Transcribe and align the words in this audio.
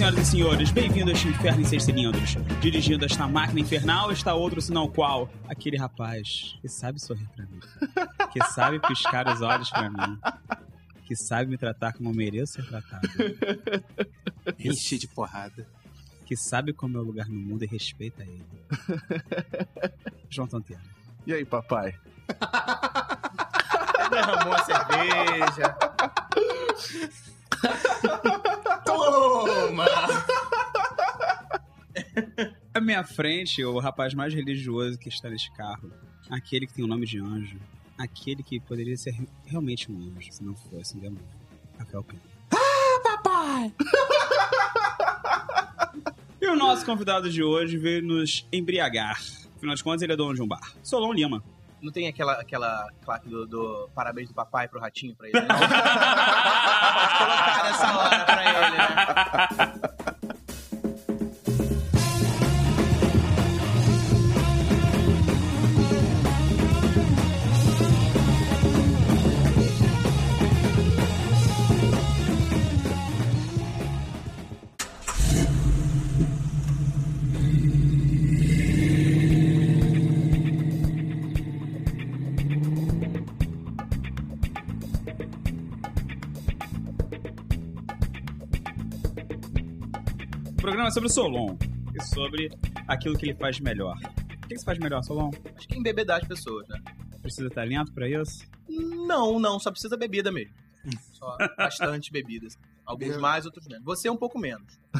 senhoras 0.00 0.18
e 0.18 0.24
senhores, 0.24 0.70
bem-vindo 0.70 1.10
a 1.10 1.12
este 1.12 1.28
inferno 1.28 1.60
em 1.60 1.64
seis 1.64 1.84
cilindros. 1.84 2.34
Dirigindo 2.58 3.04
esta 3.04 3.28
máquina 3.28 3.60
infernal 3.60 4.10
está 4.10 4.32
outro 4.32 4.58
sinal 4.58 4.88
qual? 4.88 5.28
Aquele 5.46 5.76
rapaz 5.76 6.56
que 6.62 6.68
sabe 6.70 6.98
sorrir 6.98 7.28
pra 7.36 7.44
mim, 7.44 7.60
que 8.32 8.42
sabe 8.44 8.80
piscar 8.80 9.28
os 9.28 9.42
olhos 9.42 9.68
pra 9.68 9.90
mim, 9.90 10.18
que 11.04 11.14
sabe 11.14 11.50
me 11.50 11.58
tratar 11.58 11.92
como 11.92 12.08
eu 12.08 12.14
mereço 12.14 12.54
ser 12.54 12.66
tratado, 12.66 13.06
Enche 14.58 14.96
de 14.96 15.06
porrada. 15.06 15.68
que 16.24 16.34
sabe 16.34 16.72
como 16.72 16.96
é 16.96 17.00
o 17.02 17.04
lugar 17.04 17.28
no 17.28 17.38
mundo 17.38 17.62
e 17.62 17.66
respeita 17.66 18.22
ele. 18.22 18.46
João 20.30 20.48
Tonteiro. 20.48 20.80
E 21.26 21.34
aí, 21.34 21.44
papai? 21.44 21.94
Derramou 24.10 24.54
a 24.54 24.64
cerveja. 24.64 25.76
Toma! 28.96 29.86
À 32.72 32.80
minha 32.80 33.02
frente, 33.02 33.64
o 33.64 33.78
rapaz 33.80 34.14
mais 34.14 34.32
religioso 34.32 34.96
que 34.98 35.08
está 35.08 35.28
neste 35.28 35.50
carro. 35.52 35.90
Aquele 36.30 36.66
que 36.66 36.72
tem 36.74 36.84
o 36.84 36.88
nome 36.88 37.04
de 37.04 37.18
anjo. 37.18 37.58
Aquele 37.98 38.42
que 38.42 38.60
poderia 38.60 38.96
ser 38.96 39.10
re- 39.10 39.28
realmente 39.44 39.90
um 39.90 39.96
anjo, 40.16 40.32
se 40.32 40.42
não 40.42 40.54
fosse 40.54 40.96
um 40.96 41.00
demônio. 41.00 41.24
Rafael 41.78 42.04
Pena. 42.04 42.20
Ah, 42.52 43.00
papai! 43.02 43.72
e 46.40 46.46
o 46.46 46.56
nosso 46.56 46.86
convidado 46.86 47.28
de 47.28 47.42
hoje 47.42 47.76
veio 47.76 48.02
nos 48.02 48.46
embriagar. 48.52 49.20
Afinal 49.56 49.74
de 49.74 49.82
contas, 49.84 50.02
ele 50.02 50.12
é 50.12 50.16
dono 50.16 50.34
de 50.34 50.42
um 50.42 50.46
bar. 50.46 50.72
Solon 50.82 51.12
Lima. 51.12 51.42
Não 51.82 51.90
tem 51.92 52.08
aquela, 52.08 52.34
aquela 52.34 52.88
claque 53.04 53.28
do, 53.28 53.46
do 53.46 53.88
parabéns 53.94 54.28
do 54.28 54.34
papai 54.34 54.68
pro 54.68 54.80
ratinho 54.80 55.14
pra 55.14 55.28
ele, 55.28 55.40
não? 55.40 55.46
Pode 55.58 57.18
colocar 57.18 57.64
nessa 57.64 57.96
hora 57.96 58.24
pra 58.24 58.44
ele, 58.44 58.70
né? 58.76 59.89
É 90.90 90.92
sobre 90.92 91.08
o 91.08 91.12
Solon. 91.12 91.56
E 91.94 92.02
sobre 92.02 92.50
aquilo 92.88 93.16
que 93.16 93.26
ele 93.26 93.34
faz 93.34 93.56
de 93.56 93.62
melhor. 93.62 93.96
O 93.96 94.48
que 94.48 94.58
você 94.58 94.64
faz 94.64 94.76
de 94.76 94.82
melhor, 94.82 95.02
Solon? 95.04 95.30
Acho 95.56 95.68
que 95.68 95.78
embebedar 95.78 96.20
as 96.20 96.26
pessoas, 96.26 96.66
né? 96.66 96.80
Precisa 97.22 97.48
de 97.48 97.54
talento 97.54 97.92
pra 97.92 98.08
isso? 98.08 98.44
Não, 98.68 99.38
não, 99.38 99.60
só 99.60 99.70
precisa 99.70 99.96
bebida 99.96 100.32
mesmo. 100.32 100.52
Só 101.12 101.36
bastante 101.56 102.10
bebidas. 102.12 102.58
Alguns 102.84 103.16
mais, 103.18 103.46
outros 103.46 103.68
menos. 103.68 103.84
Você 103.84 104.08
é 104.08 104.10
um 104.10 104.16
pouco 104.16 104.36
menos. 104.36 104.66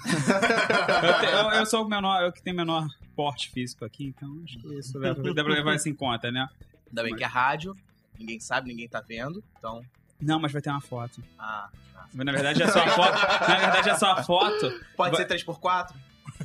Eu, 1.02 1.18
te- 1.20 1.26
eu- 1.26 1.50
eu 1.60 1.66
sou 1.66 1.84
o 1.84 1.88
menor, 1.88 2.22
eu 2.22 2.32
que 2.32 2.40
tenho 2.42 2.54
menor 2.56 2.86
porte 3.16 3.50
físico 3.50 3.84
aqui, 3.84 4.06
então 4.06 4.40
acho 4.44 4.58
que 4.60 4.74
isso 4.78 4.92
dá 5.00 5.12
pra, 5.14 5.32
dá 5.32 5.42
pra 5.44 5.52
levar 5.54 5.74
isso 5.74 5.88
em 5.88 5.94
conta, 5.94 6.30
né? 6.30 6.46
Ainda 6.88 7.02
bem 7.02 7.16
que 7.16 7.24
é 7.24 7.26
rádio, 7.26 7.74
ninguém 8.18 8.38
sabe, 8.38 8.68
ninguém 8.68 8.88
tá 8.88 9.00
vendo. 9.00 9.42
Então, 9.58 9.80
Não, 10.20 10.38
mas 10.38 10.52
vai 10.52 10.60
ter 10.62 10.70
uma 10.70 10.80
foto. 10.80 11.22
ah, 11.38 11.68
Na 12.12 12.32
verdade 12.32 12.62
é 12.62 12.68
só 12.68 12.80
a 12.82 12.88
foto. 12.88 13.48
Na 13.48 13.56
verdade 13.56 13.90
é 13.90 13.94
só 13.96 14.12
a 14.12 14.22
foto. 14.22 14.72
pode 14.96 15.16
Vai- 15.16 15.26
ser 15.28 15.34
3x4? 15.44 15.94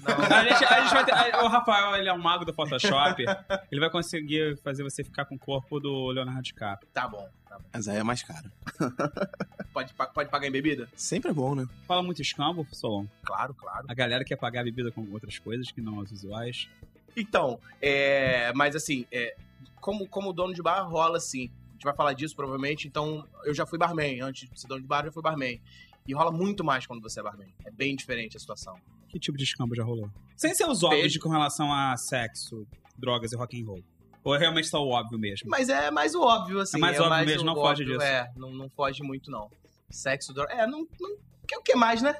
A 0.06 0.44
gente, 0.44 0.66
a 0.66 0.82
gente 0.82 0.94
vai 0.94 1.06
ter. 1.06 1.14
a- 1.14 1.44
O 1.46 1.48
Rafael, 1.48 1.96
ele 1.96 2.10
é 2.10 2.14
um 2.14 2.18
mago 2.22 2.44
do 2.44 2.54
Photoshop. 2.54 3.24
Ele 3.72 3.80
vai 3.80 3.90
conseguir 3.90 4.58
fazer 4.62 4.84
você 4.84 5.04
ficar 5.06 5.24
com 5.26 5.36
o 5.36 5.40
corpo 5.40 5.80
do 5.80 6.08
Leonardo 6.10 6.42
DiCaprio. 6.42 6.90
Tá 6.94 7.08
bom, 7.08 7.30
tá 7.48 7.58
bom. 7.58 7.64
Mas 7.74 7.88
aí 7.88 7.98
é 7.98 8.04
mais 8.04 8.22
caro. 8.22 8.52
Pode, 9.74 9.94
pa- 9.94 10.08
pode 10.08 10.30
pagar 10.30 10.48
em 10.48 10.52
bebida? 10.52 10.88
Sempre 10.96 11.32
é 11.32 11.34
bom, 11.34 11.54
né? 11.56 11.68
Fala 11.88 12.02
muito 12.02 12.22
escambo, 12.22 12.66
Solon. 12.72 13.06
Claro, 13.26 13.54
claro. 13.54 13.86
A 13.90 13.94
galera 13.94 14.24
quer 14.24 14.38
pagar 14.38 14.62
a 14.62 14.64
bebida 14.64 14.90
com 14.92 15.06
outras 15.12 15.38
coisas 15.38 15.70
que 15.70 15.82
não 15.82 16.00
as 16.00 16.12
usuais. 16.12 16.70
Então, 17.16 17.60
é, 17.82 18.54
mas 18.54 18.74
assim, 18.76 19.06
é, 19.12 19.36
como, 19.82 20.08
como 20.08 20.32
dono 20.32 20.54
de 20.54 20.62
bar, 20.62 20.84
rola 20.84 21.18
assim. 21.18 21.52
Vai 21.86 21.96
falar 21.96 22.14
disso 22.14 22.36
provavelmente. 22.36 22.88
Então, 22.88 23.28
eu 23.44 23.54
já 23.54 23.66
fui 23.66 23.78
barman. 23.78 24.20
Antes 24.22 24.50
de 24.50 24.60
ser 24.60 24.68
dono 24.68 24.82
de 24.82 24.88
bar, 24.88 25.02
eu 25.02 25.06
já 25.06 25.12
fui 25.12 25.22
barman. 25.22 25.62
E 26.08 26.14
rola 26.14 26.32
muito 26.32 26.64
mais 26.64 26.88
quando 26.88 27.02
você 27.02 27.20
é 27.20 27.24
barman. 27.24 27.54
É 27.64 27.70
bem 27.70 27.96
diferente 27.96 28.36
a 28.36 28.40
situação. 28.40 28.76
Que 29.08 29.20
tipo 29.20 29.38
de 29.38 29.44
escambo 29.44 29.76
já 29.76 29.84
rolou? 29.84 30.10
Sem 30.36 30.54
ser 30.56 30.66
os 30.66 30.84
óbvios 30.84 31.02
Beijo. 31.02 31.14
de 31.14 31.20
com 31.20 31.30
relação 31.30 31.72
a 31.72 31.96
sexo, 31.96 32.68
drogas 32.98 33.32
e 33.32 33.36
rock 33.36 33.62
and 33.62 33.66
roll. 33.66 33.84
Ou 34.24 34.36
é 34.36 34.40
realmente 34.40 34.68
só 34.68 34.84
o 34.84 34.90
óbvio 34.90 35.20
mesmo? 35.20 35.48
Mas 35.48 35.70
é 35.70 35.92
mais 35.92 36.16
o 36.16 36.22
óbvio, 36.22 36.60
assim. 36.60 36.78
É 36.78 36.80
mais 36.80 36.98
óbvio 36.98 37.10
mais 37.12 37.28
mesmo, 37.28 37.44
o 37.44 37.46
não 37.46 37.56
foge 37.56 37.84
óbvio, 37.84 38.00
disso. 38.00 38.12
É, 38.12 38.32
não, 38.36 38.52
não 38.52 38.68
foge 38.68 39.04
muito, 39.04 39.30
não. 39.30 39.52
Sexo, 39.92 40.34
droga. 40.34 40.52
É, 40.52 40.66
não. 40.66 40.88
não 41.00 41.18
que, 41.48 41.56
o 41.56 41.62
que 41.62 41.76
mais, 41.76 42.02
né? 42.02 42.20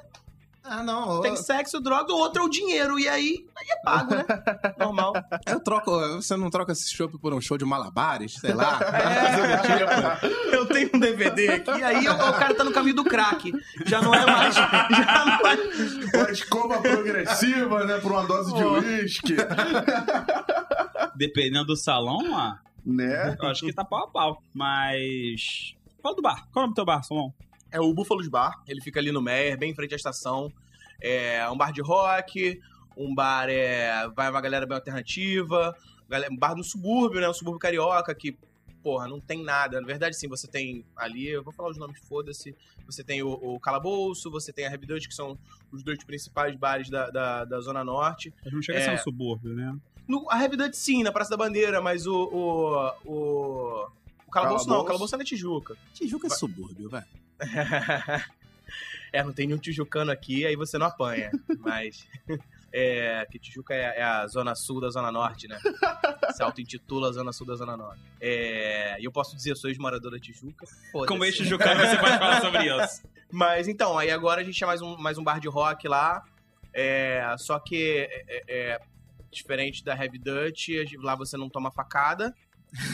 Ah, 0.68 0.82
não. 0.82 1.20
Tem 1.20 1.36
sexo, 1.36 1.80
droga, 1.80 2.12
o 2.12 2.16
outro 2.16 2.42
é 2.42 2.44
o 2.44 2.48
dinheiro. 2.48 2.98
E 2.98 3.08
aí, 3.08 3.46
aí 3.56 3.66
é 3.70 3.76
pago, 3.82 4.14
né? 4.14 4.24
Normal. 4.78 5.12
Eu 5.46 5.60
troco. 5.60 5.90
Você 6.16 6.36
não 6.36 6.50
troca 6.50 6.72
esse 6.72 6.92
chopp 6.92 7.16
por 7.18 7.32
um 7.32 7.40
show 7.40 7.56
de 7.56 7.64
malabares, 7.64 8.34
sei 8.34 8.52
lá? 8.52 8.78
É, 8.96 10.56
eu 10.56 10.66
tenho 10.66 10.90
um 10.94 10.98
DVD 10.98 11.48
aqui, 11.48 11.82
aí 11.82 12.08
o, 12.08 12.16
cara 12.16 12.54
tá 12.54 12.64
no 12.64 12.72
caminho 12.72 12.96
do 12.96 13.04
crack. 13.04 13.52
Já 13.84 14.00
não 14.00 14.14
é 14.14 14.26
mais. 14.26 14.54
Já 14.56 15.24
não 15.24 15.50
é. 15.50 16.16
Uma 16.16 16.30
escova 16.30 16.80
progressiva, 16.80 17.84
né? 17.84 17.98
Por 17.98 18.12
uma 18.12 18.24
dose 18.26 18.54
de 18.54 18.64
uísque. 18.64 19.36
Dependendo 21.14 21.66
do 21.66 21.76
salão, 21.76 22.18
ó, 22.32 22.54
Né? 22.84 23.36
eu 23.40 23.48
acho 23.48 23.64
que 23.66 23.72
tá 23.72 23.84
pau 23.84 24.04
a 24.04 24.08
pau. 24.08 24.42
Mas. 24.54 25.74
Fala 26.02 26.14
do 26.14 26.22
bar. 26.22 26.46
Qual 26.52 26.56
é 26.56 26.58
o 26.58 26.60
nome 26.62 26.72
do 26.72 26.76
teu 26.76 26.84
bar, 26.84 27.02
Solon? 27.02 27.30
É 27.76 27.80
o 27.80 27.92
Búfalos 27.92 28.26
Bar. 28.28 28.62
Ele 28.66 28.80
fica 28.80 28.98
ali 28.98 29.12
no 29.12 29.20
Meyer, 29.20 29.58
bem 29.58 29.70
em 29.70 29.74
frente 29.74 29.92
à 29.92 29.96
estação. 29.96 30.50
É 31.00 31.46
um 31.50 31.56
bar 31.58 31.72
de 31.72 31.82
rock, 31.82 32.58
um 32.96 33.14
bar 33.14 33.48
é. 33.50 34.08
Vai 34.16 34.30
uma 34.30 34.40
galera 34.40 34.64
bem 34.64 34.74
alternativa. 34.76 35.76
galera- 36.08 36.32
Um 36.32 36.36
bar 36.38 36.56
no 36.56 36.64
subúrbio, 36.64 37.20
né? 37.20 37.28
Um 37.28 37.34
subúrbio 37.34 37.58
carioca 37.60 38.14
que. 38.14 38.36
Porra, 38.82 39.06
não 39.08 39.20
tem 39.20 39.42
nada. 39.42 39.80
Na 39.80 39.86
verdade, 39.86 40.16
sim, 40.16 40.28
você 40.28 40.46
tem 40.46 40.84
ali, 40.96 41.28
eu 41.28 41.42
vou 41.42 41.52
falar 41.52 41.68
os 41.70 41.76
nomes, 41.76 41.98
foda-se. 42.08 42.54
Você 42.86 43.02
tem 43.02 43.20
o, 43.22 43.28
o 43.28 43.58
Calabouço, 43.60 44.30
você 44.30 44.52
tem 44.52 44.64
a 44.64 44.76
Dutch, 44.76 45.08
que 45.08 45.14
são 45.14 45.36
os 45.72 45.82
dois 45.82 46.02
principais 46.04 46.54
bares 46.56 46.88
da, 46.88 47.10
da, 47.10 47.44
da 47.44 47.60
Zona 47.60 47.82
Norte. 47.84 48.32
Mas 48.44 48.54
não 48.54 48.62
chega 48.62 48.78
a 48.78 48.82
É. 48.82 48.84
ser 48.84 48.94
um 48.94 48.98
subúrbio, 49.02 49.54
né? 49.54 49.76
No, 50.06 50.30
a 50.30 50.46
Dutch, 50.46 50.74
sim, 50.74 51.02
na 51.02 51.10
Praça 51.10 51.30
da 51.30 51.36
Bandeira, 51.36 51.82
mas 51.82 52.06
o. 52.06 52.14
O, 52.14 52.88
o, 53.04 53.86
o 54.26 54.30
Calabouço 54.30 54.68
não, 54.68 54.76
o 54.76 54.84
Calabouço? 54.84 54.86
Calabouço 54.86 55.14
é 55.16 55.18
na 55.18 55.24
Tijuca. 55.24 55.76
Tijuca 55.92 56.28
é 56.28 56.30
subúrbio, 56.30 56.88
velho. 56.88 57.04
é, 59.12 59.22
não 59.22 59.32
tem 59.32 59.46
nenhum 59.46 59.58
tijucano 59.58 60.10
aqui, 60.10 60.46
aí 60.46 60.56
você 60.56 60.78
não 60.78 60.86
apanha. 60.86 61.30
Mas. 61.58 62.06
É, 62.78 63.26
que 63.30 63.38
Tijuca 63.38 63.72
é, 63.72 64.00
é 64.00 64.02
a 64.02 64.26
zona 64.26 64.54
sul 64.54 64.82
da 64.82 64.90
zona 64.90 65.10
norte, 65.10 65.48
né? 65.48 65.58
Se 66.34 66.42
auto-intitula 66.42 67.10
Zona 67.10 67.32
Sul 67.32 67.46
da 67.46 67.54
Zona 67.54 67.74
Norte. 67.74 68.02
É, 68.20 69.00
e 69.00 69.04
eu 69.04 69.10
posso 69.10 69.34
dizer, 69.34 69.52
eu 69.52 69.56
sou 69.56 69.70
ex-morador 69.70 70.10
da 70.10 70.18
Tijuca. 70.18 70.66
Como 70.92 71.24
este 71.24 71.42
Jucano, 71.42 71.80
você 71.80 71.96
pode 71.96 72.18
falar 72.18 72.40
sobre 72.42 72.66
isso. 72.68 73.02
Mas 73.30 73.66
então, 73.66 73.96
aí 73.96 74.10
agora 74.10 74.42
a 74.42 74.44
gente 74.44 74.56
tinha 74.56 74.66
mais 74.66 74.82
um, 74.82 74.94
mais 74.98 75.16
um 75.16 75.24
bar 75.24 75.40
de 75.40 75.48
rock 75.48 75.88
lá. 75.88 76.22
É, 76.72 77.34
só 77.38 77.58
que 77.58 78.06
é, 78.10 78.24
é, 78.28 78.44
é, 78.48 78.80
diferente 79.30 79.82
da 79.82 79.96
Heavy 79.96 80.18
Dutch, 80.18 80.68
a 80.70 81.02
lá 81.02 81.14
você 81.14 81.36
não 81.38 81.48
toma 81.48 81.70
facada. 81.70 82.34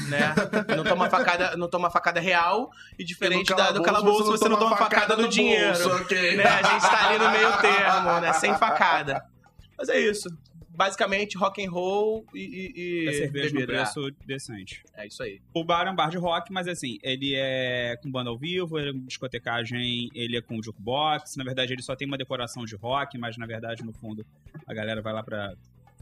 Né? 0.09 0.35
Não 0.77 0.85
toma 0.85 1.11
facada, 1.11 1.57
não 1.57 1.69
toma 1.69 1.91
facada 1.91 2.21
real 2.21 2.71
e 2.99 3.05
diferente 3.05 3.49
E 3.49 3.51
no 3.51 3.57
da, 3.57 3.73
do 3.73 3.83
calabouço 3.83 4.25
você 4.25 4.49
não 4.49 4.59
toma 4.59 4.77
facada 4.77 5.17
no, 5.17 5.29
dinheiro. 5.29 5.73
bolso, 5.79 6.03
ok. 6.03 6.37
né? 6.37 6.45
A 6.45 6.63
gente 6.63 6.83
tá 6.83 7.09
ali 7.09 7.19
no 7.19 7.31
meio 7.31 7.61
termo, 7.61 8.21
né? 8.21 8.33
Sem 8.35 8.57
facada. 8.57 9.25
Mas 9.77 9.89
é 9.89 9.99
isso. 9.99 10.29
Basicamente, 10.75 11.37
rock 11.37 11.65
and 11.65 11.71
roll 11.71 12.25
e, 12.33 12.41
e, 12.41 13.05
e 13.05 13.09
É 13.09 13.13
cerveja 13.13 13.55
no 13.55 13.67
preço 13.67 14.11
decente. 14.25 14.83
É 14.95 15.07
isso 15.07 15.23
aí. 15.23 15.41
O 15.53 15.63
bar 15.63 15.87
é 15.87 15.91
um 15.91 15.95
bar 15.95 16.09
de 16.09 16.17
rock, 16.17 16.51
mas 16.51 16.67
assim, 16.67 16.99
ele 17.03 17.35
é 17.35 17.95
com 18.03 18.11
banda 18.11 18.31
ao 18.31 18.39
vivo, 18.39 18.79
ele 18.79 18.91
é 18.91 18.93
com 18.93 19.05
discotecagem, 19.05 20.09
ele 20.15 20.37
é 20.37 20.41
com 20.41 20.63
jukebox. 20.63 21.37
Na 21.37 21.45
verdade, 21.45 21.75
ele 21.75 21.83
só 21.83 21.95
tem 21.95 22.07
uma 22.07 22.17
decoração 22.17 22.65
de 22.65 22.75
rock, 22.75 23.19
mas 23.19 23.37
na 23.37 23.47
verdade, 23.47 23.85
no 23.85 23.93
fundo, 23.93 24.25
a 24.67 24.73
galera 24.73 25.03
vai 25.03 25.13
lá 25.13 25.23
pra 25.23 25.53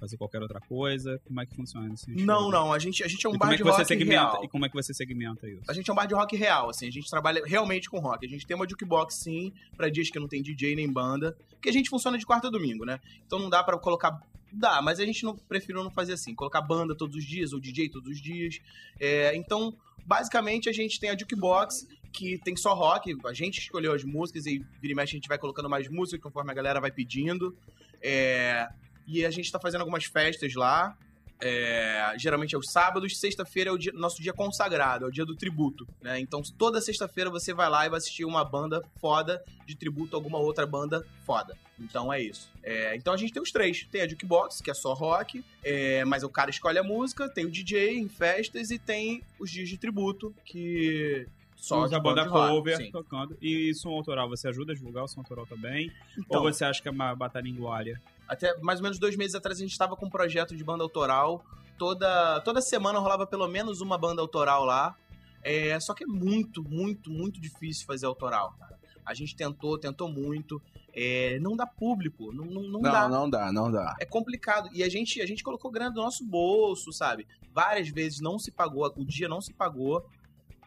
fazer 0.00 0.16
qualquer 0.16 0.40
outra 0.40 0.60
coisa. 0.60 1.20
Como 1.26 1.40
é 1.40 1.46
que 1.46 1.54
funciona 1.54 1.92
esse 1.92 2.10
Não, 2.12 2.50
não. 2.50 2.72
A 2.72 2.78
gente, 2.78 3.04
a 3.04 3.08
gente 3.08 3.24
é 3.24 3.28
um 3.28 3.34
e 3.34 3.38
bar 3.38 3.52
é 3.52 3.56
de 3.56 3.62
rock 3.62 3.84
segmenta? 3.84 4.10
real. 4.10 4.44
E 4.44 4.48
como 4.48 4.64
é 4.64 4.68
que 4.68 4.74
você 4.74 4.94
segmenta 4.94 5.48
isso? 5.48 5.62
A 5.68 5.74
gente 5.74 5.88
é 5.88 5.92
um 5.92 5.96
bar 5.96 6.06
de 6.06 6.14
rock 6.14 6.34
real, 6.34 6.70
assim. 6.70 6.88
A 6.88 6.90
gente 6.90 7.08
trabalha 7.08 7.42
realmente 7.44 7.90
com 7.90 8.00
rock. 8.00 8.24
A 8.24 8.28
gente 8.28 8.46
tem 8.46 8.56
uma 8.56 8.66
jukebox, 8.68 9.14
sim, 9.16 9.52
pra 9.76 9.90
dias 9.90 10.10
que 10.10 10.18
não 10.18 10.26
tem 10.26 10.42
DJ 10.42 10.74
nem 10.74 10.90
banda. 10.90 11.36
Porque 11.50 11.68
a 11.68 11.72
gente 11.72 11.90
funciona 11.90 12.16
de 12.16 12.24
quarta 12.24 12.48
a 12.48 12.50
domingo, 12.50 12.84
né? 12.84 12.98
Então 13.26 13.38
não 13.38 13.50
dá 13.50 13.62
pra 13.62 13.78
colocar... 13.78 14.18
Dá, 14.52 14.82
mas 14.82 14.98
a 14.98 15.04
gente 15.04 15.22
não 15.22 15.36
preferiu 15.36 15.84
não 15.84 15.90
fazer 15.92 16.14
assim. 16.14 16.34
Colocar 16.34 16.60
banda 16.60 16.92
todos 16.96 17.14
os 17.14 17.24
dias, 17.24 17.52
ou 17.52 17.60
DJ 17.60 17.88
todos 17.88 18.10
os 18.10 18.20
dias. 18.20 18.58
É, 18.98 19.36
então, 19.36 19.72
basicamente, 20.04 20.68
a 20.68 20.72
gente 20.72 20.98
tem 20.98 21.10
a 21.10 21.16
jukebox 21.16 21.86
que 22.12 22.38
tem 22.38 22.56
só 22.56 22.74
rock. 22.74 23.16
A 23.24 23.32
gente 23.32 23.60
escolheu 23.60 23.92
as 23.92 24.02
músicas 24.02 24.46
e 24.46 24.58
vira 24.80 24.92
e 24.92 24.94
mexe 24.94 25.14
a 25.14 25.18
gente 25.18 25.28
vai 25.28 25.38
colocando 25.38 25.68
mais 25.68 25.88
músicas 25.88 26.20
conforme 26.20 26.50
a 26.50 26.54
galera 26.54 26.80
vai 26.80 26.90
pedindo. 26.90 27.56
É, 28.02 28.68
e 29.10 29.24
a 29.26 29.30
gente 29.30 29.50
tá 29.50 29.58
fazendo 29.58 29.80
algumas 29.80 30.04
festas 30.04 30.54
lá. 30.54 30.96
É, 31.42 32.14
geralmente 32.18 32.54
é 32.54 32.58
os 32.58 32.70
sábados, 32.70 33.18
sexta-feira 33.18 33.70
é 33.70 33.72
o 33.72 33.78
dia- 33.78 33.92
nosso 33.94 34.20
dia 34.20 34.30
consagrado, 34.32 35.06
é 35.06 35.08
o 35.08 35.10
dia 35.10 35.24
do 35.24 35.34
tributo, 35.34 35.88
né? 36.02 36.20
Então 36.20 36.42
toda 36.58 36.82
sexta-feira 36.82 37.30
você 37.30 37.54
vai 37.54 37.70
lá 37.70 37.86
e 37.86 37.88
vai 37.88 37.96
assistir 37.96 38.26
uma 38.26 38.44
banda 38.44 38.84
foda 39.00 39.42
de 39.66 39.74
tributo 39.74 40.14
a 40.14 40.18
alguma 40.18 40.36
outra 40.38 40.66
banda 40.66 41.02
foda. 41.24 41.56
Então 41.78 42.12
é 42.12 42.20
isso. 42.20 42.50
É, 42.62 42.94
então 42.94 43.14
a 43.14 43.16
gente 43.16 43.32
tem 43.32 43.42
os 43.42 43.50
três. 43.50 43.86
Tem 43.90 44.02
a 44.02 44.06
Jukebox, 44.08 44.60
que 44.60 44.70
é 44.70 44.74
só 44.74 44.92
rock, 44.92 45.42
é, 45.64 46.04
mas 46.04 46.22
o 46.22 46.28
cara 46.28 46.50
escolhe 46.50 46.78
a 46.78 46.82
música, 46.82 47.26
tem 47.26 47.46
o 47.46 47.50
DJ 47.50 47.96
em 47.96 48.06
festas 48.06 48.70
e 48.70 48.78
tem 48.78 49.22
os 49.38 49.50
dias 49.50 49.66
de 49.70 49.78
tributo, 49.78 50.34
que 50.44 51.26
só 51.56 51.84
Usa 51.84 51.96
a 51.96 52.00
banda 52.00 52.22
rock, 52.24 52.48
cover 52.50 52.76
sim. 52.76 52.90
tocando. 52.90 53.34
E 53.40 53.72
som 53.72 53.88
autoral, 53.94 54.28
você 54.28 54.46
ajuda 54.48 54.72
a 54.72 54.74
divulgar 54.74 55.04
o 55.04 55.08
som 55.08 55.20
autoral 55.20 55.46
também? 55.46 55.90
Então, 56.18 56.42
Ou 56.42 56.52
você 56.52 56.66
acha 56.66 56.82
que 56.82 56.88
é 56.88 56.90
uma 56.90 57.14
batalha 57.14 57.48
igualha? 57.48 57.98
Até 58.30 58.56
mais 58.60 58.78
ou 58.78 58.84
menos 58.84 58.96
dois 58.96 59.16
meses 59.16 59.34
atrás 59.34 59.58
a 59.58 59.60
gente 59.60 59.72
estava 59.72 59.96
com 59.96 60.06
um 60.06 60.10
projeto 60.10 60.56
de 60.56 60.62
banda 60.62 60.84
autoral. 60.84 61.44
Toda, 61.76 62.40
toda 62.42 62.60
semana 62.60 63.00
rolava 63.00 63.26
pelo 63.26 63.48
menos 63.48 63.80
uma 63.80 63.98
banda 63.98 64.22
autoral 64.22 64.64
lá. 64.64 64.96
É, 65.42 65.80
só 65.80 65.94
que 65.94 66.04
é 66.04 66.06
muito, 66.06 66.62
muito, 66.62 67.10
muito 67.10 67.40
difícil 67.40 67.84
fazer 67.84 68.06
autoral, 68.06 68.54
cara. 68.56 68.78
A 69.04 69.14
gente 69.14 69.34
tentou, 69.34 69.76
tentou 69.76 70.08
muito. 70.08 70.62
É, 70.94 71.40
não 71.40 71.56
dá 71.56 71.66
público, 71.66 72.32
não, 72.32 72.44
não, 72.44 72.62
não 72.62 72.80
dá. 72.80 73.08
Não, 73.08 73.20
não 73.20 73.30
dá, 73.30 73.52
não 73.52 73.72
dá. 73.72 73.96
É 73.98 74.04
complicado. 74.04 74.70
E 74.72 74.84
a 74.84 74.88
gente, 74.88 75.20
a 75.20 75.26
gente 75.26 75.42
colocou 75.42 75.68
grana 75.68 75.90
do 75.90 76.00
nosso 76.00 76.24
bolso, 76.24 76.92
sabe? 76.92 77.26
Várias 77.52 77.88
vezes 77.88 78.20
não 78.20 78.38
se 78.38 78.52
pagou, 78.52 78.86
o 78.96 79.04
dia 79.04 79.28
não 79.28 79.40
se 79.40 79.52
pagou. 79.52 80.06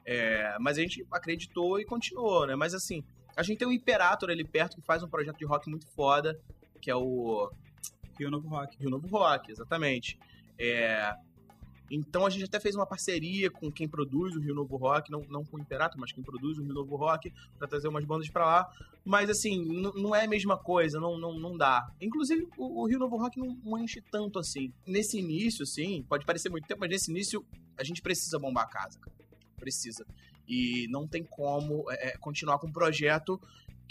É, 0.06 0.58
mas 0.60 0.78
a 0.78 0.82
gente 0.82 1.08
acreditou 1.10 1.80
e 1.80 1.86
continuou, 1.86 2.46
né? 2.46 2.58
Mas 2.58 2.74
assim, 2.74 3.06
a 3.38 3.44
gente 3.44 3.60
tem 3.60 3.68
um 3.68 3.72
Imperator 3.72 4.30
ali 4.30 4.44
perto 4.44 4.76
que 4.76 4.82
faz 4.82 5.02
um 5.02 5.08
projeto 5.08 5.38
de 5.38 5.46
rock 5.46 5.70
muito 5.70 5.88
foda, 5.88 6.38
que 6.84 6.92
é 6.92 6.96
o 6.96 7.50
Rio 8.20 8.30
Novo 8.30 8.50
Rock. 8.50 8.78
Rio 8.78 8.90
Novo 8.90 9.08
Rock, 9.08 9.50
exatamente. 9.50 10.20
É, 10.60 11.16
Então 11.90 12.26
a 12.26 12.30
gente 12.30 12.44
até 12.44 12.60
fez 12.60 12.76
uma 12.76 12.86
parceria 12.86 13.50
com 13.50 13.72
quem 13.72 13.88
produz 13.88 14.36
o 14.36 14.40
Rio 14.42 14.54
Novo 14.54 14.76
Rock, 14.76 15.10
não, 15.10 15.22
não 15.30 15.46
com 15.46 15.56
o 15.56 15.60
Imperato, 15.62 15.98
mas 15.98 16.12
quem 16.12 16.22
produz 16.22 16.58
o 16.58 16.62
Rio 16.62 16.74
Novo 16.74 16.98
Rock, 16.98 17.32
pra 17.58 17.68
trazer 17.70 17.88
umas 17.88 18.04
bandas 18.04 18.30
pra 18.30 18.46
lá. 18.46 18.72
Mas 19.06 19.30
assim, 19.30 19.64
não 19.96 20.14
é 20.14 20.26
a 20.26 20.28
mesma 20.28 20.58
coisa, 20.58 21.00
não, 21.00 21.18
não, 21.18 21.40
não 21.40 21.56
dá. 21.56 21.90
Inclusive, 22.02 22.48
o, 22.58 22.82
o 22.82 22.88
Rio 22.88 23.00
Novo 23.00 23.16
Rock 23.16 23.40
não, 23.40 23.58
não 23.64 23.80
enche 23.80 24.02
tanto 24.12 24.40
assim. 24.40 24.74
Nesse 24.86 25.18
início, 25.20 25.66
sim, 25.66 26.04
pode 26.10 26.26
parecer 26.26 26.50
muito 26.50 26.68
tempo, 26.68 26.82
mas 26.82 26.90
nesse 26.90 27.12
início 27.12 27.46
a 27.78 27.84
gente 27.84 28.02
precisa 28.02 28.38
bombar 28.38 28.66
a 28.66 28.68
casa, 28.68 29.00
cara. 29.00 29.16
Precisa. 29.58 30.06
E 30.46 30.88
não 30.90 31.08
tem 31.08 31.24
como 31.24 31.90
é, 31.90 32.10
é, 32.10 32.18
continuar 32.18 32.60
com 32.60 32.68
um 32.68 32.72
projeto 32.74 33.40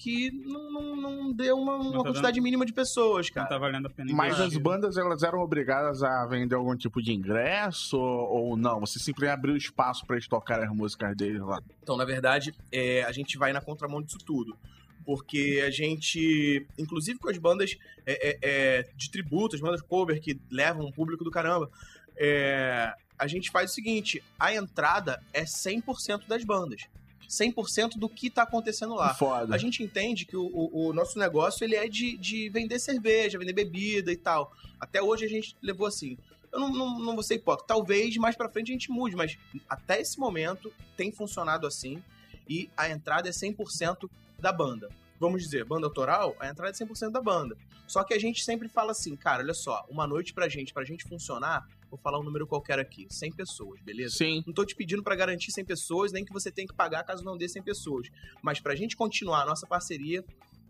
que 0.03 0.33
não, 0.33 0.73
não, 0.73 0.97
não 0.97 1.33
deu 1.33 1.57
uma, 1.57 1.77
uma 1.77 1.93
tá 1.93 2.03
quantidade 2.03 2.41
mínima 2.41 2.67
de 2.67 2.73
pessoas, 2.73 3.29
Não 3.29 3.35
cara. 3.35 3.49
tá 3.49 3.57
valendo 3.57 3.87
a 3.87 3.91
pena 3.91 4.13
Mas 4.13 4.41
as 4.41 4.57
bandas, 4.57 4.97
elas 4.97 5.23
eram 5.23 5.39
obrigadas 5.39 6.03
a 6.03 6.27
vender 6.27 6.57
algum 6.57 6.77
tipo 6.77 7.01
de 7.01 7.13
ingresso 7.13 7.97
ou 7.97 8.57
não? 8.57 8.81
Você 8.81 8.99
simplesmente 8.99 9.39
abriu 9.39 9.57
espaço 9.57 10.05
pra 10.05 10.17
eles 10.17 10.27
tocarem 10.27 10.65
as 10.65 10.75
músicas 10.75 11.17
deles 11.17 11.41
lá. 11.41 11.63
Então, 11.81 11.97
na 11.97 12.05
verdade, 12.05 12.53
é, 12.73 13.05
a 13.05 13.13
gente 13.13 13.39
vai 13.39 13.53
na 13.53 13.61
contramão 13.61 14.03
disso 14.03 14.19
tudo. 14.19 14.59
Porque 15.05 15.63
a 15.65 15.71
gente, 15.71 16.67
inclusive 16.77 17.21
com 17.21 17.29
as 17.29 17.39
bandas 17.39 17.77
é, 18.05 18.31
é, 18.31 18.39
é, 18.43 18.89
de 18.97 19.09
tributo, 19.09 19.55
as 19.55 19.61
bandas 19.63 19.83
cover 19.83 20.21
que 20.21 20.41
levam 20.51 20.87
um 20.87 20.93
público 20.93 21.23
do 21.23 21.31
caramba, 21.31 21.71
é, 22.17 22.93
a 23.17 23.27
gente 23.29 23.53
faz 23.53 23.71
o 23.71 23.75
seguinte: 23.75 24.23
a 24.39 24.53
entrada 24.53 25.23
é 25.33 25.45
100% 25.45 26.27
das 26.27 26.45
bandas. 26.45 26.89
100% 27.33 27.97
do 27.99 28.09
que 28.09 28.29
tá 28.29 28.43
acontecendo 28.43 28.95
lá. 28.95 29.15
Foda. 29.15 29.55
A 29.55 29.59
gente 29.59 29.83
entende 29.83 30.27
que 30.27 30.37
o, 30.37 30.45
o- 30.47 30.89
o 30.89 30.93
nosso 30.93 31.19
negócio 31.19 31.65
ele 31.65 31.75
é 31.75 31.89
de, 31.89 32.17
de 32.19 32.51
vender 32.51 32.79
cerveja, 32.79 33.39
vender 33.39 33.55
bebida 33.55 34.13
e 34.13 34.17
tal. 34.17 34.53
Até 34.79 35.01
hoje 35.03 35.25
a 35.25 35.29
gente 35.29 35.57
levou 35.63 35.87
assim. 35.87 36.19
Eu 36.53 36.61
não, 36.61 36.69
não, 36.71 36.99
não 36.99 37.15
vou 37.15 37.23
ser 37.23 37.37
hipócrita. 37.37 37.67
Talvez 37.69 38.15
mais 38.19 38.37
pra 38.37 38.49
frente 38.51 38.71
a 38.71 38.75
gente 38.75 38.91
mude, 38.91 39.17
mas 39.17 39.39
até 39.67 40.01
esse 40.01 40.19
momento 40.21 40.71
tem 40.97 41.11
funcionado 41.11 41.67
assim. 41.67 42.03
E 42.47 42.69
a 42.77 42.91
entrada 42.91 43.29
é 43.29 43.33
100% 43.33 44.11
da 44.39 44.53
banda. 44.53 44.91
Vamos 45.23 45.41
dizer, 45.41 45.65
banda 45.65 45.87
autoral, 45.87 46.35
a 46.41 46.49
entrada 46.49 46.77
é 46.77 46.85
100% 46.85 47.13
da 47.13 47.21
banda. 47.21 47.57
Só 47.87 48.03
que 48.03 48.13
a 48.13 48.19
gente 48.19 48.43
sempre 48.43 48.69
fala 48.69 48.91
assim, 48.91 49.15
cara, 49.15 49.41
olha 49.41 49.55
só, 49.55 49.87
uma 49.89 50.05
noite 50.05 50.35
pra 50.35 50.49
gente, 50.49 50.75
pra 50.75 50.83
gente 50.83 51.05
funcionar, 51.05 51.65
vou 51.89 51.97
falar 51.97 52.19
um 52.19 52.25
número 52.25 52.45
qualquer 52.45 52.81
aqui, 52.81 53.07
100 53.09 53.31
pessoas, 53.31 53.81
beleza? 53.83 54.17
Sim. 54.17 54.43
Não 54.45 54.53
tô 54.53 54.65
te 54.65 54.75
pedindo 54.75 55.01
pra 55.01 55.15
garantir 55.15 55.53
100 55.53 55.65
pessoas, 55.65 56.11
nem 56.11 56.25
que 56.25 56.33
você 56.33 56.51
tenha 56.51 56.67
que 56.67 56.75
pagar 56.75 57.05
caso 57.05 57.25
não 57.25 57.37
dê 57.37 57.49
100 57.49 57.63
pessoas. 57.63 58.09
Mas 58.43 58.59
pra 58.59 58.75
gente 58.75 58.97
continuar 58.97 59.43
a 59.43 59.47
nossa 59.47 59.65
parceria, 59.65 60.25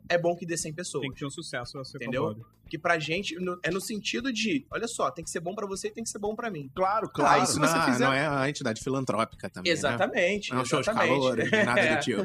é 0.08 0.18
bom 0.18 0.34
que 0.36 0.44
dê 0.44 0.56
100 0.56 0.72
pessoas. 0.74 1.02
Tem 1.02 1.12
que 1.12 1.18
ter 1.18 1.26
um 1.26 1.30
sucesso 1.30 1.78
a 1.78 1.84
ser 1.84 1.96
Entendeu? 1.98 2.22
concordo. 2.28 2.46
Que 2.68 2.78
pra 2.78 2.98
gente 2.98 3.34
no- 3.36 3.58
é 3.62 3.70
no 3.70 3.80
sentido 3.80 4.32
de, 4.32 4.66
olha 4.70 4.88
só, 4.88 5.10
tem 5.10 5.22
que 5.24 5.30
ser 5.30 5.40
bom 5.40 5.54
pra 5.54 5.66
você 5.66 5.88
e 5.88 5.90
tem 5.90 6.02
que 6.02 6.08
ser 6.10 6.18
bom 6.18 6.34
pra 6.34 6.50
mim. 6.50 6.70
Claro, 6.74 7.06
Ah, 7.08 7.12
claro. 7.14 7.42
isso- 7.42 7.52
se 7.54 7.58
você 7.60 7.74
não, 7.76 7.84
fizer- 7.84 8.04
não 8.06 8.12
é 8.12 8.26
a 8.26 8.48
entidade 8.48 8.82
filantrópica 8.82 9.48
também. 9.50 9.70
Né? 9.70 9.78
Exatamente. 9.78 10.50
Não 10.50 10.58
é 10.58 10.62
um 10.62 10.64
show 10.64 10.80
de 10.80 10.86
calor, 10.92 11.36
nada 11.36 11.80
É. 11.80 11.96
do 11.96 12.02
tipo. 12.02 12.22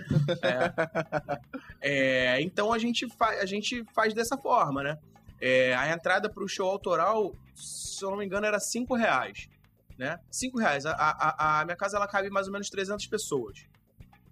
É, 1.82 2.42
então 2.42 2.72
a 2.74 2.78
gente, 2.80 3.08
a 3.20 3.46
gente 3.46 3.84
faz 3.94 4.14
dessa 4.14 4.38
forma, 4.38 4.84
né? 4.84 4.98
É, 5.40 5.76
a 5.76 5.92
entrada 5.94 6.30
pro 6.30 6.48
show 6.48 6.70
autoral, 6.70 7.36
se 7.56 8.04
eu 8.04 8.10
não 8.10 8.18
me 8.18 8.26
engano, 8.26 8.46
era 8.46 8.60
5 8.60 8.96
reais. 8.96 9.50
Né? 9.98 10.20
5 10.32 10.60
reais. 10.60 10.86
A, 10.86 10.92
a, 10.94 11.62
a 11.62 11.66
minha 11.66 11.76
casa 11.76 11.98
ela 11.98 12.08
cabe 12.08 12.30
mais 12.30 12.48
ou 12.48 12.54
menos 12.54 12.70
300 12.70 13.06
pessoas 13.08 13.66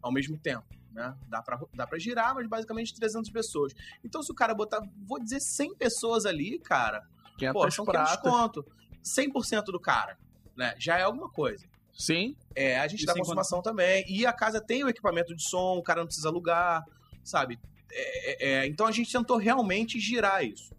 ao 0.01 0.11
mesmo 0.11 0.37
tempo. 0.37 0.63
Né? 0.95 1.13
Dá, 1.27 1.41
pra, 1.41 1.59
dá 1.73 1.85
pra 1.85 1.99
girar, 1.99 2.33
mas 2.33 2.47
basicamente 2.47 2.95
300 2.95 3.29
pessoas. 3.29 3.73
Então, 4.01 4.23
se 4.23 4.31
o 4.31 4.33
cara 4.33 4.53
botar, 4.55 4.79
vou 5.05 5.19
dizer, 5.21 5.41
100 5.41 5.75
pessoas 5.75 6.25
ali, 6.25 6.57
cara, 6.57 7.03
500 7.37 7.53
pô, 7.53 7.69
são 7.71 7.85
500 7.85 8.15
pratas. 8.15 8.31
conto. 8.31 8.65
100% 9.03 9.65
do 9.65 9.79
cara, 9.79 10.17
né? 10.55 10.73
Já 10.79 10.97
é 10.97 11.01
alguma 11.03 11.29
coisa. 11.29 11.65
Sim. 11.93 12.33
É, 12.55 12.79
a 12.79 12.87
gente 12.87 13.03
E 13.03 13.05
dá 13.05 13.13
consumação 13.13 13.61
também. 13.61 14.05
E 14.07 14.25
a 14.25 14.31
casa 14.31 14.61
tem 14.61 14.85
o 14.85 14.89
equipamento 14.89 15.35
de 15.35 15.43
som, 15.43 15.75
o 15.77 15.83
cara 15.83 15.99
não 15.99 16.07
precisa 16.07 16.29
alugar, 16.29 16.85
sabe? 17.25 17.59
É, 17.91 18.31
é, 18.31 18.49
é, 18.63 18.67
então 18.67 18.87
a 18.87 18.91
gente 18.91 19.11
tentou 19.11 19.35
realmente 19.37 19.99
girar 19.99 20.45
isso. 20.45 20.73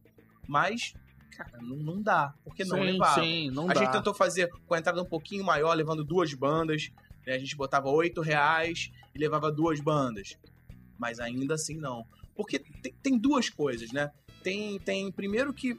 Mas, 0.49 0.95
cara, 1.37 1.59
não, 1.61 1.77
não 1.77 2.03
dá. 2.03 2.35
Porque 2.43 2.65
não 2.65 2.79
sim, 2.79 2.85
levava. 2.85 3.21
sim, 3.21 3.51
não 3.51 3.69
a 3.71 3.75
dá. 3.75 3.81
gente 3.81 3.93
tentou 3.93 4.15
fazer 4.15 4.49
com 4.67 4.75
a 4.75 4.79
entrada 4.79 5.03
um 5.03 5.07
pouquinho 5.07 5.45
maior, 5.45 5.75
levando 5.75 6.03
duas 6.03 6.33
bandas. 6.33 6.91
né? 7.27 7.35
A 7.35 7.39
gente 7.39 7.55
botava 7.55 7.91
oito 7.91 8.23
reais 8.23 8.91
e 9.17 9.19
levava 9.19 9.51
duas 9.51 9.81
bandas. 9.81 10.37
Mas 10.99 11.19
ainda 11.19 11.55
assim 11.55 11.77
não. 11.77 12.06
Porque 12.35 12.58
tem, 12.58 12.93
tem 13.03 13.19
duas 13.19 13.49
coisas, 13.49 13.91
né? 13.93 14.11
Tem, 14.43 14.79
tem 14.79 15.11
primeiro 15.11 15.53
que 15.53 15.79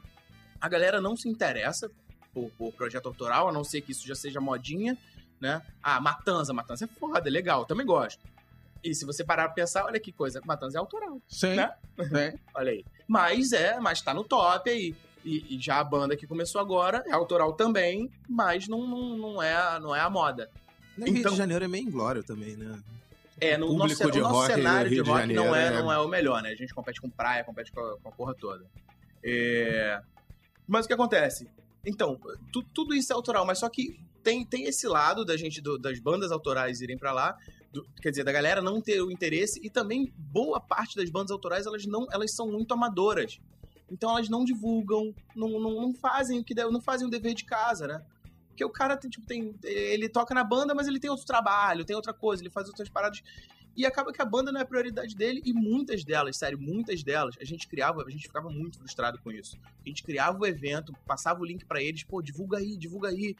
a 0.60 0.68
galera 0.68 1.00
não 1.00 1.16
se 1.16 1.28
interessa 1.28 1.90
por, 2.34 2.50
por 2.58 2.72
projeto 2.72 3.06
autoral, 3.06 3.48
a 3.48 3.52
não 3.52 3.62
ser 3.64 3.80
que 3.80 3.92
isso 3.92 4.06
já 4.06 4.14
seja 4.14 4.40
modinha, 4.40 4.98
né? 5.40 5.62
Ah, 5.82 6.00
Matanza, 6.00 6.52
Matanza 6.52 6.84
é 6.84 6.88
foda, 6.88 7.28
é 7.28 7.32
legal, 7.32 7.64
também 7.64 7.86
gosto. 7.86 8.20
E 8.82 8.94
se 8.94 9.04
você 9.04 9.24
parar 9.24 9.44
pra 9.46 9.54
pensar, 9.54 9.84
olha 9.84 9.98
que 9.98 10.12
coisa, 10.12 10.40
Matanza 10.44 10.78
é 10.78 10.80
autoral, 10.80 11.20
Sim. 11.28 11.54
né? 11.54 11.72
Sim. 11.98 12.38
olha 12.54 12.72
aí. 12.72 12.84
Mas 13.06 13.52
é, 13.52 13.78
mas 13.80 14.02
tá 14.02 14.12
no 14.12 14.24
top 14.24 14.68
aí. 14.68 14.94
E, 15.24 15.56
e 15.56 15.60
já 15.60 15.78
a 15.80 15.84
banda 15.84 16.16
que 16.16 16.26
começou 16.26 16.60
agora 16.60 17.02
é 17.06 17.12
autoral 17.12 17.52
também, 17.54 18.08
mas 18.28 18.68
não, 18.68 18.86
não, 18.86 19.16
não, 19.16 19.42
é, 19.42 19.54
a- 19.54 19.80
não 19.80 19.94
é 19.94 20.00
a 20.00 20.08
moda. 20.08 20.48
No 20.96 21.06
Rio 21.06 21.18
Então- 21.18 21.32
de 21.32 21.38
Janeiro 21.38 21.64
é 21.64 21.68
meio 21.68 21.84
inglório 21.86 22.22
também, 22.22 22.56
né? 22.56 22.80
É, 23.40 23.56
no 23.56 23.66
Público 23.68 23.88
nosso, 23.88 24.10
de 24.10 24.18
o 24.18 24.22
nosso 24.22 24.34
rock, 24.34 24.54
cenário 24.54 24.88
de 24.88 24.94
Rio 24.96 25.04
de 25.04 25.10
rock 25.10 25.20
Janeiro 25.20 25.44
não, 25.44 25.54
é, 25.54 25.66
é- 25.66 25.70
não 25.82 25.92
é 25.92 25.98
o 25.98 26.08
melhor, 26.08 26.42
né? 26.42 26.50
A 26.50 26.54
gente 26.56 26.74
compete 26.74 27.00
com 27.00 27.08
praia, 27.08 27.44
compete 27.44 27.70
com 27.72 27.80
a, 27.80 27.98
com 27.98 28.08
a 28.08 28.12
porra 28.12 28.34
toda. 28.34 28.64
É, 29.24 30.00
Mas 30.66 30.84
o 30.84 30.88
que 30.88 30.94
acontece? 30.94 31.48
Então, 31.84 32.18
tu- 32.52 32.62
tudo 32.74 32.94
isso 32.94 33.12
é 33.12 33.16
autoral, 33.16 33.46
mas 33.46 33.58
só 33.58 33.68
que 33.68 33.98
tem, 34.22 34.44
tem 34.44 34.64
esse 34.64 34.86
lado 34.86 35.24
da 35.24 35.36
gente, 35.36 35.60
do- 35.62 35.78
das 35.78 35.98
bandas 35.98 36.30
autorais 36.30 36.80
irem 36.82 36.98
pra 36.98 37.12
lá, 37.12 37.36
do- 37.72 37.86
quer 38.02 38.10
dizer, 38.10 38.24
da 38.24 38.32
galera 38.32 38.60
não 38.60 38.80
ter 38.80 39.00
o 39.00 39.10
interesse, 39.10 39.60
e 39.64 39.70
também 39.70 40.12
boa 40.16 40.60
parte 40.60 40.96
das 40.96 41.08
bandas 41.08 41.30
autorais, 41.30 41.64
elas 41.66 41.86
não 41.86 42.06
elas 42.12 42.34
são 42.34 42.48
muito 42.50 42.74
amadoras. 42.74 43.38
Então 43.90 44.10
elas 44.10 44.28
não 44.28 44.44
divulgam, 44.44 45.14
não, 45.34 45.48
não, 45.58 45.70
não 45.80 45.94
fazem 45.94 46.38
o 46.40 46.44
que 46.44 46.54
não 46.54 46.80
fazem 46.82 47.06
o 47.06 47.10
dever 47.10 47.34
de 47.34 47.44
casa, 47.44 47.86
né? 47.86 48.02
Porque 48.58 48.64
o 48.64 48.70
cara 48.70 48.96
tem, 48.96 49.08
tipo, 49.08 49.24
tem. 49.24 49.54
Ele 49.62 50.08
toca 50.08 50.34
na 50.34 50.42
banda, 50.42 50.74
mas 50.74 50.88
ele 50.88 50.98
tem 50.98 51.08
outro 51.08 51.24
trabalho, 51.24 51.84
tem 51.84 51.94
outra 51.94 52.12
coisa, 52.12 52.42
ele 52.42 52.50
faz 52.50 52.66
outras 52.66 52.88
paradas. 52.88 53.22
E 53.76 53.86
acaba 53.86 54.12
que 54.12 54.20
a 54.20 54.24
banda 54.24 54.50
não 54.50 54.58
é 54.58 54.64
a 54.64 54.66
prioridade 54.66 55.14
dele, 55.14 55.40
e 55.44 55.52
muitas 55.52 56.02
delas, 56.02 56.36
sério, 56.36 56.58
muitas 56.58 57.04
delas, 57.04 57.36
a 57.40 57.44
gente 57.44 57.68
criava, 57.68 58.02
a 58.04 58.10
gente 58.10 58.26
ficava 58.26 58.50
muito 58.50 58.78
frustrado 58.78 59.16
com 59.20 59.30
isso. 59.30 59.56
A 59.86 59.88
gente 59.88 60.02
criava 60.02 60.36
o 60.36 60.44
evento, 60.44 60.92
passava 61.06 61.40
o 61.40 61.44
link 61.44 61.64
pra 61.64 61.80
eles, 61.80 62.02
pô, 62.02 62.20
divulga 62.20 62.58
aí, 62.58 62.76
divulga 62.76 63.10
aí. 63.10 63.36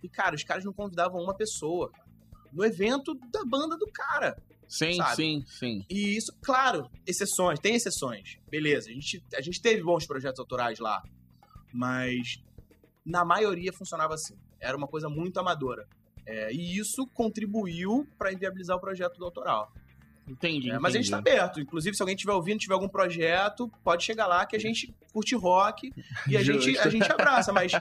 E, 0.00 0.08
cara, 0.08 0.36
os 0.36 0.44
caras 0.44 0.64
não 0.64 0.72
convidavam 0.72 1.20
uma 1.20 1.34
pessoa 1.34 1.90
no 2.52 2.64
evento 2.64 3.12
da 3.32 3.44
banda 3.44 3.76
do 3.76 3.90
cara. 3.92 4.40
Sim, 4.68 4.94
Sabe? 4.94 5.16
sim, 5.16 5.44
sim. 5.48 5.84
E 5.90 6.16
isso, 6.16 6.32
claro, 6.40 6.88
exceções, 7.04 7.58
tem 7.58 7.74
exceções. 7.74 8.38
Beleza, 8.48 8.88
a 8.88 8.92
gente, 8.92 9.20
a 9.34 9.40
gente 9.40 9.60
teve 9.60 9.82
bons 9.82 10.06
projetos 10.06 10.38
autorais 10.38 10.78
lá. 10.78 11.02
Mas 11.72 12.40
na 13.04 13.24
maioria 13.24 13.72
funcionava 13.72 14.14
assim. 14.14 14.38
Era 14.60 14.76
uma 14.76 14.86
coisa 14.86 15.08
muito 15.08 15.38
amadora. 15.38 15.86
É, 16.26 16.52
e 16.52 16.78
isso 16.78 17.06
contribuiu 17.08 18.06
para 18.18 18.32
inviabilizar 18.32 18.76
o 18.76 18.80
projeto 18.80 19.18
do 19.18 19.24
autoral. 19.24 19.72
Entendi. 20.30 20.70
É, 20.70 20.78
mas 20.78 20.94
a 20.94 20.98
gente 20.98 21.10
tá 21.10 21.18
entendi. 21.18 21.36
aberto. 21.36 21.60
Inclusive, 21.60 21.96
se 21.96 22.02
alguém 22.02 22.14
estiver 22.14 22.32
ouvindo, 22.32 22.60
tiver 22.60 22.74
algum 22.74 22.88
projeto, 22.88 23.70
pode 23.82 24.04
chegar 24.04 24.26
lá 24.26 24.46
que 24.46 24.54
a 24.54 24.60
gente 24.60 24.94
curte 25.12 25.34
rock 25.34 25.92
e 26.28 26.36
a, 26.36 26.42
gente, 26.42 26.78
a 26.78 26.88
gente 26.88 27.10
abraça. 27.10 27.52
Mas 27.52 27.72
é, 27.74 27.78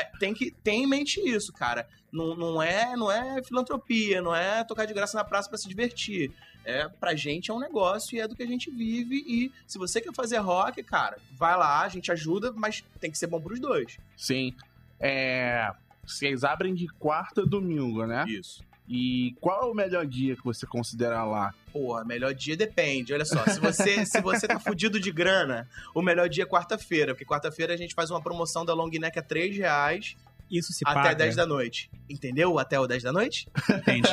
é, 0.00 0.10
tem 0.18 0.34
que 0.34 0.50
ter 0.50 0.72
em 0.72 0.86
mente 0.86 1.20
isso, 1.20 1.52
cara. 1.52 1.88
Não, 2.12 2.36
não, 2.36 2.62
é, 2.62 2.94
não 2.96 3.10
é 3.10 3.42
filantropia, 3.42 4.20
não 4.20 4.34
é 4.34 4.62
tocar 4.62 4.84
de 4.84 4.92
graça 4.92 5.16
na 5.16 5.24
praça 5.24 5.48
pra 5.48 5.58
se 5.58 5.68
divertir. 5.68 6.30
É, 6.64 6.88
pra 6.88 7.14
gente 7.14 7.50
é 7.50 7.54
um 7.54 7.60
negócio 7.60 8.16
e 8.16 8.20
é 8.20 8.26
do 8.26 8.34
que 8.34 8.42
a 8.42 8.46
gente 8.46 8.70
vive. 8.70 9.24
E 9.26 9.52
se 9.66 9.78
você 9.78 10.00
quer 10.00 10.12
fazer 10.12 10.38
rock, 10.38 10.82
cara, 10.82 11.16
vai 11.32 11.56
lá, 11.56 11.82
a 11.82 11.88
gente 11.88 12.10
ajuda, 12.12 12.52
mas 12.52 12.84
tem 13.00 13.10
que 13.10 13.16
ser 13.16 13.28
bom 13.28 13.40
pros 13.40 13.60
dois. 13.60 13.98
Sim. 14.16 14.52
É. 14.98 15.72
Vocês 16.06 16.44
abrem 16.44 16.74
de 16.74 16.86
quarta 16.86 17.42
a 17.42 17.44
domingo, 17.44 18.06
né? 18.06 18.24
Isso. 18.28 18.64
E 18.88 19.34
qual 19.40 19.62
é 19.62 19.66
o 19.66 19.74
melhor 19.74 20.06
dia 20.06 20.36
que 20.36 20.44
você 20.44 20.64
considera 20.64 21.24
lá? 21.24 21.52
Porra, 21.72 22.04
melhor 22.04 22.32
dia 22.32 22.56
depende. 22.56 23.12
Olha 23.12 23.24
só, 23.24 23.44
se 23.44 23.58
você, 23.58 24.06
se 24.06 24.20
você 24.20 24.46
tá 24.46 24.60
fudido 24.60 25.00
de 25.00 25.10
grana, 25.10 25.68
o 25.92 26.00
melhor 26.00 26.28
dia 26.28 26.44
é 26.44 26.46
quarta-feira. 26.46 27.12
Porque 27.12 27.24
quarta-feira 27.24 27.74
a 27.74 27.76
gente 27.76 27.94
faz 27.94 28.10
uma 28.10 28.22
promoção 28.22 28.64
da 28.64 28.72
long 28.74 28.88
neck 28.88 29.18
a 29.18 29.22
3 29.22 29.56
reais 29.56 30.16
Isso 30.50 30.72
se 30.72 30.84
até 30.86 30.94
paga. 30.94 31.14
10 31.14 31.34
da 31.36 31.44
noite. 31.46 31.90
Entendeu? 32.08 32.58
Até 32.58 32.78
o 32.78 32.86
10 32.86 33.02
da 33.02 33.12
noite? 33.12 33.48
Entendi. 33.68 34.08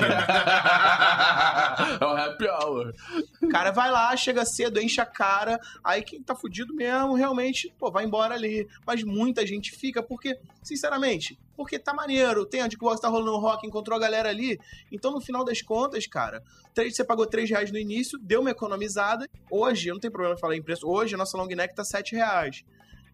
é 1.99 2.05
o 2.05 2.09
happy 2.09 2.47
hour. 2.47 2.93
O 3.41 3.47
cara 3.49 3.71
vai 3.71 3.91
lá, 3.91 4.15
chega 4.17 4.45
cedo, 4.45 4.79
enche 4.79 4.99
a 4.99 5.05
cara. 5.05 5.59
Aí 5.83 6.01
quem 6.01 6.21
tá 6.21 6.35
fudido 6.35 6.73
mesmo, 6.73 7.13
realmente, 7.15 7.73
pô, 7.77 7.91
vai 7.91 8.05
embora 8.05 8.33
ali. 8.33 8.67
Mas 8.85 9.03
muita 9.03 9.45
gente 9.45 9.71
fica 9.71 10.01
porque, 10.01 10.37
sinceramente, 10.63 11.37
porque 11.55 11.77
tá 11.77 11.93
maneiro. 11.93 12.45
Tem 12.45 12.61
a 12.61 12.67
de 12.67 12.77
que 12.77 12.99
tá 13.01 13.07
rolando 13.07 13.37
rock, 13.37 13.67
encontrou 13.67 13.95
a 13.97 14.01
galera 14.01 14.29
ali. 14.29 14.59
Então, 14.91 15.11
no 15.11 15.21
final 15.21 15.43
das 15.45 15.61
contas, 15.61 16.07
cara, 16.07 16.41
três- 16.73 16.95
você 16.95 17.03
pagou 17.03 17.25
3 17.27 17.49
reais 17.49 17.71
no 17.71 17.77
início, 17.77 18.17
deu 18.19 18.41
uma 18.41 18.49
economizada. 18.51 19.29
Hoje, 19.51 19.89
eu 19.89 19.93
não 19.93 20.01
tem 20.01 20.09
problema 20.11 20.37
falar 20.37 20.55
em 20.55 20.61
preço. 20.63 20.87
Hoje, 20.87 21.13
a 21.13 21.17
nossa 21.17 21.37
long 21.37 21.47
neck 21.47 21.75
tá 21.75 21.83
7 21.83 22.15
reais. 22.15 22.63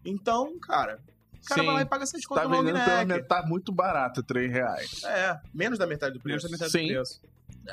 Então, 0.04 0.58
cara, 0.58 0.98
o 1.42 1.46
cara 1.46 1.60
Sim. 1.60 1.66
vai 1.66 1.74
lá 1.76 1.82
e 1.82 1.86
paga 1.86 2.06
7 2.06 2.22
Tá 2.22 2.28
conto 2.28 2.42
no 2.48 2.50
vendendo 2.50 2.84
pela 2.84 3.04
metade 3.04 3.48
muito 3.48 3.72
barato, 3.72 4.22
3 4.22 4.50
reais. 4.50 5.02
É, 5.04 5.40
menos 5.52 5.78
da 5.78 5.86
metade 5.86 6.18
do 6.18 6.22
Menos 6.24 6.42
preço. 6.42 6.46
da 6.46 6.52
metade 6.52 6.70
Sim. 6.72 6.88
do 6.88 6.94
preço. 6.94 7.22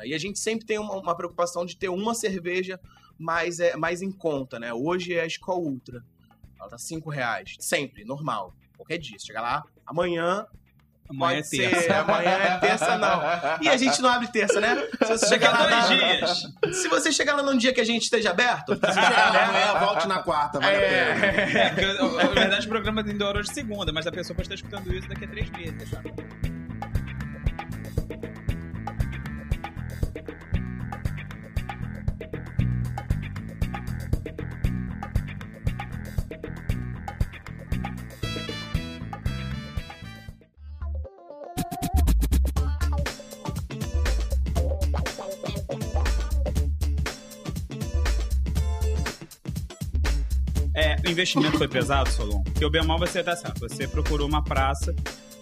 E 0.04 0.14
a 0.14 0.18
gente 0.18 0.40
sempre 0.40 0.66
tem 0.66 0.78
uma, 0.80 0.96
uma 0.96 1.16
preocupação 1.16 1.66
de 1.66 1.76
ter 1.78 1.90
uma 1.90 2.14
cerveja 2.14 2.80
mais, 3.18 3.60
é, 3.60 3.76
mais 3.76 4.02
em 4.02 4.12
conta, 4.12 4.60
né? 4.60 4.74
Hoje 4.74 5.14
é 5.14 5.22
a 5.22 5.28
Skol 5.28 5.64
Ultra. 5.64 6.04
Ela 6.60 6.70
tá 6.70 6.78
5 6.78 7.10
reais. 7.10 7.56
Sempre, 7.60 8.04
normal. 8.04 8.54
Qualquer 8.76 8.98
dia. 8.98 9.18
Você 9.18 9.28
chega 9.28 9.42
lá, 9.42 9.64
amanhã. 9.86 10.46
Amanhã 11.10 11.40
é 11.40 11.42
pode 11.42 11.50
terça. 11.58 11.82
ser, 11.82 11.92
amanhã 11.94 12.30
é 12.32 12.58
terça, 12.58 12.98
não. 12.98 13.22
E 13.62 13.70
a 13.70 13.78
gente 13.78 14.02
não 14.02 14.10
abre 14.10 14.28
terça, 14.28 14.60
né? 14.60 14.76
Se 15.04 15.08
você 15.18 15.28
chegar 15.28 15.52
lá. 15.52 15.58
dois 15.68 15.90
na- 15.90 15.96
dias. 15.96 16.44
Se 16.82 16.88
você 16.90 17.12
chegar 17.12 17.36
lá 17.36 17.44
num 17.44 17.58
dia 17.58 17.74
que 17.74 17.80
a 17.82 17.86
gente 17.86 18.04
esteja 18.04 18.32
aberto, 18.32 18.74
se 18.76 18.80
você 18.82 18.94
chegar 18.94 19.34
lá, 19.34 19.44
amanhã 19.46 19.74
volte 19.86 20.08
na 20.08 20.20
quarta, 20.24 20.60
vale 20.60 20.76
a 20.76 20.80
pena. 20.80 20.90
é, 21.26 21.52
É, 21.68 21.70
porque, 21.70 22.24
na 22.24 22.30
verdade, 22.34 22.66
o 22.66 22.70
programa 22.70 23.04
tem 23.04 23.22
hora 23.24 23.40
hoje 23.40 23.50
de 23.50 23.56
segunda, 23.56 23.92
mas 23.94 24.06
a 24.06 24.12
pessoa 24.12 24.36
pode 24.36 24.48
estar 24.54 24.56
escutando 24.56 24.94
isso 24.94 25.08
daqui 25.08 25.26
a 25.26 25.28
três 25.28 25.50
meses, 25.52 25.90
sabe? 25.90 26.14
O 51.08 51.10
investimento 51.10 51.58
foi 51.58 51.68
pesado, 51.70 52.10
Solon? 52.10 52.44
Porque 52.44 52.66
o 52.66 52.70
Bemal 52.70 53.00
você 53.00 53.24
tá 53.24 53.36
certo. 53.36 53.62
Você 53.62 53.88
procurou 53.88 54.28
uma 54.28 54.44
praça 54.44 54.94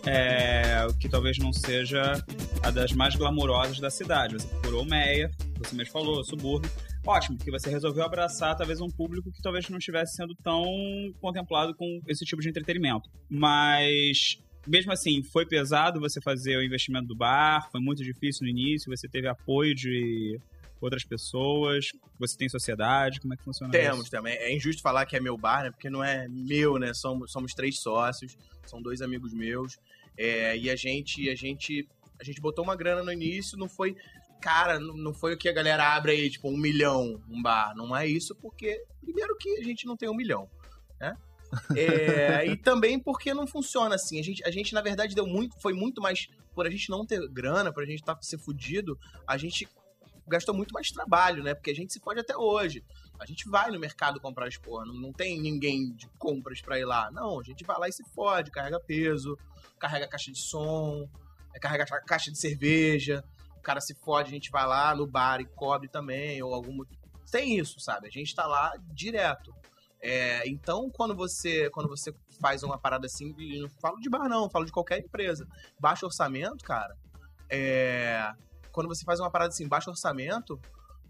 é, 0.05 0.85
que 0.99 1.09
talvez 1.09 1.39
não 1.39 1.51
seja 1.51 2.23
a 2.61 2.69
das 2.69 2.91
mais 2.91 3.15
glamurosas 3.15 3.79
da 3.79 3.89
cidade. 3.89 4.35
Você 4.35 4.47
procurou 4.47 4.83
o 4.83 4.85
Meia, 4.85 5.31
você 5.57 5.75
mesmo 5.75 5.91
falou, 5.91 6.23
subúrbio. 6.23 6.69
Ótimo, 7.05 7.37
porque 7.37 7.51
você 7.51 7.69
resolveu 7.69 8.03
abraçar 8.03 8.55
talvez 8.55 8.79
um 8.79 8.89
público 8.89 9.31
que 9.31 9.41
talvez 9.41 9.67
não 9.67 9.79
estivesse 9.79 10.15
sendo 10.15 10.35
tão 10.35 10.65
contemplado 11.19 11.73
com 11.75 11.99
esse 12.07 12.23
tipo 12.25 12.41
de 12.41 12.49
entretenimento. 12.49 13.09
Mas 13.27 14.37
mesmo 14.67 14.91
assim, 14.91 15.23
foi 15.23 15.45
pesado 15.47 15.99
você 15.99 16.21
fazer 16.21 16.57
o 16.57 16.63
investimento 16.63 17.07
do 17.07 17.15
bar, 17.15 17.69
foi 17.71 17.81
muito 17.81 18.03
difícil 18.03 18.43
no 18.43 18.49
início, 18.49 18.95
você 18.95 19.07
teve 19.07 19.27
apoio 19.27 19.73
de 19.73 20.39
outras 20.79 21.03
pessoas, 21.03 21.91
você 22.19 22.37
tem 22.37 22.49
sociedade, 22.49 23.19
como 23.19 23.33
é 23.33 23.37
que 23.37 23.43
funciona 23.43 23.71
Temos 23.71 24.01
isso? 24.01 24.11
também. 24.11 24.35
É 24.35 24.53
injusto 24.53 24.81
falar 24.81 25.05
que 25.05 25.15
é 25.15 25.19
meu 25.19 25.37
bar, 25.37 25.63
né? 25.63 25.71
Porque 25.71 25.89
não 25.89 26.03
é 26.03 26.27
meu, 26.27 26.77
né? 26.77 26.93
Somos, 26.93 27.31
somos 27.31 27.53
três 27.53 27.79
sócios, 27.79 28.37
são 28.65 28.81
dois 28.81 29.01
amigos 29.01 29.33
meus. 29.33 29.77
É, 30.17 30.57
e 30.57 30.69
a 30.69 30.75
gente, 30.75 31.29
a 31.29 31.35
gente, 31.35 31.87
a 32.19 32.23
gente 32.23 32.41
botou 32.41 32.63
uma 32.63 32.75
grana 32.75 33.03
no 33.03 33.11
início, 33.11 33.57
não 33.57 33.67
foi. 33.67 33.95
Cara, 34.41 34.79
não 34.79 34.95
não 34.95 35.13
foi 35.13 35.33
o 35.33 35.37
que 35.37 35.49
a 35.49 35.53
galera 35.53 35.95
abre 35.95 36.11
aí, 36.11 36.29
tipo, 36.29 36.49
um 36.49 36.57
milhão 36.57 37.21
um 37.29 37.41
bar. 37.41 37.73
Não 37.75 37.95
é 37.95 38.07
isso, 38.07 38.35
porque, 38.35 38.83
primeiro 39.01 39.35
que 39.37 39.57
a 39.57 39.63
gente 39.63 39.85
não 39.85 39.97
tem 39.97 40.09
um 40.09 40.15
milhão, 40.15 40.49
né? 40.99 41.15
É, 41.75 42.45
e 42.45 42.57
também 42.57 42.99
porque 42.99 43.33
não 43.33 43.47
funciona 43.47 43.95
assim. 43.95 44.19
A 44.19 44.23
gente, 44.23 44.43
a 44.43 44.51
gente, 44.51 44.73
na 44.73 44.81
verdade, 44.81 45.15
deu 45.15 45.25
muito. 45.25 45.59
Foi 45.61 45.73
muito 45.73 46.01
mais. 46.01 46.27
Por 46.53 46.65
a 46.65 46.69
gente 46.69 46.89
não 46.89 47.05
ter 47.05 47.27
grana, 47.29 47.71
por 47.71 47.83
a 47.83 47.85
gente 47.85 48.03
tá, 48.03 48.17
ser 48.21 48.37
fudido, 48.37 48.97
a 49.27 49.37
gente 49.37 49.67
gastou 50.27 50.53
muito 50.55 50.71
mais 50.73 50.89
trabalho, 50.89 51.43
né? 51.43 51.53
Porque 51.53 51.71
a 51.71 51.75
gente 51.75 51.93
se 51.93 51.99
pode 51.99 52.19
até 52.19 52.35
hoje. 52.35 52.83
A 53.19 53.25
gente 53.25 53.47
vai 53.49 53.71
no 53.71 53.79
mercado 53.79 54.19
comprar 54.19 54.47
as 54.47 54.57
porra, 54.57 54.85
não, 54.85 54.93
não 54.93 55.13
tem 55.13 55.39
ninguém 55.39 55.93
de 55.93 56.07
compras 56.17 56.61
pra 56.61 56.79
ir 56.79 56.85
lá. 56.85 57.09
Não, 57.11 57.39
a 57.39 57.43
gente 57.43 57.63
vai 57.63 57.77
lá 57.79 57.87
e 57.87 57.91
se 57.91 58.03
fode, 58.13 58.51
carrega 58.51 58.79
peso, 58.79 59.37
carrega 59.79 60.07
caixa 60.07 60.31
de 60.31 60.39
som, 60.39 61.07
é, 61.53 61.59
carrega 61.59 61.85
ca- 61.85 62.01
caixa 62.01 62.31
de 62.31 62.37
cerveja. 62.39 63.23
O 63.57 63.61
cara 63.61 63.79
se 63.81 63.95
fode, 63.95 64.29
a 64.29 64.31
gente 64.33 64.51
vai 64.51 64.65
lá 64.65 64.95
no 64.95 65.07
bar 65.07 65.39
e 65.41 65.45
cobre 65.45 65.87
também, 65.87 66.41
ou 66.43 66.53
algum. 66.53 66.83
Tem 67.31 67.57
isso, 67.57 67.79
sabe? 67.79 68.07
A 68.07 68.11
gente 68.11 68.35
tá 68.35 68.45
lá 68.45 68.73
direto. 68.93 69.53
É, 70.01 70.47
então, 70.47 70.89
quando 70.91 71.15
você, 71.15 71.69
quando 71.71 71.89
você 71.89 72.13
faz 72.39 72.61
uma 72.61 72.77
parada 72.77 73.07
assim, 73.07 73.33
não 73.59 73.69
falo 73.81 73.99
de 73.99 74.09
bar, 74.09 74.29
não, 74.29 74.49
falo 74.49 74.65
de 74.65 74.71
qualquer 74.71 74.99
empresa. 74.99 75.47
Baixo 75.79 76.05
orçamento, 76.05 76.63
cara. 76.63 76.95
É, 77.49 78.31
quando 78.75 78.89
você 78.89 79.05
faz 79.05 79.21
uma 79.21 79.31
parada 79.31 79.53
assim, 79.53 79.65
baixo 79.69 79.89
orçamento, 79.89 80.59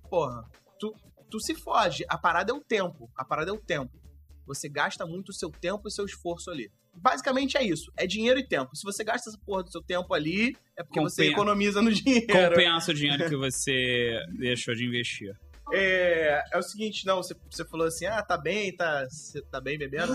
porra, 0.07 0.47
tu, 0.79 0.95
tu 1.31 1.39
se 1.39 1.55
fode. 1.55 2.05
A 2.07 2.15
parada 2.15 2.51
é 2.51 2.55
o 2.55 2.61
tempo. 2.61 3.09
A 3.17 3.25
parada 3.25 3.49
é 3.49 3.53
o 3.53 3.57
tempo. 3.57 3.99
Você 4.45 4.69
gasta 4.69 5.03
muito 5.07 5.29
o 5.29 5.33
seu 5.33 5.49
tempo 5.49 5.87
e 5.87 5.91
seu 5.91 6.05
esforço 6.05 6.51
ali. 6.51 6.71
Basicamente 6.93 7.57
é 7.57 7.63
isso. 7.63 7.91
É 7.97 8.05
dinheiro 8.05 8.39
e 8.39 8.47
tempo. 8.47 8.75
Se 8.75 8.83
você 8.83 9.03
gasta 9.03 9.31
essa 9.31 9.39
porra 9.39 9.63
do 9.63 9.71
seu 9.71 9.81
tempo 9.81 10.13
ali, 10.13 10.55
é 10.77 10.83
porque 10.83 10.99
você 11.01 11.23
Compensa. 11.23 11.33
economiza 11.33 11.81
no 11.81 11.91
dinheiro. 11.91 12.27
Compensa 12.27 12.91
o 12.91 12.93
dinheiro 12.93 13.27
que 13.27 13.35
você 13.35 14.19
deixou 14.37 14.75
de 14.75 14.85
investir. 14.85 15.35
É, 15.73 16.43
é 16.53 16.57
o 16.59 16.61
seguinte, 16.61 17.03
não, 17.07 17.17
você, 17.17 17.35
você 17.49 17.65
falou 17.65 17.87
assim, 17.87 18.05
ah, 18.05 18.21
tá 18.21 18.37
bem, 18.37 18.75
tá, 18.75 19.09
você 19.09 19.41
tá 19.41 19.59
bem 19.59 19.75
bebendo? 19.79 20.13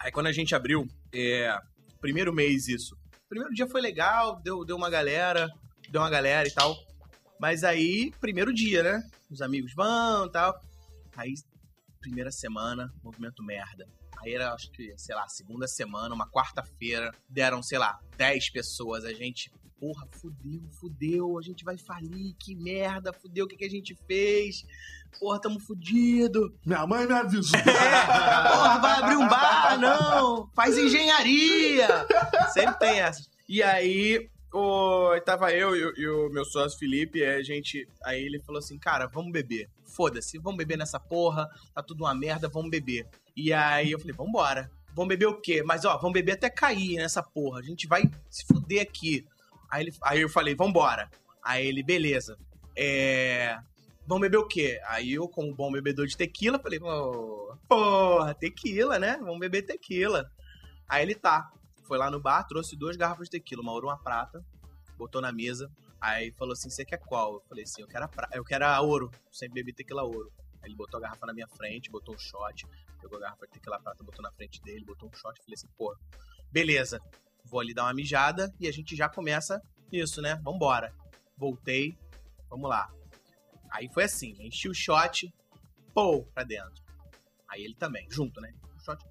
Aí 0.00 0.10
quando 0.10 0.28
a 0.28 0.32
gente 0.32 0.54
abriu, 0.54 0.88
é, 1.12 1.54
primeiro 2.00 2.32
mês 2.32 2.66
isso, 2.66 2.96
primeiro 3.28 3.52
dia 3.52 3.66
foi 3.66 3.82
legal, 3.82 4.40
deu, 4.42 4.64
deu 4.64 4.76
uma 4.76 4.88
galera, 4.88 5.46
deu 5.94 6.02
uma 6.02 6.10
galera 6.10 6.48
e 6.48 6.50
tal, 6.50 6.76
mas 7.38 7.62
aí, 7.62 8.12
primeiro 8.20 8.52
dia, 8.52 8.82
né, 8.82 9.08
os 9.30 9.40
amigos 9.40 9.72
vão 9.76 10.26
e 10.26 10.32
tal, 10.32 10.60
aí, 11.16 11.34
primeira 12.00 12.32
semana, 12.32 12.92
movimento 13.00 13.44
merda. 13.44 13.86
Aí 14.18 14.34
era, 14.34 14.52
acho 14.52 14.72
que, 14.72 14.92
sei 14.98 15.14
lá, 15.14 15.28
segunda 15.28 15.68
semana, 15.68 16.12
uma 16.12 16.28
quarta-feira, 16.28 17.12
deram, 17.28 17.62
sei 17.62 17.78
lá, 17.78 17.96
10 18.16 18.50
pessoas, 18.50 19.04
a 19.04 19.12
gente 19.12 19.52
porra, 19.78 20.04
fudeu, 20.10 20.62
fudeu, 20.80 21.38
a 21.38 21.42
gente 21.42 21.64
vai 21.64 21.78
falir, 21.78 22.34
que 22.40 22.56
merda, 22.56 23.12
fudeu, 23.12 23.44
o 23.44 23.48
que, 23.48 23.56
que 23.56 23.64
a 23.64 23.70
gente 23.70 23.96
fez? 24.04 24.64
Porra, 25.20 25.40
tamo 25.40 25.60
fudido. 25.60 26.58
Minha 26.66 26.84
mãe 26.88 27.06
me 27.06 27.12
avisou. 27.12 27.58
É, 27.64 28.48
porra, 28.48 28.78
vai 28.80 28.98
abrir 28.98 29.16
um 29.16 29.28
bar, 29.28 29.78
não, 29.78 30.50
faz 30.56 30.76
engenharia. 30.76 31.86
Sempre 32.52 32.78
tem 32.80 33.00
essas. 33.00 33.30
E 33.48 33.62
aí, 33.62 34.28
o, 34.58 35.20
tava 35.20 35.52
eu 35.52 35.74
e, 35.76 35.84
o- 35.84 35.94
e 35.96 36.08
o 36.08 36.28
meu 36.30 36.44
sócio 36.44 36.78
Felipe, 36.78 37.24
a 37.24 37.42
gente, 37.42 37.86
aí 38.04 38.22
ele 38.22 38.40
falou 38.40 38.58
assim, 38.58 38.78
cara, 38.78 39.06
vamos 39.06 39.32
beber. 39.32 39.68
Foda-se, 39.84 40.38
vamos 40.38 40.58
beber 40.58 40.78
nessa 40.78 40.98
porra, 41.00 41.48
tá 41.74 41.82
tudo 41.82 42.04
uma 42.04 42.14
merda, 42.14 42.48
vamos 42.48 42.70
beber. 42.70 43.06
E 43.36 43.52
aí 43.52 43.90
eu 43.92 43.98
falei, 43.98 44.14
vambora. 44.14 44.70
Vamos 44.94 45.08
beber 45.08 45.26
o 45.26 45.40
quê? 45.40 45.62
Mas 45.64 45.84
ó, 45.84 45.96
vamos 45.98 46.12
beber 46.12 46.32
até 46.32 46.48
cair 46.48 46.96
nessa 46.96 47.20
porra. 47.22 47.58
A 47.58 47.62
gente 47.62 47.86
vai 47.88 48.02
se 48.30 48.44
fuder 48.46 48.80
aqui. 48.82 49.26
Aí, 49.70 49.82
ele, 49.84 49.92
aí 50.02 50.20
eu 50.20 50.28
falei, 50.28 50.54
vambora. 50.54 51.10
Aí 51.42 51.66
ele, 51.66 51.82
beleza. 51.82 52.38
É. 52.76 53.58
Vamos 54.06 54.20
beber 54.22 54.36
o 54.36 54.46
quê? 54.46 54.80
Aí 54.86 55.14
eu, 55.14 55.26
como 55.28 55.52
bom 55.54 55.72
bebedor 55.72 56.06
de 56.06 56.16
tequila, 56.16 56.58
falei, 56.60 56.78
"Ô, 56.80 57.56
porra, 57.68 58.34
tequila, 58.34 58.98
né? 58.98 59.16
Vamos 59.20 59.38
beber 59.40 59.62
tequila. 59.62 60.30
Aí 60.88 61.02
ele 61.02 61.14
tá. 61.14 61.50
Foi 61.86 61.98
lá 61.98 62.10
no 62.10 62.20
bar, 62.20 62.44
trouxe 62.44 62.76
duas 62.76 62.96
garrafas 62.96 63.28
de 63.28 63.32
tequila, 63.32 63.62
uma 63.62 63.72
ouro 63.72 63.88
uma 63.88 63.98
prata. 63.98 64.44
botou 64.96 65.20
na 65.20 65.32
mesa. 65.32 65.70
Aí 66.00 66.32
falou 66.32 66.52
assim: 66.52 66.70
você 66.70 66.84
quer 66.84 66.98
qual? 66.98 67.34
Eu 67.34 67.40
falei 67.48 67.64
assim: 67.64 67.82
eu 67.82 67.88
quero 67.88 68.04
a, 68.04 68.08
pra... 68.08 68.28
eu 68.32 68.44
quero 68.44 68.64
a 68.66 68.80
ouro. 68.80 69.10
Sempre 69.30 69.62
bebi 69.62 69.72
tequila 69.72 70.02
ouro. 70.02 70.32
Aí 70.62 70.68
ele 70.68 70.76
botou 70.76 70.98
a 70.98 71.00
garrafa 71.00 71.26
na 71.26 71.34
minha 71.34 71.48
frente, 71.48 71.90
botou 71.90 72.14
um 72.14 72.18
shot, 72.18 72.66
pegou 73.00 73.18
a 73.18 73.20
garrafa 73.20 73.46
de 73.46 73.52
tequila 73.52 73.80
prata, 73.80 74.02
botou 74.02 74.22
na 74.22 74.32
frente 74.32 74.62
dele, 74.62 74.84
botou 74.84 75.08
um 75.08 75.12
shot. 75.12 75.38
Falei 75.42 75.54
assim: 75.54 75.68
pô, 75.76 75.94
beleza, 76.50 77.00
vou 77.44 77.60
ali 77.60 77.74
dar 77.74 77.84
uma 77.84 77.94
mijada 77.94 78.52
e 78.58 78.66
a 78.66 78.72
gente 78.72 78.96
já 78.96 79.08
começa 79.08 79.60
isso, 79.92 80.22
né? 80.22 80.36
Vambora. 80.42 80.94
Voltei, 81.36 81.96
vamos 82.48 82.68
lá. 82.68 82.90
Aí 83.70 83.88
foi 83.92 84.04
assim: 84.04 84.34
enchi 84.40 84.68
o 84.68 84.74
shot, 84.74 85.32
pô, 85.94 86.24
pra 86.34 86.44
dentro. 86.44 86.82
Aí 87.48 87.62
ele 87.62 87.74
também, 87.74 88.06
junto, 88.10 88.40
né? 88.40 88.52
O 88.76 88.80
shot, 88.80 89.04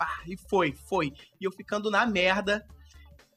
pá, 0.00 0.22
e 0.26 0.34
foi, 0.48 0.72
foi. 0.88 1.12
E 1.38 1.44
eu 1.44 1.52
ficando 1.52 1.90
na 1.90 2.06
merda, 2.06 2.64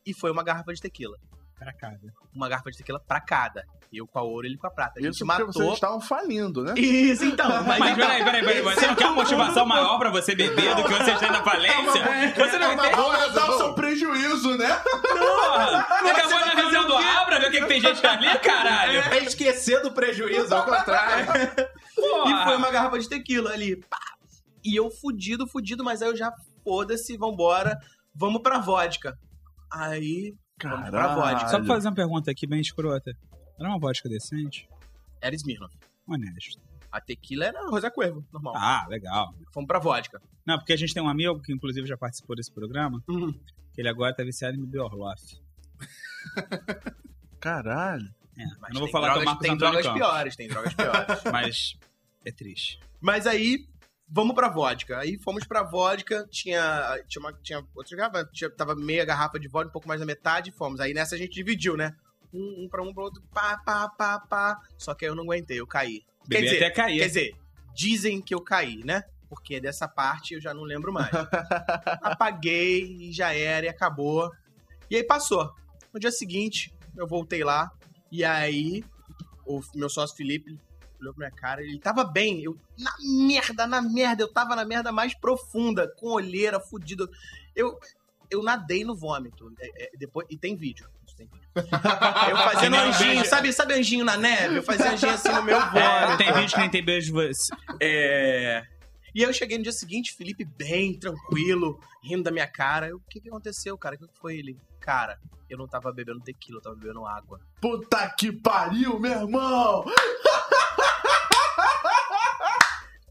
e 0.05 0.13
foi 0.13 0.32
uma 0.32 0.41
garrafa 0.41 0.74
de 0.74 0.79
tequila. 0.79 1.17
Pra 1.60 1.74
cada. 1.74 2.00
Uma 2.34 2.48
garrafa 2.48 2.72
de 2.72 2.77
tequila 2.77 3.01
pra 3.05 3.20
cada. 3.20 3.65
Eu 3.91 4.08
com 4.08 4.17
a 4.17 4.22
ouro, 4.24 4.48
ele 4.48 4.58
com 4.58 4.65
a 4.65 4.72
prata. 4.72 5.00
A 5.00 5.03
gente 5.03 5.15
Isso 5.15 5.25
matou. 5.25 5.53
vocês 5.53 5.74
estavam 5.74 6.01
falindo, 6.01 6.63
né? 6.63 6.74
Isso, 6.75 7.24
então. 7.25 7.48
Mas, 7.63 7.77
Mas 7.77 7.91
então, 7.91 8.08
peraí, 8.08 8.24
peraí, 8.24 8.43
peraí. 8.43 8.62
Você 8.63 8.88
não 8.88 8.96
quer 8.96 9.05
uma 9.05 9.15
motivação 9.15 9.65
maior 9.65 10.00
pra 10.00 10.10
você 10.10 10.34
beber 10.34 10.75
do 10.75 10.84
que 10.84 10.93
você 10.93 11.15
tem 11.15 11.32
na 11.32 11.43
falência? 11.43 12.34
Você 12.36 12.58
não 12.58 12.75
vai 12.75 12.89
ter. 12.89 12.98
Aumentar 12.98 13.50
o 13.51 13.58
seu 13.58 13.74
prejuízo, 13.75 14.58
né? 14.58 14.67
Porra! 14.77 15.88
Você 16.01 16.10
acabou 16.10 16.39
na 16.39 16.53
reunião 16.53 16.88
do 16.88 16.96
Abra, 16.98 17.39
ver 17.39 17.48
o 17.48 17.51
que, 17.51 17.62
que 17.62 17.67
tem 17.67 17.82
gente 17.82 18.05
ali, 18.05 18.39
caralho? 18.39 19.00
É 19.00 19.20
esquecer 19.20 19.82
do 19.82 19.91
prejuízo, 19.91 20.53
ao 20.55 20.65
contrário. 20.65 21.27
Porra! 21.96 22.32
E 22.32 22.43
foi 22.46 22.55
uma 22.55 22.72
garrafa 22.72 22.98
de 22.98 23.08
tequila 23.08 23.51
ali. 23.51 23.75
Pá. 23.75 24.00
E 24.65 24.75
eu 24.75 24.89
fudido, 24.89 25.46
fudido, 25.46 25.84
mas 25.84 26.01
aí 26.01 26.10
eu 26.10 26.15
já, 26.15 26.34
foda-se, 26.63 27.17
vambora, 27.17 27.77
vamos 28.15 28.41
pra 28.41 28.60
vodka. 28.60 29.17
Aí, 29.72 30.34
vamos 30.62 30.89
pra 30.89 31.08
vodka. 31.15 31.22
Caralho. 31.22 31.50
Só 31.50 31.58
pra 31.60 31.67
fazer 31.67 31.88
uma 31.88 31.96
pergunta 31.96 32.32
aqui 32.32 32.46
bem 32.48 32.62
escrota. 32.62 33.15
Era 33.60 33.70
uma 33.70 33.79
vodka 33.79 34.08
decente? 34.10 34.67
Era 35.22 35.36
Smirnoff. 35.36 35.75
Honesto. 36.08 36.62
A 36.91 37.01
tequila 37.01 37.46
era 37.46 37.67
Rosa 37.70 37.89
Cuervo, 37.89 38.24
normal. 38.32 38.53
Ah, 38.55 38.86
legal. 38.88 39.34
Fomos 39.51 39.67
pra 39.67 39.79
vodka. 39.79 40.22
Não, 40.46 40.58
porque 40.58 40.74
a 40.74 40.77
gente 40.77 40.93
tem 40.93 41.01
um 41.01 41.10
amigo 41.10 41.39
que 41.41 41.51
inclusive 41.53 41.88
já 41.88 41.98
participou 41.98 42.36
desse 42.36 42.51
programa, 42.51 43.01
Uhum. 43.10 43.32
que 43.74 43.82
ele 43.82 43.89
agora 43.89 44.13
tá 44.13 44.24
viciado 44.24 44.55
em 44.55 44.62
beber 44.62 44.79
Orloff. 44.79 45.39
Caralho. 47.39 48.13
É, 48.38 48.46
Mas 48.60 48.70
eu 48.70 48.74
não 48.74 48.79
vou 48.82 48.89
falar 48.89 49.13
que 49.13 49.20
é 49.20 49.22
o 49.22 49.24
drogas, 49.24 49.25
Marcos 49.25 49.41
tem 49.48 49.51
Antônio 49.51 49.72
drogas 49.72 49.86
Campos, 49.86 50.01
piores, 50.01 50.36
tem 50.36 50.48
drogas 50.48 50.74
piores. 50.74 51.24
mas 51.32 51.77
é 52.25 52.32
triste. 52.32 52.79
Mas 53.01 53.27
aí, 53.27 53.67
vamos 54.13 54.36
pra 54.36 54.48
vodka. 54.48 55.00
Aí 55.00 55.17
fomos 55.17 55.43
pra 55.43 55.63
vodka, 55.63 56.27
tinha, 56.29 57.03
tinha, 57.08 57.20
uma, 57.20 57.34
tinha 57.34 57.65
outra 57.75 57.98
garrafa, 57.98 58.29
tinha, 58.32 58.50
tava 58.51 58.75
meia 58.75 59.03
garrafa 59.03 59.39
de 59.39 59.48
vodka, 59.48 59.70
um 59.70 59.72
pouco 59.72 59.88
mais 59.88 60.00
da 60.00 60.05
metade, 60.05 60.51
fomos. 60.51 60.79
Aí 60.79 60.93
nessa 60.93 61.15
a 61.15 61.17
gente 61.17 61.34
dividiu, 61.34 61.75
né? 61.75 61.96
Um, 62.32 62.63
um 62.63 62.70
pra 62.70 62.84
um, 62.84 62.93
pro 62.93 63.05
outro, 63.05 63.24
pá, 63.34 63.58
pá, 63.58 63.89
pá, 63.89 64.20
pá. 64.20 64.62
Só 64.77 64.93
que 64.93 65.03
aí 65.03 65.12
eu 65.12 65.15
não 65.15 65.24
aguentei, 65.24 65.60
eu 65.60 65.65
caí. 65.65 66.03
Quer 66.29 66.41
dizer, 66.41 66.58
até 66.58 66.70
cair. 66.70 67.00
Quer 67.00 67.08
dizer, 67.08 67.36
dizem 67.74 68.22
que 68.22 68.36
eu 68.36 68.41
caí, 68.41 68.84
né? 68.86 69.03
Porque 69.27 69.60
dessa 69.60 69.88
parte 69.88 70.36
eu 70.36 70.41
já 70.41 70.53
não 70.53 70.62
lembro 70.62 70.93
mais. 70.93 71.10
Apaguei 72.03 73.10
e 73.10 73.12
já 73.12 73.34
era, 73.34 73.65
e 73.65 73.70
acabou. 73.70 74.32
E 74.89 74.96
aí 74.96 75.03
passou. 75.03 75.51
No 75.91 76.00
dia 76.00 76.12
seguinte, 76.12 76.72
eu 76.96 77.08
voltei 77.08 77.43
lá, 77.43 77.72
e 78.12 78.24
aí 78.24 78.84
o 79.46 79.60
meu 79.74 79.89
sócio 79.89 80.15
Felipe 80.15 80.60
olhou 81.04 81.14
pra 81.14 81.28
minha 81.28 81.40
cara, 81.40 81.62
ele 81.62 81.80
tava 81.80 82.04
bem, 82.04 82.42
eu 82.44 82.58
na 82.78 82.92
merda, 83.28 83.68
na 83.68 83.82
merda, 83.82 84.24
eu 84.24 84.32
tava 84.32 84.56
na 84.56 84.66
merda 84.66 84.92
mais 84.92 85.14
profunda, 85.14 85.88
com 85.98 86.08
olheira, 86.14 86.60
fudido. 86.60 87.10
Eu, 87.56 87.78
eu 88.32 88.42
nadei 88.42 88.84
no 88.84 88.96
vômito, 88.96 89.54
é, 89.60 89.86
é, 89.86 89.92
depois, 89.98 90.26
e 90.30 90.38
tem 90.38 90.56
vídeo. 90.56 90.88
isso 91.06 91.16
tem 91.16 91.28
vídeo. 91.28 91.44
Eu 92.30 92.38
fazendo 92.38 92.76
um 92.76 92.80
anjinho, 92.80 93.14
beijo. 93.16 93.30
sabe, 93.30 93.54
sabe 93.54 93.74
anjinho 93.76 94.04
na 94.04 94.18
neve? 94.18 94.58
Eu 94.58 94.64
fazia 94.64 94.92
anjinho 94.92 95.14
assim 95.14 95.30
no 95.30 95.44
meu 95.44 95.56
É, 95.60 96.06
vômito. 96.06 96.18
tem 96.18 96.34
vídeo 96.34 96.54
que 96.56 96.60
nem 96.60 96.70
tem 96.72 96.84
beijo 96.84 97.08
de 97.08 97.12
você. 97.12 97.54
É. 97.80 98.63
E 99.13 99.22
eu 99.22 99.32
cheguei 99.32 99.58
no 99.60 99.63
dia 99.63 99.72
seguinte, 99.72 100.16
Felipe 100.16 100.44
bem, 100.44 100.98
tranquilo, 100.98 101.80
rindo 102.04 102.24
da 102.24 102.32
minha 102.32 102.48
cara. 102.48 102.88
Eu, 102.88 102.98
o 102.98 103.02
que, 103.08 103.22
que 103.22 103.30
aconteceu, 103.30 103.78
cara? 103.78 103.96
O 103.96 104.00
que 104.00 104.08
que 104.08 104.18
foi 104.18 104.38
ele? 104.39 104.58
Cara, 104.80 105.20
eu 105.48 105.56
não 105.56 105.68
tava 105.68 105.92
bebendo 105.94 106.20
tequila, 106.22 106.58
eu 106.58 106.62
tava 106.63 106.76
bebendo 106.76 107.06
água. 107.06 107.39
Puta 107.62 108.10
que 108.18 108.32
pariu, 108.32 109.00
meu 109.00 109.12
irmão! 109.12 109.86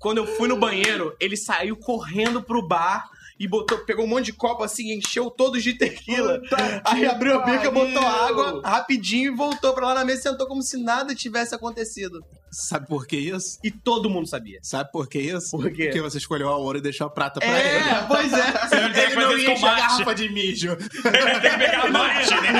Quando 0.03 0.19
eu 0.19 0.27
fui 0.27 0.49
no 0.49 0.57
banheiro, 0.57 1.17
ele 1.21 1.37
saiu 1.37 1.77
correndo 1.77 2.43
pro 2.43 2.67
bar 2.67 3.09
e 3.39 3.47
botou, 3.47 3.79
pegou 3.79 4.05
um 4.05 4.09
monte 4.09 4.27
de 4.27 4.33
copo 4.33 4.65
assim, 4.65 4.93
encheu 4.93 5.31
todos 5.31 5.63
de 5.63 5.75
tequila. 5.75 6.41
Puta 6.41 6.83
Aí 6.85 7.07
abriu 7.07 7.39
a 7.39 7.45
bica, 7.45 7.71
botou 7.71 8.03
água 8.03 8.61
rapidinho 8.65 9.33
e 9.33 9.37
voltou 9.37 9.73
pra 9.73 9.87
lá 9.87 9.95
na 9.95 10.05
mesa 10.05 10.19
e 10.19 10.23
sentou 10.25 10.49
como 10.49 10.61
se 10.61 10.77
nada 10.77 11.15
tivesse 11.15 11.55
acontecido. 11.55 12.21
Sabe 12.55 12.87
por 12.87 13.07
que 13.07 13.17
isso? 13.17 13.59
E 13.65 13.71
todo 13.71 14.11
mundo 14.11 14.27
sabia. 14.29 14.59
Sabe 14.63 14.93
por 14.93 15.09
que 15.09 15.19
isso? 15.19 15.51
Por 15.53 15.71
quê? 15.73 15.85
Porque 15.87 16.03
você 16.03 16.19
escolheu 16.19 16.49
a 16.51 16.57
ouro 16.57 16.77
e 16.77 16.81
deixou 16.83 17.07
a 17.07 17.11
prata 17.11 17.41
pra 17.41 17.49
ele. 17.49 17.79
É, 17.89 18.03
pois 18.07 18.31
é. 18.33 18.53
não 18.53 18.93
tem 18.93 18.93
que 18.93 19.01
Ele 19.01 19.15
não 19.17 19.31
com 19.31 19.39
enche 19.53 19.67
a 19.67 19.75
garrafa 19.75 20.15
de 20.15 20.29
mijo. 20.29 20.77
tem 20.77 20.91
que 20.91 21.59
pegar 21.59 21.91
mate, 21.91 22.31
né? 22.35 22.53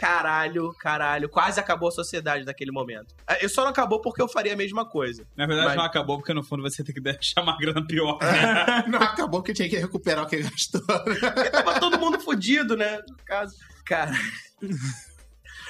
Caralho, 0.00 0.72
caralho. 0.78 1.28
Quase 1.28 1.60
acabou 1.60 1.88
a 1.88 1.92
sociedade 1.92 2.44
naquele 2.44 2.70
momento. 2.72 3.14
É, 3.28 3.44
Eu 3.44 3.48
só 3.48 3.62
não 3.62 3.70
acabou 3.70 4.00
porque 4.00 4.22
eu 4.22 4.28
faria 4.28 4.54
a 4.54 4.56
mesma 4.56 4.84
coisa. 4.84 5.26
Na 5.36 5.46
verdade, 5.46 5.68
Mas- 5.68 5.76
não 5.76 5.84
acabou, 5.84 6.16
porque 6.18 6.32
no 6.32 6.42
fundo 6.42 6.62
você 6.62 6.82
tem 6.82 6.94
que 6.94 7.00
deixar 7.00 7.42
uma 7.42 7.56
grana 7.58 7.86
pior. 7.86 8.18
né? 8.20 8.84
Não 8.88 8.98
acabou 8.98 9.42
que 9.42 9.52
tinha 9.52 9.68
que 9.68 9.76
recuperar 9.76 10.24
o 10.24 10.26
que 10.26 10.38
gastou. 10.38 10.80
Porque 10.82 11.50
tava 11.50 11.78
todo 11.78 11.98
mundo 11.98 12.18
fudido, 12.18 12.76
né? 12.76 12.98
No 13.08 13.16
caso. 13.24 13.54
Cara. 13.84 14.12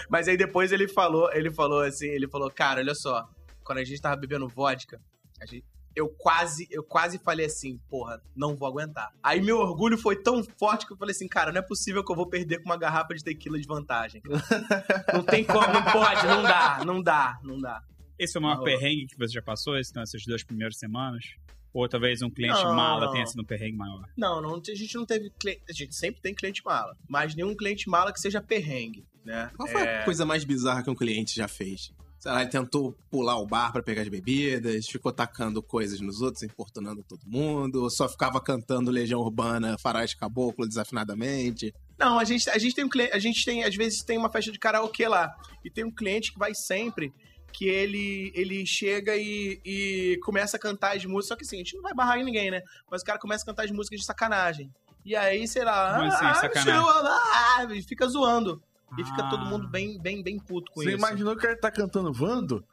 Mas 0.08 0.28
aí 0.28 0.36
depois 0.36 0.72
ele 0.72 0.88
falou, 0.88 1.32
ele 1.32 1.50
falou 1.50 1.80
assim, 1.80 2.06
ele 2.08 2.28
falou, 2.28 2.50
cara, 2.50 2.80
olha 2.80 2.94
só, 2.94 3.28
quando 3.64 3.78
a 3.78 3.84
gente 3.84 4.00
tava 4.00 4.16
bebendo 4.16 4.48
vodka, 4.48 5.00
a 5.40 5.46
gente- 5.46 5.64
eu 5.96 6.08
quase, 6.08 6.68
eu 6.70 6.84
quase 6.84 7.18
falei 7.18 7.46
assim, 7.46 7.76
porra, 7.88 8.22
não 8.36 8.54
vou 8.56 8.68
aguentar. 8.68 9.10
Aí 9.22 9.40
meu 9.40 9.58
orgulho 9.58 9.98
foi 9.98 10.14
tão 10.14 10.42
forte 10.58 10.86
que 10.86 10.92
eu 10.92 10.96
falei 10.96 11.12
assim, 11.12 11.26
cara, 11.26 11.50
não 11.50 11.58
é 11.58 11.62
possível 11.62 12.04
que 12.04 12.12
eu 12.12 12.16
vou 12.16 12.28
perder 12.28 12.58
com 12.58 12.66
uma 12.66 12.76
garrafa 12.78 13.12
de 13.12 13.24
tequila 13.24 13.58
de 13.58 13.66
vantagem. 13.66 14.22
Não 15.12 15.24
tem 15.24 15.44
como, 15.44 15.66
não 15.72 15.82
pode, 15.84 16.26
não 16.26 16.42
dá, 16.42 16.82
não 16.86 17.02
dá, 17.02 17.38
não 17.42 17.58
dá. 17.60 17.82
Esse 18.18 18.36
é 18.36 18.40
o 18.40 18.42
maior 18.42 18.58
Não. 18.58 18.64
perrengue 18.64 19.06
que 19.06 19.18
você 19.18 19.32
já 19.34 19.42
passou, 19.42 19.76
então, 19.78 20.02
essas 20.02 20.24
duas 20.24 20.44
primeiras 20.44 20.78
semanas? 20.78 21.24
Ou 21.72 21.88
talvez 21.88 22.20
um 22.22 22.30
cliente 22.30 22.62
Não, 22.62 22.74
mala 22.74 23.06
não. 23.06 23.12
tenha 23.12 23.26
sido 23.26 23.42
um 23.42 23.44
perrengue 23.44 23.76
maior? 23.76 24.04
Não, 24.16 24.40
não, 24.42 24.54
a 24.56 24.74
gente 24.74 24.94
não 24.94 25.06
teve 25.06 25.30
cliente, 25.30 25.62
a 25.68 25.72
gente 25.72 25.94
sempre 25.94 26.20
tem 26.20 26.34
cliente 26.34 26.62
mala, 26.64 26.96
mas 27.08 27.34
nenhum 27.34 27.54
cliente 27.56 27.88
mala 27.88 28.12
que 28.12 28.20
seja 28.20 28.40
perrengue, 28.40 29.06
né? 29.24 29.50
Qual 29.56 29.68
foi 29.68 29.82
É, 29.82 30.00
a 30.00 30.04
coisa 30.04 30.24
mais 30.24 30.44
bizarra 30.44 30.82
que 30.82 30.90
um 30.90 30.94
cliente 30.94 31.34
já 31.36 31.48
fez? 31.48 31.92
Sei 32.18 32.30
lá, 32.30 32.42
ele 32.42 32.50
tentou 32.50 32.94
pular 33.10 33.38
o 33.38 33.46
bar 33.46 33.72
pra 33.72 33.82
pegar 33.82 34.02
as 34.02 34.08
bebidas, 34.08 34.86
ficou 34.86 35.10
tacando 35.10 35.62
coisas 35.62 36.00
nos 36.00 36.20
outros, 36.20 36.42
importunando 36.42 37.02
todo 37.02 37.22
mundo, 37.26 37.82
ou 37.82 37.88
só 37.90 38.06
ficava 38.06 38.38
cantando 38.42 38.90
Legião 38.90 39.20
Urbana, 39.20 39.78
Faróis 39.78 40.12
Caboclo 40.12 40.68
desafinadamente. 40.68 41.72
Não, 41.98 42.18
a 42.18 42.24
gente, 42.24 42.48
a 42.50 42.58
gente 42.58 42.74
tem 42.74 42.84
um 42.84 42.88
cliente, 42.90 43.12
a 43.14 43.18
gente 43.18 43.42
tem, 43.44 43.64
às 43.64 43.74
vezes 43.74 44.02
tem 44.02 44.18
uma 44.18 44.30
festa 44.30 44.52
de 44.52 44.58
karaokê 44.58 45.08
lá. 45.08 45.34
E 45.64 45.70
tem 45.70 45.82
um 45.84 45.90
cliente 45.90 46.32
que 46.32 46.38
vai 46.38 46.54
sempre, 46.54 47.10
que 47.54 47.66
ele, 47.66 48.30
ele 48.34 48.66
chega 48.66 49.16
e, 49.16 49.58
e 49.64 50.18
começa 50.22 50.58
a 50.58 50.60
cantar 50.60 50.96
as 50.96 51.04
músicas. 51.06 51.28
Só 51.28 51.36
que 51.36 51.44
assim, 51.44 51.56
a 51.56 51.58
gente 51.60 51.74
não 51.74 51.82
vai 51.82 51.94
barrar 51.94 52.18
em 52.18 52.24
ninguém, 52.24 52.50
né? 52.50 52.60
Mas 52.90 53.00
o 53.00 53.04
cara 53.04 53.18
começa 53.18 53.44
a 53.44 53.46
cantar 53.46 53.64
as 53.64 53.70
músicas 53.70 54.00
de 54.00 54.04
sacanagem. 54.04 54.70
E 55.04 55.16
aí, 55.16 55.48
sei 55.48 55.64
lá, 55.64 55.94
Como 55.96 56.12
assim, 56.12 56.24
ah, 56.26 56.34
sacanagem? 56.34 56.74
ah, 56.74 57.66
e 57.70 57.82
fica 57.82 58.06
zoando. 58.06 58.62
E 58.98 59.04
fica 59.04 59.22
Ah. 59.22 59.28
todo 59.30 59.46
mundo 59.46 59.68
bem, 59.68 59.98
bem, 60.00 60.22
bem 60.22 60.38
puto 60.38 60.70
com 60.72 60.80
Você 60.82 60.88
isso. 60.90 60.98
imaginou 60.98 61.36
que 61.36 61.46
ele 61.46 61.56
tá 61.56 61.70
cantando 61.70 62.12
Vando? 62.12 62.64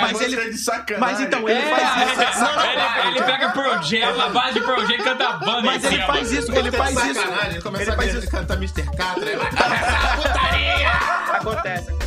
Mas 0.00 0.12
Música 0.12 0.40
ele. 0.40 0.50
de 0.50 0.56
sacanagem. 0.58 0.98
Mas 0.98 1.20
então, 1.20 1.46
ele 1.46 1.60
faz 1.62 1.82
isso. 2.10 2.40
Não, 2.40 2.56
não, 2.56 2.64
ele, 2.64 3.08
ele 3.18 3.22
pega 3.26 3.50
Pearl 3.50 3.82
Jam, 3.82 4.22
a 4.22 4.28
base 4.30 4.54
de 4.54 4.60
Pearl 4.64 4.80
Jam 4.86 4.94
e 4.96 4.98
canta 5.02 5.32
banda 5.34 5.62
Mas 5.62 5.84
ele 5.84 6.02
faz 6.04 6.32
isso, 6.32 6.52
ele 6.54 6.72
faz 6.72 6.90
isso. 7.04 7.20
Ele 7.50 7.60
começa 7.60 7.92
a 7.92 7.96
faz 7.96 8.12
ver- 8.12 8.18
isso. 8.20 8.30
cantar 8.30 8.54
Mr. 8.56 8.82
Catra, 8.96 9.28
ele 9.28 9.36
vai 9.36 9.50
começar 9.50 10.12
a 10.12 10.16
putaria! 10.16 10.88
Acontece. 11.36 12.01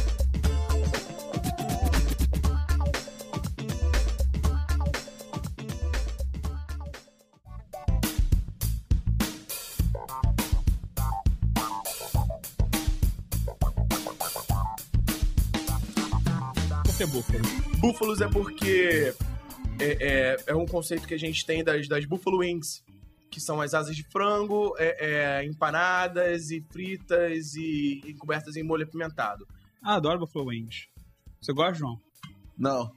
Que 16.98 17.06
búfalo? 17.06 17.44
Búfalos 17.80 18.22
é 18.22 18.28
porque 18.30 19.14
é, 19.80 19.98
é, 20.00 20.38
é 20.48 20.56
um 20.56 20.66
conceito 20.66 21.06
que 21.06 21.14
a 21.14 21.20
gente 21.20 21.46
tem 21.46 21.62
das, 21.62 21.90
das 21.90 22.06
Buffalo 22.06 22.38
Wings, 22.38 22.82
que 23.30 23.42
são 23.42 23.60
as 23.60 23.74
asas 23.74 23.98
de 23.98 24.04
frango 24.04 24.74
é, 24.78 25.42
é, 25.42 25.46
empanadas 25.46 26.52
e 26.52 26.62
fritas 26.72 27.54
e, 27.56 28.02
e 28.06 28.14
cobertas 28.14 28.56
em 28.56 28.64
molho 28.64 28.86
apimentado. 28.86 29.46
Ah, 29.84 29.96
adoro 29.96 30.20
Buffalo 30.20 30.46
Wings. 30.46 30.88
Você 31.42 31.52
gosta, 31.52 31.74
João? 31.74 32.00
Não. 32.58 32.90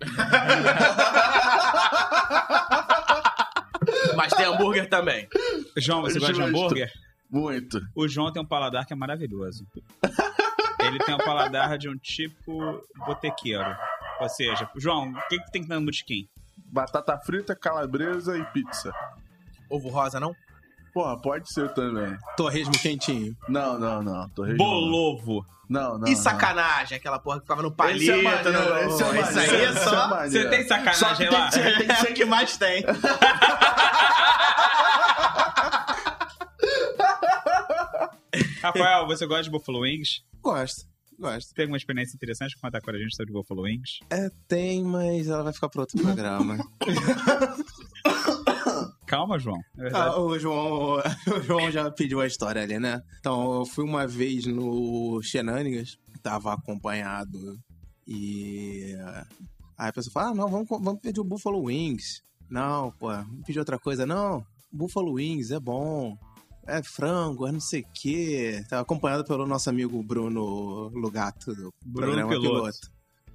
Mas 4.16 4.32
tem 4.32 4.46
hambúrguer 4.46 4.88
também. 4.88 5.28
João, 5.76 6.00
você 6.00 6.18
gosta 6.18 6.32
de 6.32 6.42
hambúrguer? 6.42 6.90
Muito. 7.30 7.82
O 7.94 8.08
João 8.08 8.32
tem 8.32 8.42
um 8.42 8.46
paladar 8.46 8.86
que 8.86 8.94
é 8.94 8.96
maravilhoso. 8.96 9.66
Ele 10.94 11.04
tem 11.04 11.14
um 11.14 11.18
paladar 11.18 11.76
de 11.78 11.88
um 11.88 11.96
tipo 11.96 12.82
botequeiro. 13.06 13.76
Ou 14.20 14.28
seja, 14.28 14.68
João, 14.76 15.10
o 15.10 15.28
que, 15.28 15.38
que 15.38 15.50
tem 15.52 15.62
que 15.62 15.68
ter 15.68 15.74
no 15.74 15.84
botequim? 15.86 16.28
Batata 16.72 17.18
frita, 17.18 17.54
calabresa 17.56 18.36
e 18.38 18.44
pizza. 18.46 18.92
Ovo 19.68 19.88
rosa, 19.88 20.20
não? 20.20 20.34
Porra, 20.94 21.18
pode 21.20 21.50
ser 21.52 21.72
também. 21.72 22.16
Torresmo 22.36 22.72
quentinho. 22.78 23.34
Não, 23.48 23.78
não, 23.78 24.02
não. 24.02 24.28
Torresmo 24.30 24.58
Bolovo. 24.58 25.44
Não, 25.68 25.96
não. 25.96 26.06
e 26.06 26.10
não. 26.10 26.16
sacanagem, 26.20 26.98
aquela 26.98 27.18
porra 27.18 27.36
que 27.36 27.42
ficava 27.44 27.62
no 27.62 27.72
palito. 27.72 28.02
Esse 28.02 28.10
é 28.10 28.22
maneiro, 28.22 28.52
no- 28.52 28.78
esse 28.78 29.02
é 29.02 29.20
Isso 29.22 29.38
aí 29.54 29.64
é 29.64 29.72
só... 29.72 30.08
maneiro. 30.08 30.30
Você 30.30 30.48
tem 30.50 30.68
Só 30.68 30.78
que 30.78 30.84
sacanagem 30.94 31.28
tem 31.28 31.38
lá? 31.38 31.46
que 31.48 31.54
ser- 31.54 31.78
tem 31.78 31.86
que 31.86 31.92
É 31.92 32.10
o 32.10 32.14
que 32.14 32.24
mais 32.26 32.56
tem. 32.58 32.84
Rafael, 38.62 39.06
você 39.06 39.26
gosta 39.26 39.42
de 39.42 39.50
Buffalo 39.50 39.80
Wings? 39.80 40.22
Gosto, 40.40 40.86
gosto. 41.18 41.52
Tem 41.54 41.64
alguma 41.64 41.76
experiência 41.76 42.14
interessante 42.14 42.56
pra 42.58 42.68
contar 42.68 42.80
com 42.80 42.90
a 42.90 42.98
gente 42.98 43.16
sobre 43.16 43.32
Buffalo 43.32 43.62
Wings? 43.62 43.98
É, 44.08 44.30
tem, 44.46 44.84
mas 44.84 45.26
ela 45.26 45.42
vai 45.42 45.52
ficar 45.52 45.68
para 45.68 45.80
outro 45.80 46.00
programa. 46.00 46.58
Calma, 49.06 49.38
João. 49.38 49.58
É. 49.78 49.90
Ah, 49.92 50.18
o, 50.18 50.38
João, 50.38 51.02
o 51.36 51.42
João 51.42 51.70
já 51.70 51.90
pediu 51.90 52.20
a 52.20 52.26
história 52.26 52.62
ali, 52.62 52.78
né? 52.78 53.02
Então, 53.18 53.58
eu 53.58 53.66
fui 53.66 53.84
uma 53.84 54.06
vez 54.06 54.46
no 54.46 55.20
Shenanigans, 55.22 55.98
tava 56.22 56.54
acompanhado 56.54 57.58
e. 58.06 58.94
Aí 59.76 59.88
a 59.88 59.92
pessoa 59.92 60.12
fala: 60.12 60.30
ah, 60.30 60.34
não, 60.34 60.48
vamos, 60.48 60.68
vamos 60.68 61.00
pedir 61.00 61.20
o 61.20 61.24
Buffalo 61.24 61.64
Wings. 61.64 62.22
Não, 62.48 62.90
pô, 62.92 63.08
pedir 63.44 63.58
outra 63.58 63.78
coisa. 63.78 64.06
Não, 64.06 64.44
Buffalo 64.72 65.14
Wings 65.14 65.50
é 65.50 65.60
bom. 65.60 66.16
É 66.66 66.82
frango, 66.82 67.46
é 67.46 67.52
não 67.52 67.60
sei 67.60 67.80
o 67.80 67.86
quê. 67.92 68.64
Tava 68.68 68.82
acompanhado 68.82 69.24
pelo 69.24 69.46
nosso 69.46 69.68
amigo 69.68 70.02
Bruno 70.02 70.88
Lugato 70.88 71.54
do 71.54 71.72
Bruno 71.84 72.12
programa 72.12 72.30
Piloto. 72.30 72.50
Piloto. 72.52 72.78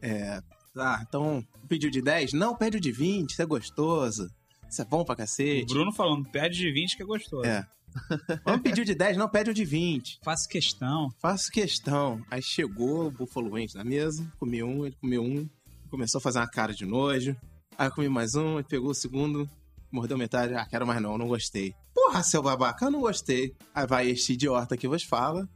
É. 0.01 0.41
Ah, 0.75 1.03
então, 1.07 1.45
pediu 1.67 1.89
de 1.89 2.01
10? 2.01 2.33
Não, 2.33 2.55
pede 2.55 2.77
o 2.77 2.79
de 2.79 2.91
20, 2.91 3.31
isso 3.31 3.41
é 3.41 3.45
gostoso. 3.45 4.29
Isso 4.69 4.81
é 4.81 4.85
bom 4.85 5.03
pra 5.03 5.13
O 5.13 5.17
cacete. 5.17 5.73
Bruno 5.73 5.91
falando, 5.91 6.29
pede 6.29 6.57
de 6.57 6.71
20 6.71 6.97
que 6.97 7.03
é 7.03 7.05
gostoso. 7.05 7.45
É. 7.45 7.65
Vamos 8.45 8.61
pedir 8.61 8.81
o 8.81 8.85
de 8.85 8.93
10, 8.93 9.17
não, 9.17 9.29
pede 9.29 9.49
o 9.49 9.53
de 9.53 9.65
20. 9.65 10.19
Faço 10.23 10.47
questão. 10.47 11.09
Faço 11.19 11.51
questão. 11.51 12.21
Aí 12.29 12.41
chegou 12.41 13.07
o 13.07 13.11
Buffalo 13.11 13.53
Wings 13.53 13.73
na 13.73 13.83
mesa, 13.83 14.31
comi 14.39 14.63
um, 14.63 14.85
ele 14.85 14.95
comeu 14.99 15.23
um, 15.23 15.49
começou 15.89 16.19
a 16.19 16.21
fazer 16.21 16.39
uma 16.39 16.47
cara 16.47 16.73
de 16.73 16.85
nojo. 16.85 17.35
Aí 17.77 17.87
eu 17.87 17.91
comi 17.91 18.09
mais 18.09 18.35
um, 18.35 18.55
ele 18.55 18.67
pegou 18.67 18.91
o 18.91 18.95
segundo, 18.95 19.49
mordeu 19.91 20.17
metade, 20.17 20.53
ah, 20.53 20.65
quero 20.65 20.85
mais 20.85 21.01
não, 21.01 21.17
não 21.17 21.27
gostei. 21.27 21.73
Porra, 21.97 22.21
seu 22.21 22.43
babaca, 22.43 22.85
eu 22.85 22.91
não 22.91 23.01
gostei. 23.01 23.55
Aí 23.73 23.87
vai 23.87 24.07
este 24.07 24.33
idiota 24.33 24.77
que 24.77 24.87
vos 24.87 25.01
fala, 25.01 25.49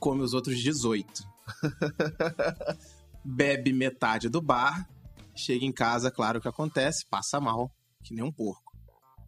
come 0.00 0.22
os 0.22 0.32
outros 0.32 0.58
18. 0.58 1.22
Bebe 3.22 3.74
metade 3.74 4.30
do 4.30 4.40
bar, 4.40 4.88
chega 5.36 5.66
em 5.66 5.70
casa, 5.70 6.10
claro 6.10 6.38
o 6.38 6.42
que 6.42 6.48
acontece, 6.48 7.04
passa 7.10 7.38
mal, 7.38 7.70
que 8.02 8.14
nem 8.14 8.24
um 8.24 8.32
porco. 8.32 8.72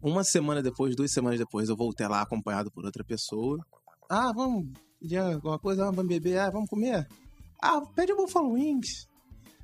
Uma 0.01 0.23
semana 0.23 0.63
depois, 0.63 0.95
duas 0.95 1.11
semanas 1.11 1.37
depois, 1.37 1.69
eu 1.69 1.77
voltei 1.77 2.07
lá 2.07 2.23
acompanhado 2.23 2.71
por 2.71 2.83
outra 2.83 3.03
pessoa. 3.03 3.63
Ah, 4.09 4.33
vamos 4.33 4.67
pedir 4.99 5.17
alguma 5.17 5.59
coisa, 5.59 5.87
ah, 5.87 5.91
vamos 5.91 6.07
beber, 6.07 6.39
ah, 6.39 6.49
vamos 6.49 6.67
comer. 6.67 7.07
Ah, 7.61 7.79
pede 7.95 8.11
o 8.11 8.17
Buffalo 8.17 8.53
Wings. 8.53 9.07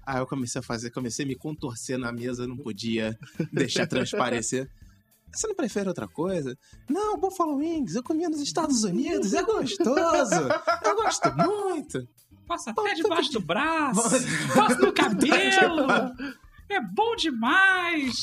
Aí 0.05 0.19
eu 0.19 0.27
comecei 0.27 0.59
a 0.59 0.63
fazer, 0.63 0.91
comecei 0.91 1.25
a 1.25 1.27
me 1.27 1.35
contorcer 1.35 1.97
na 1.97 2.11
mesa, 2.11 2.45
não 2.45 2.57
podia 2.57 3.17
deixar 3.51 3.87
transparecer. 3.89 4.69
Você 5.33 5.47
não 5.47 5.55
prefere 5.55 5.87
outra 5.87 6.07
coisa? 6.07 6.55
Não, 6.89 7.17
Buffalo 7.17 7.57
Wings, 7.57 7.95
eu 7.95 8.03
comia 8.03 8.29
nos 8.29 8.41
Estados 8.41 8.83
Unidos, 8.83 9.33
é 9.33 9.43
gostoso. 9.43 10.49
Eu 10.83 10.95
gosto 10.95 11.33
muito. 11.35 12.07
Passa 12.47 12.71
até 12.71 12.93
debaixo 12.95 13.31
do 13.31 13.39
braço. 13.41 14.01
Passa 14.53 14.75
no 14.79 14.93
cabelo. 14.93 15.87
É 16.69 16.81
bom 16.93 17.15
demais. 17.15 18.13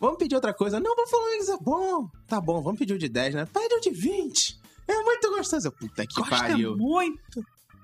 Vamos 0.00 0.18
pedir 0.18 0.34
outra 0.34 0.54
coisa. 0.54 0.80
Não, 0.80 0.94
Buffalo 0.96 1.24
Wings 1.32 1.48
é 1.48 1.56
bom. 1.58 2.08
Tá 2.26 2.40
bom, 2.40 2.62
vamos 2.62 2.78
pedir 2.78 2.94
o 2.94 2.98
de 2.98 3.08
10, 3.08 3.34
né? 3.34 3.46
Pede 3.46 3.74
o 3.74 3.80
de 3.80 3.90
20. 3.90 4.58
É 4.88 5.02
muito 5.02 5.30
gostoso. 5.30 5.70
Puta 5.72 6.06
que 6.06 6.14
Gosta 6.20 6.36
pariu. 6.36 6.76
muito. 6.76 7.42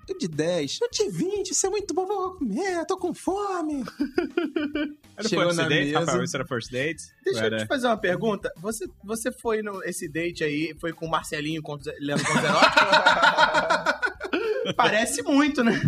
O 0.09 0.19
de 0.19 0.29
10. 0.29 0.79
O 0.83 0.89
de 0.91 1.11
20, 1.11 1.51
isso 1.51 1.67
é 1.67 1.71
muito 1.71 1.93
bom, 1.93 2.07
vou 2.07 2.35
comer, 2.37 2.85
tô 2.87 2.97
com 2.97 3.13
fome. 3.13 3.85
Era 5.19 5.29
Chegou 5.29 5.45
first 5.47 5.57
na 5.59 5.69
date, 5.69 5.87
mesa. 5.87 5.99
Rafael? 6.01 6.23
Isso 6.25 6.37
era 6.37 6.47
first 6.47 6.71
date? 6.71 7.03
Deixa 7.25 7.41
eu 7.41 7.45
Era- 7.47 7.57
te 7.59 7.67
fazer 7.67 7.87
uma 7.87 7.97
pergunta. 7.97 8.53
Você, 8.59 8.87
você 9.03 9.33
foi 9.33 9.63
nesse 9.63 10.07
date 10.09 10.45
aí, 10.45 10.77
foi 10.79 10.93
com 10.93 11.07
o 11.07 11.11
Marcelinho 11.11 11.63
contra 11.63 11.91
o 11.93 11.97
Leandro 11.99 12.25
Conzerotti? 12.27 12.67
Parece 14.77 15.23
muito, 15.23 15.65
né? 15.65 15.81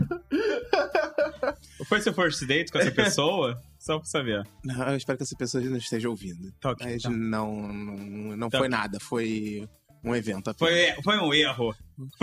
Foi 1.87 2.01
seu 2.01 2.13
first 2.15 2.45
date 2.47 2.73
com 2.73 2.79
essa 2.79 2.91
pessoa? 2.91 3.61
Só 3.79 3.99
pra 3.99 4.07
saber. 4.07 4.47
Não, 4.65 4.89
eu 4.91 4.97
espero 4.97 5.17
que 5.19 5.25
essa 5.25 5.37
pessoa 5.37 5.63
não 5.63 5.77
esteja 5.79 6.09
ouvindo. 6.09 6.51
Tá 6.61 6.71
ok. 6.71 6.87
Mas 6.93 7.03
tá. 7.03 7.11
não, 7.11 7.53
não, 7.69 8.37
não 8.37 8.49
Tá 8.51 8.59
foi 8.59 8.69
nada, 8.69 8.99
foi 9.01 9.69
um 10.05 10.15
evento. 10.15 10.55
Foi, 10.59 10.93
foi 11.03 11.19
um 11.19 11.35
erro. 11.35 11.75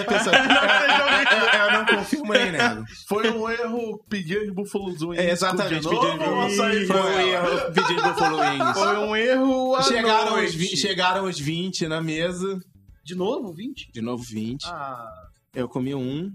Essa 0.00 0.04
pessoa. 0.08 0.36
eu, 0.36 1.60
eu 1.60 1.72
não 1.72 1.86
confirmo 1.86 2.32
nem 2.32 2.52
nego. 2.52 2.84
Foi 3.08 3.30
um 3.30 3.48
erro 3.50 3.98
pedir 4.08 4.44
de 4.46 4.52
Buffalo 4.52 4.86
Wings. 4.86 5.18
É, 5.18 5.30
exatamente, 5.30 5.80
de 5.88 6.56
sair 6.56 6.86
Foi 6.86 7.00
um 7.00 7.20
erro 7.20 7.72
pedir 7.72 7.96
de 7.96 8.02
Buffalo 8.02 8.38
Wings. 8.40 8.72
Foi 8.78 8.96
um 8.98 9.16
erro 9.16 9.74
à 9.76 9.82
Chegaram 9.82 10.24
os, 10.26 10.30
noite. 10.32 10.56
vi- 10.56 10.76
chegaram 10.76 11.24
os 11.24 11.38
20 11.38 11.86
na 11.88 12.00
mesa. 12.00 12.58
De 13.04 13.14
novo, 13.14 13.52
20? 13.52 13.90
De 13.92 14.00
novo 14.00 14.22
20. 14.22 14.64
Ah, 14.66 15.08
Eu 15.54 15.68
comi 15.68 15.94
um, 15.94 16.30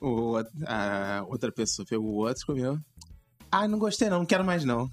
o, 0.00 0.36
a 0.66 1.24
outra 1.28 1.50
pessoa 1.52 1.84
pegou 1.88 2.06
o 2.08 2.16
outro 2.26 2.42
e 2.42 2.46
comeu. 2.46 2.78
Ah, 3.50 3.66
não 3.68 3.78
gostei 3.78 4.08
não, 4.08 4.20
não 4.20 4.26
quero 4.26 4.44
mais 4.44 4.64
não. 4.64 4.88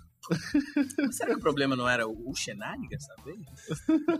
Será 1.12 1.32
que 1.32 1.38
o 1.38 1.42
problema 1.42 1.76
não 1.76 1.88
era 1.88 2.08
o 2.08 2.34
Shenanigans, 2.36 3.06
sabe? 3.06 3.39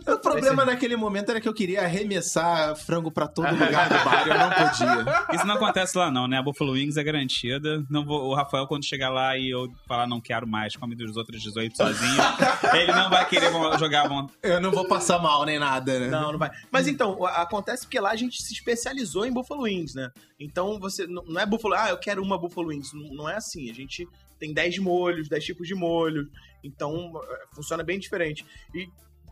O 0.06 0.18
problema 0.18 0.64
naquele 0.64 0.96
momento 0.96 1.30
era 1.30 1.40
que 1.40 1.48
eu 1.48 1.54
queria 1.54 1.82
arremessar 1.82 2.76
frango 2.76 3.10
pra 3.10 3.28
todo 3.28 3.50
lugar 3.52 3.88
do 3.88 4.04
bar 4.04 4.26
e 4.26 4.30
eu 4.30 4.38
não 4.38 4.50
podia. 4.50 5.36
Isso 5.36 5.46
não 5.46 5.54
acontece 5.54 5.96
lá, 5.96 6.10
não, 6.10 6.26
né? 6.26 6.38
A 6.38 6.42
Buffalo 6.42 6.72
Wings 6.72 6.96
é 6.96 7.02
garantida. 7.02 7.84
Não 7.88 8.04
vou, 8.04 8.28
o 8.28 8.34
Rafael, 8.34 8.66
quando 8.66 8.84
chegar 8.84 9.10
lá 9.10 9.36
e 9.36 9.50
eu 9.50 9.68
falar 9.86 10.06
não 10.06 10.20
quero 10.20 10.46
mais, 10.46 10.76
come 10.76 10.94
dos 10.94 11.16
outros 11.16 11.42
18 11.42 11.76
sozinho, 11.76 12.22
ele 12.74 12.92
não 12.92 13.08
vai 13.08 13.28
querer 13.28 13.50
jogar. 13.78 14.08
Vão... 14.08 14.28
Eu 14.42 14.60
não 14.60 14.70
vou 14.70 14.86
passar 14.86 15.18
mal 15.18 15.44
nem 15.44 15.58
nada, 15.58 15.98
né? 15.98 16.08
Não, 16.08 16.32
não 16.32 16.38
vai. 16.38 16.50
Mas 16.70 16.88
então, 16.88 17.24
acontece 17.26 17.84
porque 17.84 18.00
lá 18.00 18.10
a 18.10 18.16
gente 18.16 18.42
se 18.42 18.52
especializou 18.52 19.24
em 19.24 19.32
Buffalo 19.32 19.62
Wings, 19.62 19.94
né? 19.94 20.10
Então 20.38 20.78
você 20.78 21.06
não 21.06 21.38
é 21.38 21.46
Buffalo, 21.46 21.74
ah, 21.74 21.90
eu 21.90 21.98
quero 21.98 22.22
uma 22.22 22.38
Buffalo 22.38 22.68
Wings. 22.68 22.92
Não, 22.92 23.14
não 23.14 23.28
é 23.28 23.36
assim. 23.36 23.70
A 23.70 23.74
gente 23.74 24.08
tem 24.40 24.52
10 24.52 24.78
molhos, 24.78 25.28
10 25.28 25.44
tipos 25.44 25.68
de 25.68 25.74
molhos. 25.76 26.26
Então 26.64 27.12
eh, 27.22 27.44
funciona 27.54 27.84
bem 27.84 27.98
diferente. 28.00 28.44
E 28.74 28.88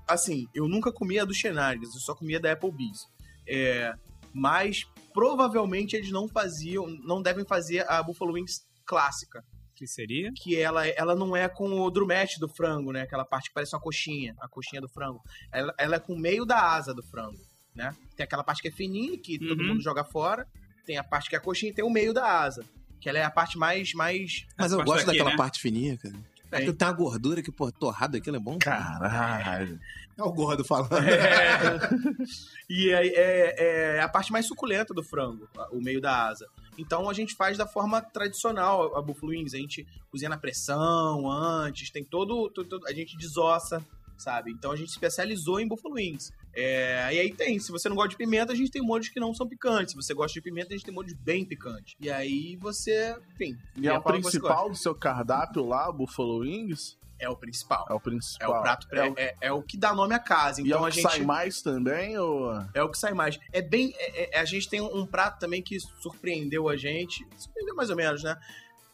assim, 0.06 0.46
eu 0.54 0.68
nunca 0.68 0.92
comia 0.92 1.22
a 1.22 1.24
do 1.24 1.34
Shenanigans, 1.34 1.92
eu 1.94 2.00
só 2.00 2.14
comia 2.14 2.38
da 2.38 2.52
Applebee's. 2.52 3.00
É, 3.48 3.92
mas 4.32 4.84
provavelmente 5.12 5.96
eles 5.96 6.10
não 6.12 6.28
faziam, 6.28 6.86
não 7.04 7.20
devem 7.20 7.44
fazer 7.44 7.84
a 7.90 8.02
Buffalo 8.02 8.34
Wings 8.34 8.60
clássica. 8.86 9.42
que 9.74 9.86
seria? 9.86 10.30
que 10.34 10.56
ela, 10.56 10.86
ela 10.86 11.14
não 11.14 11.36
é 11.36 11.48
com 11.48 11.80
o 11.80 11.90
drumete 11.90 12.38
do 12.40 12.48
frango, 12.48 12.92
né? 12.92 13.02
Aquela 13.02 13.24
parte 13.24 13.48
que 13.48 13.54
parece 13.54 13.74
uma 13.74 13.80
coxinha, 13.80 14.34
a 14.40 14.48
coxinha 14.48 14.80
do 14.80 14.88
frango. 14.88 15.20
Ela, 15.52 15.74
ela 15.78 15.96
é 15.96 15.98
com 15.98 16.14
o 16.14 16.18
meio 16.18 16.44
da 16.44 16.60
asa 16.74 16.92
do 16.94 17.02
frango, 17.02 17.38
né? 17.74 17.94
Tem 18.16 18.24
aquela 18.24 18.42
parte 18.44 18.60
que 18.62 18.68
é 18.68 18.70
fininha, 18.72 19.16
que 19.18 19.38
todo 19.38 19.60
Uhum. 19.60 19.68
mundo 19.68 19.82
joga 19.82 20.04
fora. 20.04 20.46
Tem 20.86 20.96
a 20.98 21.04
parte 21.04 21.28
que 21.28 21.36
é 21.36 21.38
a 21.38 21.42
coxinha 21.42 21.70
e 21.70 21.74
tem 21.74 21.84
o 21.84 21.90
meio 21.90 22.12
da 22.14 22.40
asa. 22.40 22.64
Que 23.00 23.08
ela 23.08 23.18
é 23.18 23.24
a 23.24 23.30
parte 23.30 23.56
mais... 23.58 23.92
mais... 23.94 24.46
Mas 24.56 24.72
eu 24.72 24.78
Gosto 24.84 25.06
daqui, 25.06 25.18
daquela 25.18 25.30
né? 25.30 25.36
parte 25.36 25.60
fininha, 25.60 25.96
cara. 25.96 26.14
É 26.50 26.56
Tem. 26.58 26.66
que 26.66 26.72
tem 26.72 26.88
uma 26.88 26.94
gordura 26.94 27.42
que, 27.42 27.52
pô, 27.52 27.70
torrado 27.70 28.16
aquilo 28.16 28.36
é 28.36 28.40
bom. 28.40 28.58
Caralho. 28.58 29.78
É 30.16 30.22
o 30.22 30.32
gordo 30.32 30.64
falando. 30.64 30.94
É. 30.98 31.78
e 32.68 32.90
é, 32.90 33.06
é- 33.06 33.96
é 33.96 34.00
a 34.00 34.08
parte 34.08 34.32
mais 34.32 34.46
suculenta 34.46 34.92
do 34.94 35.02
frango, 35.02 35.48
o 35.70 35.80
meio 35.80 36.00
da 36.00 36.26
asa. 36.28 36.48
Então 36.78 37.08
a 37.08 37.12
gente 37.12 37.34
faz 37.36 37.58
da 37.58 37.66
forma 37.66 38.00
tradicional 38.00 38.96
a 38.96 39.02
Buffalo 39.02 39.30
Wings. 39.32 39.54
A 39.54 39.58
gente 39.58 39.86
cozinha 40.10 40.28
na 40.30 40.38
pressão 40.38 41.30
antes, 41.30 41.90
tem 41.90 42.02
todo, 42.02 42.48
todo- 42.50 42.68
todo- 42.68 42.86
a 42.88 42.92
gente 42.92 43.16
desossa, 43.16 43.84
sabe? 44.18 44.50
Então 44.50 44.72
a 44.72 44.76
gente 44.76 44.88
especializou 44.90 45.58
em 45.60 45.66
Buffalo 45.68 45.94
Wings. 45.94 46.30
É, 46.54 47.14
e 47.14 47.20
aí 47.20 47.32
tem, 47.32 47.58
se 47.58 47.70
você 47.70 47.88
não 47.88 47.94
gosta 47.96 48.10
de 48.10 48.16
pimenta, 48.16 48.52
a 48.52 48.56
gente 48.56 48.70
tem 48.70 48.82
molhos 48.82 49.08
que 49.08 49.20
não 49.20 49.32
são 49.32 49.48
picantes. 49.48 49.92
Se 49.92 49.96
você 49.96 50.12
gosta 50.12 50.32
de 50.34 50.40
pimenta, 50.42 50.68
a 50.74 50.76
gente 50.76 50.84
tem 50.84 50.92
molhos 50.94 51.12
bem 51.14 51.44
picantes. 51.44 51.94
E 52.00 52.10
aí 52.10 52.56
você, 52.56 53.16
enfim, 53.34 53.56
E 53.76 53.86
é 53.88 53.94
a 53.94 54.00
principal 54.00 54.68
do 54.68 54.76
seu 54.76 54.94
cardápio 54.94 55.64
lá, 55.64 55.90
Buffalo 55.92 56.38
Wings? 56.40 56.98
é 57.20 57.28
o 57.28 57.34
principal. 57.36 57.84
É 57.90 57.92
o 57.92 57.96
É 57.96 58.00
principal. 58.00 58.60
o 58.60 58.62
prato, 58.62 58.86
É 58.92 59.02
o, 59.02 59.14
é, 59.18 59.22
é- 59.24 59.34
é 59.48 59.52
o 59.52 59.60
que 59.60 59.76
dá 59.76 59.92
nome 59.92 60.14
à 60.14 60.20
casa. 60.20 60.60
e 60.60 60.64
é 60.64 60.66
Então 60.68 60.82
o 60.82 60.84
a 60.84 60.88
que 60.88 61.00
gente 61.00 61.10
sai 61.10 61.20
mais 61.22 61.60
também, 61.60 62.16
ou... 62.16 62.48
É 62.72 62.80
o 62.80 62.88
que 62.88 62.96
sai 62.96 63.12
mais. 63.12 63.38
É 63.52 63.60
bem. 63.60 63.92
é- 63.98 64.36
é- 64.36 64.40
a 64.40 64.44
gente 64.44 64.68
tem 64.68 64.80
um, 64.80 65.04
prato 65.04 65.40
também 65.40 65.60
que 65.60 65.80
surpreendeu 66.00 66.68
a 66.68 66.76
gente. 66.76 67.26
Surpreendeu 67.36 67.74
mais 67.74 67.90
ou 67.90 67.96
menos, 67.96 68.22
né? 68.22 68.36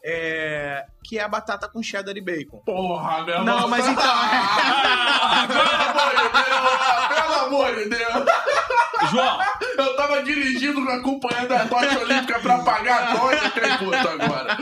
É, 0.06 0.84
que 1.02 1.18
é 1.18 1.22
a 1.22 1.28
batata 1.28 1.66
com 1.66 1.82
cheddar 1.82 2.14
e 2.14 2.20
bacon. 2.20 2.58
Porra, 2.58 3.24
meu 3.24 3.42
Não, 3.42 3.66
mas 3.68 3.88
então. 3.88 4.04
Pelo 5.48 5.64
amor 5.80 6.14
de 6.14 6.28
Deus! 6.28 7.08
Pelo 7.08 7.34
amor 7.46 7.74
de 7.74 7.88
Deus! 7.88 8.24
João, 9.10 9.38
Eu 9.76 9.96
tava 9.96 10.22
dirigindo 10.22 10.80
acompanhando 10.88 11.52
a 11.52 11.66
tocha 11.66 11.98
olímpica 11.98 12.38
pra 12.40 12.56
apagar 12.56 13.02
a 13.02 13.16
tocha, 13.18 13.50
que 13.50 13.60
é 13.60 13.78
puto 13.78 13.96
agora. 13.96 14.56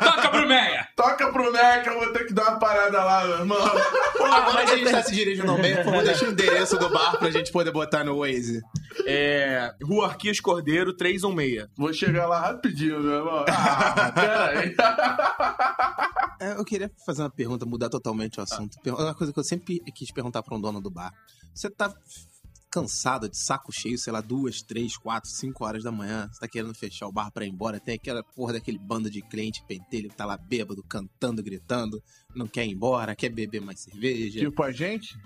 toca 0.00 0.28
pro 0.30 0.48
Meia. 0.48 0.88
Toca 0.96 1.32
pro 1.32 1.52
Meca, 1.52 1.90
eu 1.90 1.98
vou 1.98 2.12
ter 2.12 2.26
que 2.26 2.32
dar 2.34 2.50
uma 2.50 2.58
parada 2.58 3.04
lá, 3.04 3.24
meu 3.24 3.38
irmão. 3.38 3.58
Agora 3.60 4.64
que 4.64 4.72
a 4.72 4.76
gente 4.76 4.90
tá 4.90 5.02
se 5.02 5.14
dirigindo 5.14 5.50
ao 5.50 5.58
meio, 5.58 5.84
vamos 5.84 6.04
deixar 6.04 6.26
o 6.26 6.30
endereço 6.30 6.76
do 6.78 6.88
bar 6.88 7.18
pra 7.18 7.30
gente 7.30 7.52
poder 7.52 7.70
botar 7.70 8.04
no 8.04 8.18
Waze. 8.20 8.60
É. 9.06 9.72
Rua 9.82 10.06
Arquias 10.08 10.40
Cordeiro, 10.40 10.96
316. 10.96 11.68
Vou 11.76 11.92
chegar 11.92 12.26
lá 12.26 12.40
rapidinho, 12.40 13.00
meu 13.00 13.18
irmão. 13.18 13.44
Ah, 13.48 14.12
peraí. 14.14 14.76
É, 16.40 16.52
eu 16.52 16.64
queria 16.64 16.90
fazer 17.04 17.22
uma 17.22 17.30
pergunta, 17.30 17.66
mudar 17.66 17.88
totalmente 17.88 18.40
o 18.40 18.42
assunto. 18.42 18.78
Uma 18.86 19.14
coisa 19.14 19.32
que 19.32 19.38
eu 19.38 19.44
sempre 19.44 19.78
quis 19.94 20.10
perguntar 20.10 20.42
pra 20.42 20.56
um 20.56 20.60
dono 20.60 20.80
do 20.80 20.90
bar. 20.90 21.12
Você 21.54 21.68
tá 21.68 21.92
cansado, 22.70 23.28
de 23.28 23.36
saco 23.36 23.72
cheio, 23.72 23.98
sei 23.98 24.12
lá, 24.12 24.20
duas, 24.20 24.62
três, 24.62 24.96
quatro, 24.96 25.28
cinco 25.28 25.64
horas 25.64 25.82
da 25.82 25.90
manhã, 25.90 26.28
você 26.30 26.40
tá 26.40 26.48
querendo 26.48 26.72
fechar 26.74 27.08
o 27.08 27.12
bar 27.12 27.30
pra 27.30 27.44
ir 27.44 27.50
embora, 27.50 27.80
tem 27.80 27.96
aquela 27.96 28.22
porra 28.22 28.52
daquele 28.54 28.78
bando 28.78 29.10
de 29.10 29.20
cliente 29.22 29.64
pentelho 29.66 30.08
que 30.08 30.16
tá 30.16 30.24
lá 30.24 30.36
bêbado, 30.36 30.82
cantando, 30.84 31.42
gritando, 31.42 32.02
não 32.34 32.46
quer 32.46 32.64
ir 32.64 32.70
embora, 32.70 33.16
quer 33.16 33.28
beber 33.28 33.60
mais 33.60 33.80
cerveja. 33.80 34.40
Tipo 34.40 34.62
a 34.62 34.70
gente? 34.70 35.18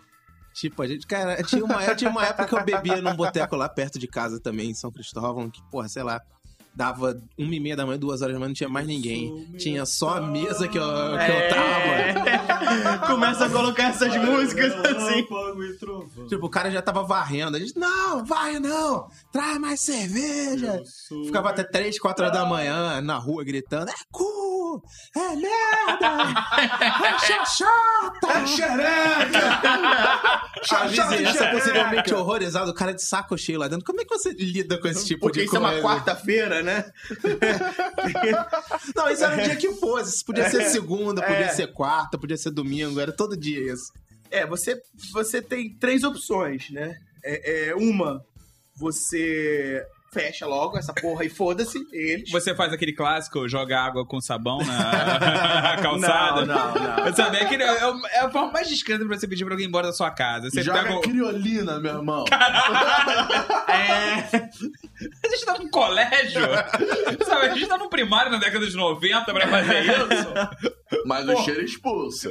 Tipo, 0.55 0.83
a 0.83 0.87
gente, 0.87 1.05
cara, 1.05 1.43
tinha 1.43 1.65
uma, 1.65 1.95
tinha 1.97 2.09
uma 2.09 2.25
época 2.25 2.47
que 2.47 2.55
eu 2.55 2.65
bebia 2.65 3.03
num 3.03 3.17
boteco 3.17 3.57
lá 3.57 3.69
perto 3.69 3.99
de 3.99 4.07
casa 4.07 4.39
também, 4.39 4.71
em 4.71 4.75
São 4.75 4.91
Cristóvão, 4.91 5.51
que, 5.51 5.61
porra, 5.69 5.89
sei 5.89 6.05
lá, 6.05 6.21
dava 6.75 7.21
uma 7.39 7.55
e 7.55 7.61
meia 7.61 7.77
da 7.77 7.87
manhã, 7.87 7.99
duas 7.99 8.23
horas 8.23 8.35
da 8.35 8.39
manhã, 8.39 8.49
não 8.49 8.55
tinha 8.55 8.69
mais 8.69 8.87
ninguém. 8.87 9.47
Tinha 9.59 9.87
só 9.87 10.17
a 10.17 10.21
mesa 10.21 10.67
que 10.69 10.79
eu, 10.79 10.83
que 10.85 11.33
eu 11.33 11.49
tava. 11.49 13.07
Começa 13.07 13.47
a 13.47 13.51
colocar 13.51 13.91
essas 13.91 14.17
músicas 14.17 14.73
assim. 14.75 15.27
Tipo, 16.29 16.47
o 16.47 16.51
cara 16.51 16.71
já 16.71 16.83
tava 16.83 17.03
varrendo. 17.03 17.57
A 17.57 17.61
gente, 17.61 17.79
não, 17.79 18.25
vai 18.25 18.59
não, 18.59 19.09
traz 19.33 19.59
mais 19.59 19.81
cerveja. 19.81 20.83
Ficava 21.25 21.51
até 21.51 21.63
três, 21.63 21.99
quatro 21.99 22.25
horas 22.25 22.37
da 22.37 22.45
manhã 22.45 23.01
na 23.01 23.17
rua 23.19 23.45
gritando, 23.45 23.91
é 23.91 23.95
é 25.17 25.37
merda, 25.37 26.35
é 27.05 27.19
xoxota. 27.19 28.29
É 28.33 28.47
xereca! 28.47 30.45
A 30.75 30.87
vizinhança 30.87 31.51
possivelmente 31.51 32.15
horrorizada, 32.15 32.71
o 32.71 32.75
cara 32.75 32.93
de 32.95 33.03
saco 33.05 33.37
cheio 33.37 33.59
lá 33.59 33.69
dentro. 33.69 33.85
Como 33.85 34.01
é 34.01 34.05
que 34.05 34.11
você 34.17 34.31
lida 34.33 34.81
com 34.81 34.89
esse 34.89 35.05
tipo 35.07 35.21
Porque 35.21 35.41
de 35.41 35.47
isso 35.47 35.57
é 35.57 35.61
coisa? 35.61 35.75
uma 35.77 35.83
quarta-feira, 35.83 36.63
né? 36.63 36.85
Não, 38.95 39.11
isso 39.11 39.25
era 39.25 39.37
o 39.37 39.45
dia 39.45 39.57
que 39.57 39.73
fosse. 39.75 40.17
Isso 40.17 40.25
podia 40.25 40.49
ser 40.51 40.63
segunda, 40.65 41.21
podia 41.23 41.47
É. 41.47 41.49
ser 41.49 41.69
quarta, 41.73 42.19
podia 42.19 42.37
ser 42.37 42.51
domingo, 42.51 42.99
era 43.01 43.13
todo 43.13 43.37
dia 43.37 43.73
isso. 43.73 43.93
É, 44.31 44.47
você, 44.47 44.81
você 45.13 45.41
tem 45.43 45.75
três 45.79 46.03
opções, 46.03 46.71
né? 46.71 46.97
É, 47.23 47.69
é, 47.69 47.75
uma, 47.75 48.21
você 48.77 49.85
fecha 50.15 50.47
logo 50.47 50.79
essa 50.79 50.93
porra 50.95 51.25
e 51.25 51.29
foda-se 51.29 51.85
eles. 51.93 52.31
Você 52.31 52.55
faz 52.55 52.73
aquele 52.73 52.93
clássico, 52.93 53.49
joga 53.49 53.79
água 53.81 54.07
com 54.07 54.21
sabão 54.21 54.59
na 54.59 55.77
calçada. 55.83 56.47
Não, 56.47 56.75
não, 56.75 57.05
não. 57.05 57.15
Sabe, 57.15 57.37
é, 57.39 57.43
aquele, 57.43 57.63
é, 57.65 57.87
o- 57.91 58.07
é 58.07 58.19
a 58.21 58.31
forma 58.31 58.53
mais 58.53 58.69
discreta 58.69 59.05
pra 59.05 59.19
você 59.19 59.27
pedir 59.27 59.45
pra 59.45 59.55
alguém 59.55 59.67
ir 59.67 59.69
embora 59.69 59.89
da 59.89 59.93
sua 59.93 60.11
casa. 60.11 60.49
Você 60.51 60.63
Joga 60.63 60.83
pega 60.85 60.95
o... 60.97 61.01
criolina, 61.01 61.79
meu 61.81 61.97
irmão. 61.97 62.25
É... 63.69 64.15
A 65.25 65.29
gente 65.29 65.45
tá 65.45 65.59
num 65.59 65.69
colégio, 65.69 66.41
sabe? 67.27 67.47
A 67.47 67.55
gente 67.55 67.67
tá 67.67 67.77
no 67.77 67.89
primário 67.91 68.31
na 68.31 68.39
década 68.39 68.67
de 68.67 68.77
90 68.77 69.33
pra 69.33 69.49
fazer 69.49 69.83
isso. 69.83 71.05
Mas 71.07 71.29
o 71.29 71.37
cheiro 71.45 71.63
expulsa. 71.65 72.31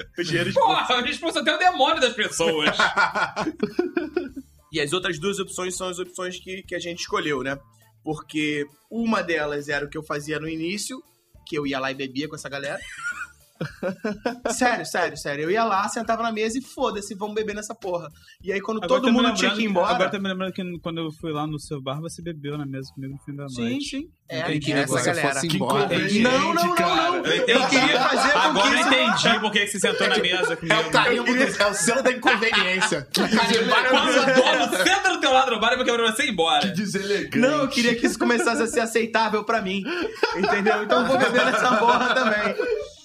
Porra, 0.53 0.85
a 0.95 0.97
gente 1.01 1.11
expulsa 1.11 1.41
até 1.41 1.53
o 1.53 1.59
demônio 1.59 1.99
das 1.99 2.13
pessoas. 2.13 2.75
E 4.73 4.81
as 4.81 4.91
outras 4.91 5.19
duas 5.19 5.37
opções 5.37 5.77
são 5.77 5.87
as 5.87 5.99
opções 5.99 6.39
que, 6.39 6.63
que 6.63 6.73
a 6.73 6.79
gente 6.79 7.01
escolheu, 7.01 7.43
né? 7.43 7.55
Porque 8.03 8.65
uma 8.89 9.21
delas 9.21 9.69
era 9.69 9.85
o 9.85 9.89
que 9.89 9.95
eu 9.95 10.03
fazia 10.03 10.39
no 10.39 10.49
início, 10.49 10.99
que 11.47 11.55
eu 11.55 11.67
ia 11.67 11.79
lá 11.79 11.91
e 11.91 11.95
bebia 11.95 12.27
com 12.27 12.35
essa 12.35 12.49
galera. 12.49 12.79
Sério, 14.51 14.85
sério, 14.85 15.17
sério. 15.17 15.43
Eu 15.43 15.51
ia 15.51 15.63
lá, 15.63 15.87
sentava 15.89 16.23
na 16.23 16.31
mesa 16.31 16.57
e 16.57 16.61
foda-se, 16.61 17.15
vamos 17.15 17.35
beber 17.35 17.55
nessa 17.55 17.73
porra. 17.75 18.07
E 18.43 18.51
aí, 18.51 18.61
quando 18.61 18.83
Agora 18.83 19.01
todo 19.01 19.11
mundo 19.11 19.33
tinha 19.33 19.51
que 19.51 19.61
ir 19.61 19.65
embora. 19.65 19.93
Agora 19.93 20.09
tá 20.09 20.19
me 20.19 20.27
lembrando 20.29 20.53
que 20.53 20.63
quando 20.79 20.99
eu 20.99 21.11
fui 21.19 21.31
lá 21.31 21.45
no 21.47 21.59
seu 21.59 21.81
bar, 21.81 21.99
você 21.99 22.21
bebeu 22.21 22.57
na 22.57 22.65
mesa 22.65 22.91
comigo 22.93 23.13
no 23.13 23.19
fim 23.19 23.35
da 23.35 23.47
Sim, 23.49 23.61
noite. 23.69 23.85
sim. 23.89 24.09
É, 24.29 24.41
Quem 24.43 24.59
queria 24.59 24.75
que 24.75 24.93
essa 24.93 24.93
você 24.99 25.05
galera. 25.11 25.33
fosse 25.35 25.47
Que 25.47 25.55
embora. 25.57 25.83
inconveniente, 25.95 26.19
Não, 26.21 26.53
não, 26.53 26.63
não, 26.65 26.75
cara. 26.75 27.11
não. 27.11 27.15
Eu, 27.25 27.35
entendi. 27.35 27.51
Eu 27.51 27.67
queria 27.67 27.99
fazer 28.09 28.31
com 28.33 28.39
Agora 28.39 28.69
que 28.69 28.75
eu 28.75 28.79
entendi 28.87 29.39
por 29.39 29.51
que 29.51 29.59
que 29.59 29.67
você 29.67 29.79
sentou 29.79 30.07
na 30.07 30.17
mesa 30.17 30.55
comigo. 30.55 30.73
É 30.73 30.79
o 30.87 30.91
carimbo, 30.91 31.25
do, 31.25 31.43
é 31.43 31.67
o 31.69 31.73
selo 31.73 32.01
da 32.01 32.11
inconveniência. 32.11 33.07
Quando 33.13 33.29
o 34.09 34.69
dono 34.69 34.83
senta 34.83 35.09
do 35.09 35.19
teu 35.19 35.31
lado 35.31 35.51
no 35.51 35.59
bar, 35.59 35.71
eu 35.73 35.77
vou 35.77 35.85
quebrar 35.85 36.11
você 36.11 36.23
ir 36.25 36.31
embora. 36.31 36.67
Deselegante. 36.67 37.37
Não, 37.37 37.61
eu 37.61 37.67
queria 37.67 37.95
que 37.95 38.05
isso 38.07 38.17
começasse 38.17 38.61
a 38.61 38.67
ser 38.67 38.79
aceitável 38.79 39.43
pra 39.43 39.61
mim. 39.61 39.83
Entendeu? 40.37 40.83
Então 40.83 41.01
eu 41.01 41.07
vou 41.07 41.17
beber 41.17 41.45
nessa 41.45 41.75
porra 41.77 42.13
também. 42.15 42.55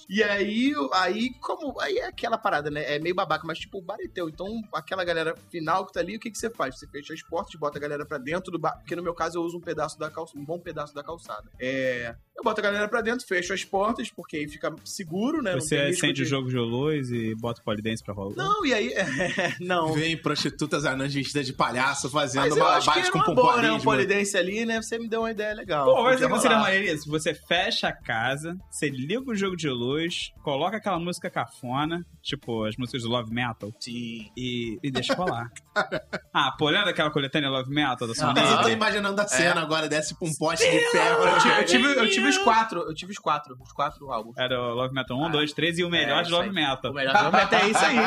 E 0.09 0.23
aí, 0.23 0.73
aí, 0.93 1.29
como. 1.35 1.79
Aí 1.79 1.99
é 1.99 2.07
aquela 2.07 2.35
parada, 2.35 2.71
né? 2.71 2.95
É 2.95 2.97
meio 2.97 3.13
babaca, 3.13 3.45
mas 3.45 3.59
tipo, 3.59 3.77
o 3.77 3.81
bar 3.81 3.97
é 4.01 4.07
teu. 4.07 4.27
Então, 4.27 4.63
aquela 4.73 5.05
galera 5.05 5.35
final 5.51 5.85
que 5.85 5.93
tá 5.93 5.99
ali, 5.99 6.15
o 6.15 6.19
que, 6.19 6.31
que 6.31 6.37
você 6.37 6.49
faz? 6.49 6.79
Você 6.79 6.87
fecha 6.87 7.13
as 7.13 7.21
portas, 7.21 7.53
bota 7.59 7.77
a 7.77 7.81
galera 7.81 8.03
pra 8.03 8.17
dentro 8.17 8.51
do 8.51 8.57
bar. 8.57 8.75
Porque 8.79 8.95
no 8.95 9.03
meu 9.03 9.13
caso 9.13 9.37
eu 9.37 9.43
uso 9.43 9.57
um 9.57 9.61
pedaço 9.61 9.99
da 9.99 10.09
um 10.35 10.43
bom 10.43 10.59
pedaço 10.59 10.95
da 10.95 11.03
calçada. 11.03 11.47
É. 11.59 12.15
Eu 12.39 12.43
boto 12.43 12.61
a 12.61 12.63
galera 12.63 12.87
pra 12.87 13.01
dentro, 13.01 13.27
fecho 13.27 13.53
as 13.53 13.65
portas, 13.65 14.09
porque 14.09 14.37
aí 14.37 14.47
fica 14.47 14.73
seguro, 14.85 15.41
né? 15.41 15.55
Você 15.55 15.75
acende 15.77 16.13
de- 16.13 16.23
o 16.23 16.25
jogo 16.25 16.47
de 16.47 16.55
luz 16.55 17.11
e 17.11 17.35
bota 17.35 17.59
o 17.59 17.63
polidense 17.65 18.01
pra 18.01 18.13
rolar. 18.13 18.33
Não, 18.37 18.65
e 18.65 18.73
aí. 18.73 18.93
não. 19.59 19.91
Vem 19.91 20.15
prostitutas 20.15 20.85
anãs 20.85 21.13
vestidas 21.13 21.45
de 21.45 21.51
palhaço 21.51 22.09
fazendo 22.09 22.55
malabares 22.55 22.87
era 22.87 23.11
com 23.11 23.17
uma 23.17 23.25
boa, 23.35 23.61
né? 23.61 23.71
Um 23.71 23.77
pompoarismo. 23.77 23.83
polidense 23.83 24.37
ali, 24.37 24.65
né? 24.65 24.81
Você 24.81 24.97
me 24.97 25.09
deu 25.09 25.19
uma 25.21 25.31
ideia 25.31 25.53
legal. 25.53 25.85
Pô, 25.85 26.03
mas 26.03 26.17
você 26.21 26.27
seria 26.39 26.57
rolar. 26.57 26.59
maneiro 26.61 26.95
isso. 26.95 27.09
Você 27.09 27.33
fecha 27.33 27.89
a 27.89 27.93
casa, 27.93 28.55
você 28.71 28.87
liga 28.89 29.19
o 29.29 29.35
jogo 29.35 29.57
de 29.57 29.67
luz, 29.67 30.31
coloca 30.41 30.77
aquela 30.77 30.97
música 30.97 31.29
cafona, 31.29 32.05
tipo 32.21 32.63
as 32.63 32.77
músicas 32.77 33.01
do 33.03 33.09
Love 33.09 33.33
Metal, 33.33 33.69
Sim. 33.81 34.29
e, 34.37 34.79
e 34.81 34.89
deixa 34.89 35.13
rolar. 35.13 35.51
ah, 36.33 36.51
pô, 36.57 36.69
lembra 36.69 36.85
daquela 36.85 37.11
coletânea 37.11 37.49
Love 37.49 37.69
Metal 37.69 38.07
da 38.07 38.15
Sony? 38.15 38.33
Mas 38.39 38.49
eu 38.49 38.61
tô 38.61 38.69
imaginando 38.69 39.19
a 39.19 39.27
cena 39.27 39.61
agora, 39.61 39.89
desce 39.89 40.17
pra 40.17 40.25
um 40.25 40.33
poste 40.33 40.65
de 40.69 40.79
ferro. 40.91 41.23
Eu 41.25 41.65
tive, 41.65 41.85
eu, 41.87 42.09
tive, 42.09 42.28
tive 42.29 42.37
os 42.39 42.43
quatro, 42.43 42.79
eu 42.81 42.93
tive 42.93 43.11
os 43.11 43.17
quatro, 43.17 43.57
os 43.59 43.71
quatro 43.71 44.11
álbuns. 44.11 44.37
Era 44.37 44.59
o 44.61 44.73
Love 44.73 44.93
Metal 44.93 45.17
1, 45.17 45.31
2, 45.31 45.53
3 45.53 45.79
e 45.79 45.83
o 45.83 45.89
melhor 45.89 46.19
É, 46.19 46.21
de 46.21 46.27
isso 46.29 46.37
Love. 46.37 46.49
Metal. 46.51 46.91
O 46.91 46.93
melhor 46.93 47.13
Love 47.23 47.31
Metal 47.37 47.59
é 47.59 47.69
isso 47.69 47.85
aí. 47.85 47.97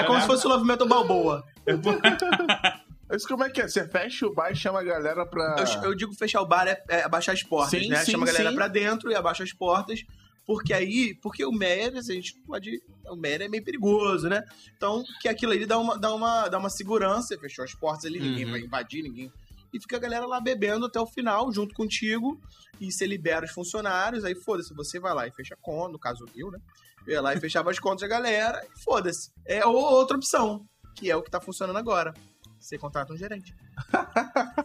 É 0.00 0.02
como 0.04 0.20
se 0.20 0.26
fosse 0.26 0.46
o 0.46 0.50
Love 0.50 0.64
Metal 0.66 0.86
Balboa. 0.88 1.44
Mas 3.10 3.24
como 3.26 3.42
é 3.42 3.48
que 3.50 3.62
é? 3.62 3.68
Você 3.68 3.88
fecha 3.88 4.26
o 4.26 4.34
bar 4.34 4.50
e 4.52 4.56
chama 4.56 4.80
a 4.80 4.82
galera 4.82 5.24
pra. 5.24 5.56
Eu, 5.58 5.82
eu 5.84 5.94
digo 5.94 6.12
fechar 6.14 6.42
o 6.42 6.46
bar 6.46 6.68
é, 6.68 6.82
é 6.88 7.02
abaixar 7.04 7.34
as 7.34 7.42
portas, 7.42 7.80
Sim, 7.82 7.88
né? 7.88 8.04
sim, 8.04 8.12
Chama 8.12 8.24
a 8.24 8.26
galera 8.26 8.50
sim. 8.50 8.54
pra 8.56 8.68
dentro 8.68 9.10
e 9.10 9.14
abaixa 9.14 9.42
as 9.42 9.52
portas. 9.52 10.02
Porque 10.46 10.72
aí, 10.72 11.14
porque 11.22 11.44
o 11.44 11.52
Meyer, 11.52 11.94
a 11.96 12.00
gente 12.02 12.34
pode. 12.46 12.82
O 13.06 13.16
Meyer 13.16 13.42
é 13.42 13.48
meio 13.48 13.64
perigoso, 13.64 14.28
né? 14.28 14.42
Então, 14.76 15.02
que 15.20 15.28
aquilo 15.28 15.52
ali 15.52 15.64
dá 15.66 15.78
uma, 15.78 15.98
dá 15.98 16.14
uma, 16.14 16.48
dá 16.48 16.58
uma 16.58 16.70
segurança, 16.70 17.36
fechou 17.38 17.64
as 17.64 17.74
portas 17.74 18.04
ali, 18.06 18.18
ninguém 18.20 18.44
Uhum. 18.46 18.50
vai 18.52 18.60
invadir, 18.60 19.02
ninguém. 19.02 19.32
E 19.72 19.80
fica 19.80 19.96
a 19.96 20.00
galera 20.00 20.26
lá 20.26 20.40
bebendo 20.40 20.86
até 20.86 20.98
o 21.00 21.06
final, 21.06 21.52
junto 21.52 21.74
contigo, 21.74 22.40
e 22.80 22.90
você 22.90 23.06
libera 23.06 23.44
os 23.44 23.50
funcionários, 23.52 24.24
aí 24.24 24.34
foda-se, 24.34 24.72
você 24.74 24.98
vai 24.98 25.14
lá 25.14 25.26
e 25.26 25.30
fecha 25.32 25.54
a 25.54 25.58
conta, 25.60 25.92
no 25.92 25.98
caso 25.98 26.24
eu, 26.34 26.50
né? 26.50 26.58
Eu 27.06 27.12
ia 27.14 27.20
lá 27.20 27.34
e 27.34 27.40
fechava 27.40 27.70
as 27.70 27.78
contas 27.78 28.00
da 28.02 28.08
galera, 28.08 28.64
e 28.64 28.82
foda-se. 28.82 29.30
É 29.46 29.64
ou- 29.66 29.76
outra 29.76 30.16
opção, 30.16 30.64
que 30.94 31.10
é 31.10 31.16
o 31.16 31.22
que 31.22 31.30
tá 31.30 31.40
funcionando 31.40 31.76
agora. 31.76 32.12
Você 32.58 32.76
contrata 32.78 33.12
um 33.12 33.16
gerente. 33.16 33.54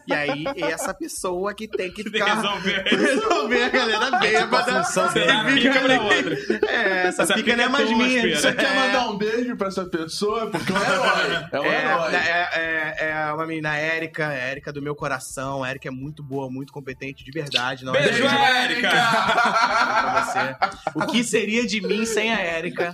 E 0.08 0.14
aí, 0.14 0.44
é 0.58 0.72
essa 0.72 0.94
pessoa 0.94 1.54
que 1.54 1.68
tem 1.68 1.92
que 1.92 2.04
Tem 2.04 2.12
que 2.12 2.20
ficar 2.20 2.36
resolver. 2.36 2.84
resolver 2.90 3.64
a 3.64 3.70
galera 3.70 4.20
bêbada. 4.20 4.84
função 4.84 5.10
Você 5.10 5.26
dá 5.26 5.46
Fica- 5.46 6.02
outra. 6.02 6.70
É, 6.70 7.08
essa, 7.08 7.24
Essa 7.24 7.34
pica 7.36 7.46
pica 7.52 7.56
não 7.58 7.64
é 7.64 7.68
é 7.68 7.70
mais 7.70 7.90
minha. 7.92 8.36
Você 8.40 8.54
quer 8.54 8.72
É. 8.72 8.76
mandar 8.76 9.10
um 9.10 9.18
beijo 9.18 9.56
pra 9.56 9.68
essa 9.68 9.86
pessoa? 9.86 10.50
Porque 10.50 10.72
é 10.72 10.76
um 10.76 10.84
herói. 10.84 11.48
É 11.52 11.60
um 11.60 11.64
É, 11.66 11.92
herói. 11.92 12.16
é, 12.16 12.96
é, 13.00 13.10
é 13.12 13.34
uma 13.34 13.46
menina, 13.46 13.72
a 13.72 13.78
Érica, 13.78 14.28
a 14.28 14.34
Érica 14.34 14.74
do 14.74 14.82
meu 14.82 14.96
coração. 14.96 15.64
A 15.64 15.70
Érica 15.70 15.88
é 15.88 15.92
muito 15.92 16.24
boa, 16.24 16.50
muito 16.50 16.74
competente, 16.74 17.24
de 17.24 17.32
verdade. 17.32 17.86
Não 17.86 17.96
é 17.96 18.02
Beijo, 18.04 18.24
Érica! 18.26 18.90
O 20.96 21.06
que 21.08 21.24
seria 21.24 21.66
de 21.66 21.82
mim 21.82 22.06
sem 22.06 22.32
a 22.34 22.40
Érica? 22.40 22.92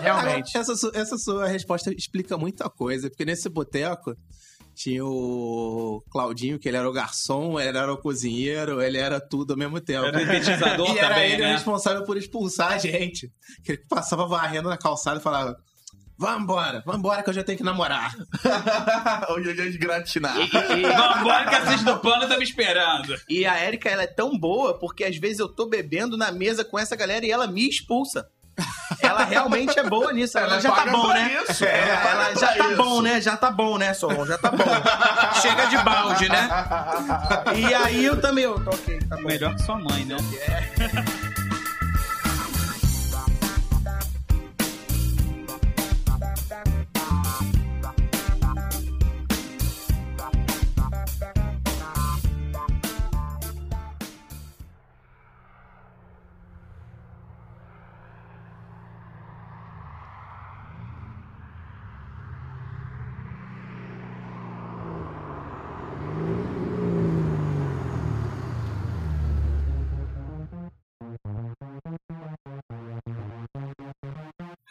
Realmente. 0.00 0.56
Essa, 0.56 0.72
essa 0.94 1.18
sua 1.18 1.46
resposta 1.46 1.92
explica 1.96 2.36
muita 2.36 2.68
coisa, 2.70 3.08
porque 3.08 3.24
nesse 3.24 3.48
boteco 3.48 4.14
tinha 4.74 5.04
o 5.04 6.02
Claudinho, 6.10 6.58
que 6.58 6.68
ele 6.68 6.76
era 6.76 6.88
o 6.88 6.92
garçom, 6.92 7.58
ele 7.58 7.78
era 7.78 7.92
o 7.92 7.96
cozinheiro, 7.96 8.82
ele 8.82 8.98
era 8.98 9.20
tudo 9.20 9.52
ao 9.52 9.58
mesmo 9.58 9.80
tempo. 9.80 10.06
Era 10.06 10.18
sintetizador 10.18 10.90
e 10.94 10.98
era 10.98 11.14
também, 11.14 11.32
ele 11.32 11.42
o 11.42 11.46
né? 11.46 11.52
responsável 11.52 12.04
por 12.04 12.16
expulsar 12.16 12.72
a 12.72 12.78
gente. 12.78 13.32
Que 13.62 13.72
ele 13.72 13.84
passava 13.88 14.26
varrendo 14.26 14.68
na 14.68 14.76
calçada 14.76 15.20
e 15.20 15.22
falava: 15.22 15.56
Vambora, 16.16 16.82
vambora 16.86 17.22
que 17.22 17.30
eu 17.30 17.34
já 17.34 17.42
tenho 17.42 17.58
que 17.58 17.64
namorar. 17.64 18.14
Hoje 19.30 19.50
é 19.50 19.52
dia 19.52 19.70
de 19.70 19.78
gratinar. 19.78 20.34
Vamos 20.34 21.20
embora 21.20 21.48
que 21.48 21.54
a 21.56 21.66
Cis 21.66 21.82
do 21.82 21.98
Pano 21.98 22.28
tá 22.28 22.36
me 22.36 22.44
esperando. 22.44 23.16
E 23.28 23.44
a 23.44 23.56
Érica, 23.56 23.88
ela 23.88 24.04
é 24.04 24.06
tão 24.06 24.38
boa 24.38 24.78
porque 24.78 25.02
às 25.02 25.16
vezes 25.16 25.40
eu 25.40 25.48
tô 25.48 25.66
bebendo 25.66 26.16
na 26.16 26.30
mesa 26.30 26.64
com 26.64 26.78
essa 26.78 26.94
galera 26.94 27.26
e 27.26 27.30
ela 27.30 27.48
me 27.48 27.68
expulsa. 27.68 28.28
Ela 29.00 29.24
realmente 29.24 29.78
é 29.78 29.82
boa 29.82 30.12
nisso. 30.12 30.38
Ela, 30.38 30.52
Ela 30.54 30.60
já 30.60 30.70
tá 30.72 30.86
bom, 30.86 31.08
né? 31.08 31.36
isso, 31.48 31.64
É, 31.64 31.88
ela 31.88 31.96
paga 32.00 32.08
ela 32.10 32.34
já 32.34 32.46
tá 32.54 32.68
isso. 32.68 32.76
bom, 32.76 33.02
né? 33.02 33.20
Já 33.20 33.36
tá 33.36 33.50
bom, 33.50 33.78
né, 33.78 33.94
Solon? 33.94 34.24
Já 34.26 34.38
tá 34.38 34.50
bom. 34.50 34.64
Chega 35.42 35.66
de 35.66 35.78
balde, 35.78 36.28
né? 36.28 36.48
E 37.56 37.74
aí 37.74 38.04
eu 38.04 38.20
também. 38.20 38.44
Eu, 38.44 38.54
ok, 38.66 38.98
tá 39.08 39.16
bom. 39.16 39.22
Melhor 39.22 39.54
que 39.54 39.62
sua 39.62 39.76
mãe, 39.78 40.04
né? 40.04 40.16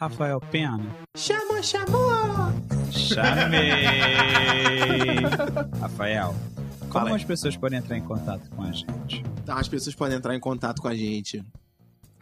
Rafael 0.04 0.38
Pena. 0.38 0.84
Chamou, 1.16 1.62
chamou! 1.62 2.52
Chamei! 2.92 3.84
Rafael, 5.80 6.34
como 6.80 6.92
Fala 6.92 7.16
as 7.16 7.24
pessoas 7.24 7.56
podem 7.56 7.78
entrar 7.78 7.96
em 7.96 8.02
contato 8.04 8.48
com 8.50 8.62
a 8.62 8.70
gente? 8.70 9.24
Então, 9.42 9.56
as 9.56 9.66
pessoas 9.66 9.94
podem 9.96 10.18
entrar 10.18 10.34
em 10.34 10.40
contato 10.40 10.82
com 10.82 10.88
a 10.88 10.94
gente 10.94 11.42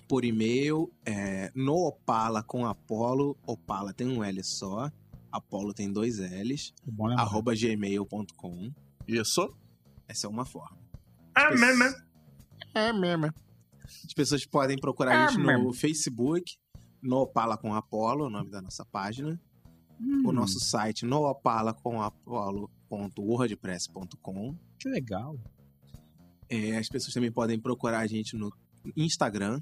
por 0.08 0.24
e-mail, 0.24 0.92
é, 1.04 1.50
no 1.56 1.74
Opala 1.74 2.40
com 2.42 2.64
Apolo. 2.66 3.36
Opala 3.44 3.92
tem 3.92 4.06
um 4.06 4.22
L 4.22 4.42
só, 4.44 4.88
Apolo 5.32 5.74
tem 5.74 5.92
dois 5.92 6.18
L's, 6.18 6.72
É 6.86 6.90
bom 6.90 7.06
lembrar. 7.08 7.22
arroba 7.24 7.52
gmail.com. 7.54 8.70
Isso. 9.08 9.52
Essa 10.06 10.28
é 10.28 10.30
uma 10.30 10.44
forma. 10.44 10.78
É 11.36 11.50
mesmo. 11.54 11.82
pessoas- 11.84 12.02
É 12.74 12.92
mesmo. 12.92 13.32
As 14.06 14.14
pessoas 14.14 14.46
podem 14.46 14.78
procurar 14.78 15.10
a 15.12 15.24
É 15.24 15.28
gente 15.30 15.38
no. 15.40 15.72
Facebook, 15.72 16.56
no 17.02 17.16
Opala 17.22 17.56
com 17.58 17.74
Apolo, 17.74 18.26
o 18.26 18.30
nome 18.30 18.50
da 18.50 18.62
nossa 18.62 18.84
página. 18.84 19.40
Hum, 20.00 20.28
O 20.28 20.32
nosso 20.32 20.60
site, 20.60 21.04
no 21.04 21.22
Opala 21.28 21.74
com 21.74 22.00
Apolo.wordpress.com. 22.00 24.54
Que 24.78 24.88
legal. 24.88 25.36
É, 26.48 26.76
as 26.76 26.88
pessoas 26.88 27.12
também 27.14 27.32
podem 27.32 27.58
procurar 27.58 27.98
a 28.00 28.06
gente 28.06 28.36
no 28.36 28.52
Instagram, 28.96 29.60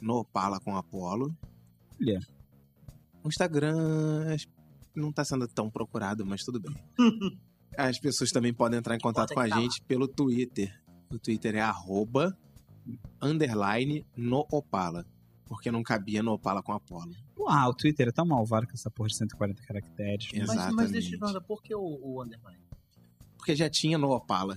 no 0.00 0.18
Opala 0.18 0.60
com 0.60 0.76
Apolo. 0.76 1.36
Olha. 2.00 2.20
O 3.24 3.28
Instagram 3.28 3.74
não 4.94 5.10
está 5.10 5.24
sendo 5.24 5.46
tão 5.48 5.70
procurado, 5.70 6.24
mas 6.26 6.44
tudo 6.44 6.60
bem. 6.60 6.74
As 7.78 7.98
pessoas 7.98 8.30
também 8.30 8.52
podem 8.52 8.78
entrar 8.78 8.94
em 8.96 9.00
contato 9.00 9.32
com 9.32 9.40
a 9.40 9.48
tá 9.48 9.56
lá. 9.56 9.62
gente 9.62 9.80
pelo 9.82 10.06
Twitter. 10.06 10.78
O 11.10 11.18
Twitter 11.18 11.54
é 11.54 11.60
arroba, 11.60 12.36
underline, 13.20 14.04
no 14.16 14.46
Opala. 14.50 15.06
Porque 15.52 15.70
não 15.70 15.82
cabia 15.82 16.22
no 16.22 16.32
Opala 16.32 16.62
com 16.62 16.72
Apolo. 16.72 17.14
Ah, 17.46 17.68
o 17.68 17.74
Twitter 17.74 18.08
é 18.08 18.10
tão 18.10 18.24
malvado 18.24 18.66
com 18.66 18.72
essa 18.72 18.90
porra 18.90 19.10
de 19.10 19.16
140 19.18 19.62
caracteres. 19.62 20.28
Exato. 20.32 20.38
Mas, 20.38 20.46
mas 20.46 20.56
Exatamente. 20.56 20.92
deixa 20.92 21.08
eu 21.08 21.12
te 21.12 21.18
perguntar, 21.18 21.40
por 21.42 21.62
que 21.62 21.74
o, 21.74 21.82
o 21.82 22.22
underline? 22.22 22.62
Porque 23.36 23.54
já 23.54 23.68
tinha 23.68 23.98
no 23.98 24.10
Opala. 24.10 24.56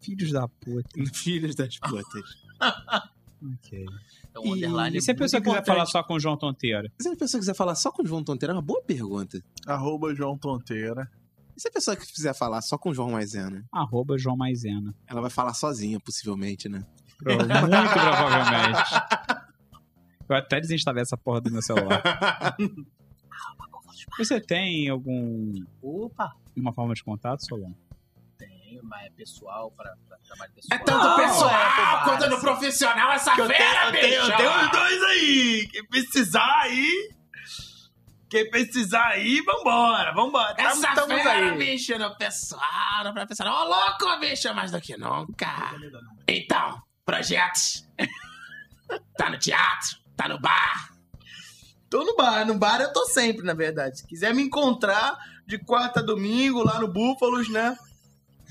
Filhos 0.00 0.32
da 0.32 0.48
puta. 0.48 0.88
Filhos 1.14 1.54
das 1.54 1.78
putas. 1.78 2.48
Ok. 3.40 3.86
Então, 4.30 4.44
E, 4.44 4.50
underline 4.50 4.98
e 4.98 5.00
se 5.00 5.12
a 5.12 5.14
é 5.14 5.16
pessoa 5.16 5.40
quiser 5.40 5.64
falar 5.64 5.86
só 5.86 6.02
com 6.02 6.14
o 6.14 6.18
João 6.18 6.36
Tonteiro? 6.36 6.90
Se 7.00 7.08
a 7.08 7.14
pessoa 7.14 7.38
quiser 7.38 7.54
falar 7.54 7.76
só 7.76 7.92
com 7.92 8.02
o 8.02 8.04
João 8.04 8.24
Tonteira, 8.24 8.52
é 8.52 8.56
uma 8.56 8.60
boa 8.60 8.82
pergunta. 8.82 9.40
Arroba 9.64 10.12
João 10.12 10.36
Tonteira. 10.36 11.08
E 11.56 11.60
se 11.60 11.68
a 11.68 11.70
pessoa 11.70 11.96
quiser 11.96 12.34
falar 12.34 12.60
só 12.62 12.76
com 12.76 12.90
o 12.90 12.94
João 12.94 13.12
Maisena? 13.12 13.64
Arroba 13.70 14.18
João 14.18 14.36
Maisena. 14.36 14.92
Ela 15.06 15.20
vai 15.20 15.30
falar 15.30 15.54
sozinha, 15.54 16.00
possivelmente, 16.00 16.68
né? 16.68 16.84
Muito 17.24 17.46
provavelmente. 17.46 18.90
Eu 20.28 20.36
até 20.36 20.60
desinstalei 20.60 21.02
essa 21.02 21.16
porra 21.16 21.40
do 21.40 21.50
meu 21.50 21.62
celular. 21.62 22.02
Você 24.18 24.40
tem 24.40 24.88
algum 24.88 25.54
Opa, 25.82 26.34
uma 26.56 26.72
forma 26.72 26.94
de 26.94 27.02
contato, 27.04 27.44
Solon? 27.46 27.72
tem, 28.36 28.80
mas 28.82 29.06
é 29.06 29.10
pessoal, 29.10 29.70
pra, 29.72 29.94
pra 30.08 30.18
trabalho 30.18 30.52
pessoal. 30.52 30.78
É 30.80 30.84
tanto 30.84 31.04
Não, 31.04 31.16
pessoal 31.16 31.50
é 31.50 32.04
quanto 32.04 32.30
no 32.30 32.40
profissional 32.40 33.12
essa 33.12 33.30
Que 33.32 33.36
tenho, 33.42 33.48
fera, 33.48 33.86
eu 33.86 33.92
tenho, 34.00 34.14
eu 34.14 34.24
bicho! 34.26 34.36
tenho 34.36 34.64
os 34.64 34.70
dois 34.70 35.02
aí. 35.04 35.68
Quem 35.72 35.86
precisar 35.86 36.60
aí. 36.62 37.14
Quem 38.30 38.50
precisar 38.50 39.06
aí, 39.08 39.40
vambora, 39.42 40.12
vambora. 40.12 40.54
Tamo- 40.54 40.68
Essa 40.68 40.94
tamo 40.94 41.08
fera, 41.14 41.52
aí. 41.52 41.58
bicho, 41.58 41.98
no 41.98 42.14
pessoal, 42.16 43.04
no 43.04 43.12
profissional. 43.14 43.64
Ô, 43.66 43.68
louco, 43.68 44.20
bicho, 44.20 44.52
mais 44.54 44.70
do 44.70 44.80
que 44.80 44.96
nunca. 44.96 45.72
Então, 46.28 46.82
projetos. 47.04 47.88
tá 49.16 49.30
no 49.30 49.38
teatro, 49.38 49.98
tá 50.18 50.28
no 50.28 50.38
bar. 50.38 50.92
Tô 51.88 52.04
no 52.04 52.14
bar, 52.16 52.44
no 52.44 52.54
bar 52.58 52.80
eu 52.82 52.92
tô 52.92 53.06
sempre, 53.06 53.46
na 53.46 53.54
verdade. 53.54 53.98
Se 54.00 54.06
quiser 54.06 54.34
me 54.34 54.42
encontrar 54.42 55.16
de 55.46 55.56
quarta 55.58 56.00
a 56.00 56.02
domingo 56.02 56.62
lá 56.62 56.78
no 56.78 56.88
Búfalos, 56.88 57.48
né? 57.48 57.74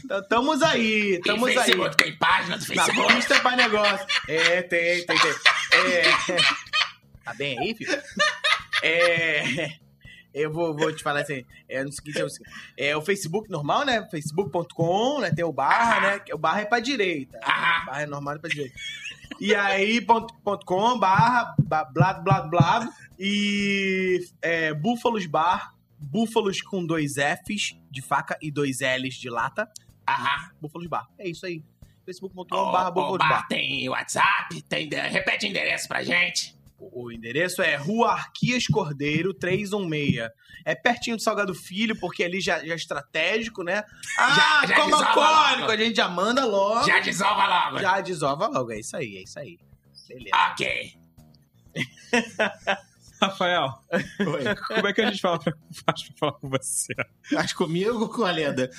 Tá- 0.08 0.24
Tamos 0.24 0.62
aí, 0.64 1.20
Tem 1.22 1.34
tamos 1.34 1.50
aí. 1.50 1.56
Facebook, 1.56 1.98
tem 1.98 2.18
página 2.18 2.58
do 2.58 2.62
Na 2.62 2.84
Facebook. 2.86 3.14
pista 3.16 3.40
pra 3.42 3.56
negócio. 3.56 4.06
É, 4.28 4.62
tem, 4.64 5.06
tem, 5.06 5.18
tem. 5.20 5.32
É. 5.92 6.38
Tá 7.24 7.34
bem 7.34 7.60
aí, 7.60 7.76
filho? 7.76 8.02
É. 8.82 9.76
Eu 10.34 10.54
vou, 10.54 10.76
vou 10.76 10.96
te 10.96 11.02
falar 11.04 11.22
assim. 11.22 11.44
É, 11.68 11.84
no 11.84 11.92
seguinte, 11.92 12.20
é 12.20 12.24
o 12.24 12.30
seguinte. 12.30 12.52
É 12.78 12.96
o 12.96 13.02
Facebook 13.02 13.50
normal, 13.50 13.84
né? 13.86 14.08
Facebook.com, 14.10 15.20
né? 15.22 15.32
Tem 15.36 15.44
o 15.44 15.52
barra, 15.52 16.00
né? 16.00 16.20
que 16.20 16.34
O 16.34 16.38
barra 16.38 16.62
é 16.62 16.66
pra 16.66 16.80
direita. 16.80 17.40
Ah. 17.44 17.82
O 17.82 17.86
barra 17.88 18.02
é 18.04 18.06
normal 18.06 18.36
é 18.36 18.40
pra 18.40 18.50
direita. 18.50 18.76
E 19.40 19.54
aí, 19.56 20.02
ponto, 20.02 20.34
ponto 20.44 20.66
com, 20.66 20.98
barra, 21.00 21.56
ba- 21.64 21.86
blá, 21.86 22.14
blá, 22.14 22.42
blá. 22.42 22.90
E 23.20 24.20
é, 24.42 24.74
Búfalos 24.74 25.26
Bar. 25.26 25.74
Búfalos 26.00 26.62
com 26.62 26.86
dois 26.86 27.16
Fs 27.16 27.76
de 27.90 28.02
faca 28.02 28.38
e 28.42 28.52
dois 28.52 28.82
Ls 28.82 29.18
de 29.20 29.30
lata. 29.30 29.70
Aham. 30.08 30.52
Búfalos 30.62 30.88
Bar. 30.88 31.08
É 31.18 31.28
isso 31.30 31.46
aí. 31.46 31.64
Facebook.com 32.06 32.56
ô, 32.56 32.92
Búfalos 32.92 33.18
Bar. 33.18 33.48
tem 33.48 33.90
WhatsApp, 33.90 34.62
tem... 34.64 34.88
Repete 34.90 35.46
o 35.46 35.50
endereço 35.50 35.88
pra 35.88 36.04
gente. 36.04 36.57
O 36.80 37.12
endereço 37.12 37.62
é 37.62 37.76
Rua 37.76 38.12
Arquias 38.12 38.68
Cordeiro 38.68 39.34
316. 39.34 40.30
É 40.64 40.76
pertinho 40.76 41.16
do 41.18 41.22
Salgado 41.24 41.54
Filho, 41.56 41.96
porque 42.00 42.24
ali 42.24 42.40
já, 42.40 42.64
já 42.64 42.74
é 42.74 42.76
estratégico, 42.76 43.64
né? 43.64 43.84
Ah, 44.18 44.62
Já- 44.62 44.68
já 44.68 44.76
como 44.76 44.96
alcoólico, 44.96 45.72
a 45.72 45.78
gente 45.78 45.96
já 45.96 46.08
manda 46.08 46.46
logo. 46.46 46.86
Já 46.86 47.00
desova 47.00 47.48
logo. 47.48 47.80
Já 47.80 48.00
desova 48.02 48.48
logo, 48.48 48.72
é 48.72 48.80
isso 48.80 48.96
aí, 48.96 49.18
é 49.18 49.24
isso 49.24 49.40
aí. 49.40 49.58
Beleza. 50.08 50.36
Ok. 50.52 50.94
Rafael, 53.20 53.70
como 54.68 54.88
é 54.88 54.94
que 54.94 55.02
a 55.02 55.10
gente 55.10 55.20
fala 55.20 55.40
pra, 55.40 55.52
faz 55.86 56.04
pra 56.04 56.16
falar 56.20 56.32
com 56.34 56.50
você? 56.50 56.94
Mas 57.32 57.52
comigo 57.52 58.00
ou 58.02 58.10
com 58.10 58.24
a 58.24 58.30
Leda? 58.32 58.70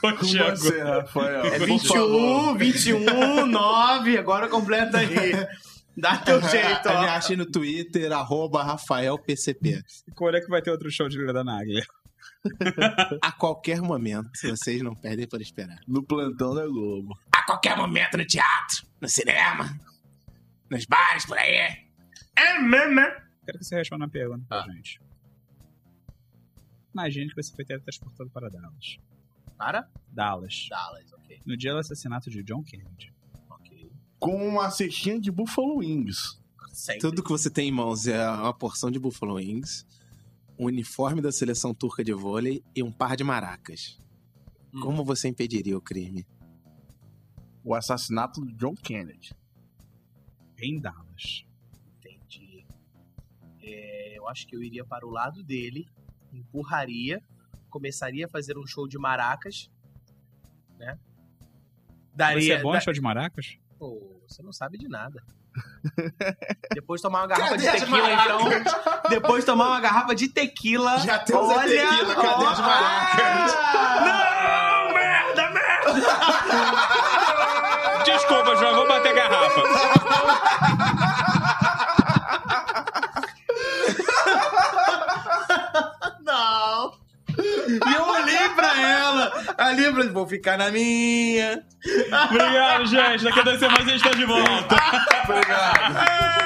Com 0.00 0.08
o 0.08 0.16
Com 0.16 0.24
você, 0.26 0.82
Rafael. 0.82 1.44
É 1.44 1.58
Por 1.58 1.78
favor. 1.80 2.56
21, 2.56 3.04
21, 3.04 3.46
9, 3.46 4.16
agora 4.18 4.48
completa 4.48 4.96
aí. 4.98 5.08
Dá 5.96 6.18
teu 6.18 6.40
jeito, 6.48 6.88
A 6.88 7.00
me 7.00 7.06
ó. 7.06 7.10
achei 7.12 7.36
no 7.36 7.46
Twitter, 7.50 8.12
arroba 8.12 8.62
RafaelPCP. 8.62 9.82
Quando 10.14 10.36
é 10.36 10.40
que 10.40 10.48
vai 10.48 10.60
ter 10.62 10.70
outro 10.70 10.90
show 10.90 11.08
de 11.08 11.16
Lila 11.18 11.42
Nagler? 11.42 11.86
A 13.22 13.32
qualquer 13.32 13.80
momento, 13.80 14.30
vocês 14.42 14.82
não 14.82 14.94
perdem 14.94 15.26
por 15.26 15.40
esperar. 15.40 15.78
No 15.86 16.02
plantão 16.02 16.54
da 16.54 16.66
Globo. 16.66 17.18
A 17.32 17.42
qualquer 17.44 17.76
momento 17.76 18.16
no 18.16 18.26
teatro, 18.26 18.86
no 19.00 19.08
cinema, 19.08 19.78
nos 20.70 20.84
bares, 20.86 21.24
por 21.26 21.38
aí. 21.38 21.86
É 22.36 22.58
mesmo, 22.60 22.94
né? 22.96 23.06
Quero 23.44 23.58
que 23.58 23.64
você 23.64 23.76
responda 23.76 24.04
a 24.04 24.08
pergunta 24.08 24.44
pra 24.48 24.58
Ah. 24.64 24.72
gente. 24.72 25.00
Imagine 26.92 27.28
que 27.28 27.42
você 27.42 27.54
foi 27.54 27.64
teletransportado 27.64 28.30
para 28.30 28.48
Dallas. 28.50 28.98
Para? 29.56 29.88
Dallas. 30.08 30.66
Dallas, 30.68 31.12
ok. 31.12 31.40
No 31.46 31.56
dia 31.56 31.72
do 31.72 31.78
assassinato 31.78 32.30
de 32.30 32.42
John 32.42 32.62
Kennedy. 32.62 33.12
Com 34.18 34.36
uma 34.48 34.70
cestinha 34.70 35.20
de 35.20 35.30
Buffalo 35.30 35.76
Wings. 35.78 36.40
Sempre. 36.72 37.00
Tudo 37.00 37.22
que 37.22 37.30
você 37.30 37.48
tem 37.50 37.68
em 37.68 37.72
mãos 37.72 38.06
é 38.06 38.28
uma 38.30 38.52
porção 38.52 38.90
de 38.90 38.98
Buffalo 38.98 39.34
Wings, 39.34 39.86
um 40.58 40.66
uniforme 40.66 41.20
da 41.22 41.32
seleção 41.32 41.72
turca 41.74 42.04
de 42.04 42.12
vôlei 42.12 42.62
e 42.74 42.82
um 42.82 42.92
par 42.92 43.16
de 43.16 43.24
maracas. 43.24 43.98
Hum. 44.74 44.80
Como 44.80 45.04
você 45.04 45.28
impediria 45.28 45.76
o 45.76 45.80
crime? 45.80 46.26
O 47.64 47.74
assassinato 47.74 48.40
do 48.40 48.52
John 48.52 48.74
Kennedy. 48.74 49.34
Em 50.58 50.78
Dallas. 50.78 51.44
Entendi. 51.98 52.66
É, 53.62 54.18
eu 54.18 54.28
acho 54.28 54.46
que 54.46 54.54
eu 54.54 54.62
iria 54.62 54.84
para 54.84 55.06
o 55.06 55.10
lado 55.10 55.42
dele, 55.42 55.88
empurraria, 56.32 57.22
começaria 57.70 58.26
a 58.26 58.28
fazer 58.28 58.56
um 58.58 58.66
show 58.66 58.86
de 58.86 58.98
maracas, 58.98 59.70
né? 60.78 60.98
Você 62.10 62.16
Daria. 62.16 62.54
é 62.54 62.62
bom 62.62 62.70
em 62.70 62.74
da- 62.74 62.80
show 62.80 62.92
de 62.92 63.00
maracas? 63.00 63.58
Pô, 63.78 64.20
Você 64.26 64.42
não 64.42 64.52
sabe 64.52 64.78
de 64.78 64.88
nada. 64.88 65.22
Depois 66.74 67.00
tomar 67.00 67.20
uma 67.20 67.26
garrafa 67.26 67.50
Cadê 67.50 67.70
de 67.70 67.80
tequila, 67.80 68.12
então. 68.12 68.40
Depois 69.10 69.44
tomar 69.44 69.68
uma 69.68 69.80
garrafa 69.80 70.14
de 70.14 70.28
tequila. 70.28 70.98
Já 70.98 71.18
temos 71.18 71.50
a 71.50 71.62
tequila, 71.62 72.14
cadê 72.14 72.44
as 72.46 72.60
maracas? 72.60 73.54
Não, 74.00 74.94
merda, 74.94 75.50
merda! 75.50 75.94
Desculpa, 78.04 78.56
João, 78.56 78.74
vou 78.74 78.88
bater 78.88 79.14
garrafa. 79.14 79.62
Não! 86.22 86.92
E 87.38 87.94
eu 87.94 88.08
olhei 88.08 88.48
pra 88.50 88.72
Ali 89.66 89.84
eu 89.84 89.92
falei, 89.92 90.08
vou 90.10 90.26
ficar 90.28 90.56
na 90.56 90.70
minha. 90.70 91.62
Obrigado, 92.30 92.86
gente. 92.86 93.24
Daqui 93.24 93.40
a 93.40 93.42
duas 93.42 93.58
semanas 93.58 93.88
a 93.88 93.90
gente 93.90 94.02
tá 94.02 94.10
de 94.10 94.24
volta. 94.24 94.76
É, 95.28 96.45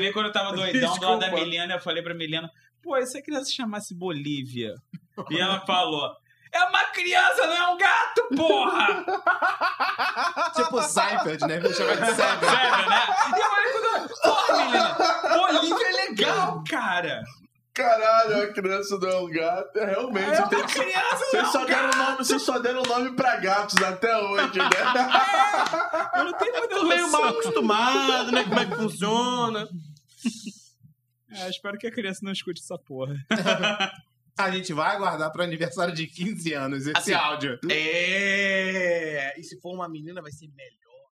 Que 0.00 0.04
nem 0.04 0.12
quando 0.14 0.26
eu 0.26 0.32
tava 0.32 0.56
doidão 0.56 0.98
do 0.98 1.06
lado 1.06 1.20
da. 1.20 1.30
Milena, 1.30 1.74
eu 1.74 1.80
falei 1.80 2.02
pra 2.02 2.14
Milena, 2.14 2.50
pô, 2.82 2.96
e 2.96 3.06
se 3.06 3.18
a 3.18 3.22
criança 3.22 3.44
se 3.44 3.52
chamasse 3.52 3.94
Bolívia? 3.94 4.74
E 5.28 5.38
ela 5.38 5.60
falou, 5.66 6.10
é 6.50 6.64
uma 6.64 6.84
criança, 6.84 7.46
não 7.46 7.54
é 7.54 7.68
um 7.68 7.76
gato, 7.76 8.28
porra! 8.34 9.04
tipo 10.56 10.82
Seinfeld, 10.82 11.46
né? 11.46 11.60
Vou 11.60 11.74
chamar 11.74 11.96
de 11.96 12.14
Seven. 12.14 12.48
Sério, 12.48 12.88
né? 12.88 13.02
E 13.36 13.40
eu 13.40 13.50
falei, 13.50 13.72
quando... 13.72 14.08
porra, 14.22 14.64
Milena, 14.64 14.96
Bolívia 15.36 15.86
é 15.86 15.92
legal, 16.08 16.64
cara. 16.66 17.22
Caralho, 17.74 18.42
a 18.42 18.52
criança 18.52 18.98
não 18.98 19.08
é 19.08 19.16
um 19.20 19.30
gato. 19.30 19.78
É, 19.78 19.84
realmente, 19.84 20.30
É 20.30 20.34
você 20.34 20.42
uma 20.42 20.48
tem 20.48 20.62
criança, 20.64 21.10
não 21.10 21.30
Vocês 21.30 21.42
é 21.42 21.46
só, 21.46 21.64
deram 21.64 21.90
nome, 21.90 22.16
vocês 22.16 22.42
só 22.42 22.58
deram 22.58 22.82
nome 22.82 23.12
pra 23.12 23.36
gatos 23.36 23.82
até 23.82 24.16
hoje, 24.16 24.58
né? 24.58 24.66
Eu 26.16 26.24
não 26.24 26.32
tenho 26.32 26.58
muita 26.58 26.74
Tô 26.74 26.84
meio 26.84 27.12
mal 27.12 27.24
acostumado, 27.24 28.32
né? 28.32 28.44
Como 28.44 28.60
é 28.60 28.66
que 28.66 28.74
funciona. 28.74 29.68
É, 31.32 31.48
espero 31.48 31.78
que 31.78 31.86
a 31.86 31.92
criança 31.92 32.24
não 32.24 32.32
escute 32.32 32.60
essa 32.60 32.76
porra. 32.76 33.14
A 34.36 34.50
gente 34.50 34.72
vai 34.72 34.96
aguardar 34.96 35.30
pro 35.30 35.44
aniversário 35.44 35.94
de 35.94 36.06
15 36.06 36.52
anos 36.54 36.86
esse 36.86 36.96
Assim, 36.96 37.12
áudio. 37.12 37.56
É. 37.70 39.38
E 39.38 39.44
se 39.44 39.60
for 39.60 39.72
uma 39.72 39.88
menina, 39.88 40.20
vai 40.20 40.32
ser 40.32 40.48
melhor. 40.48 40.89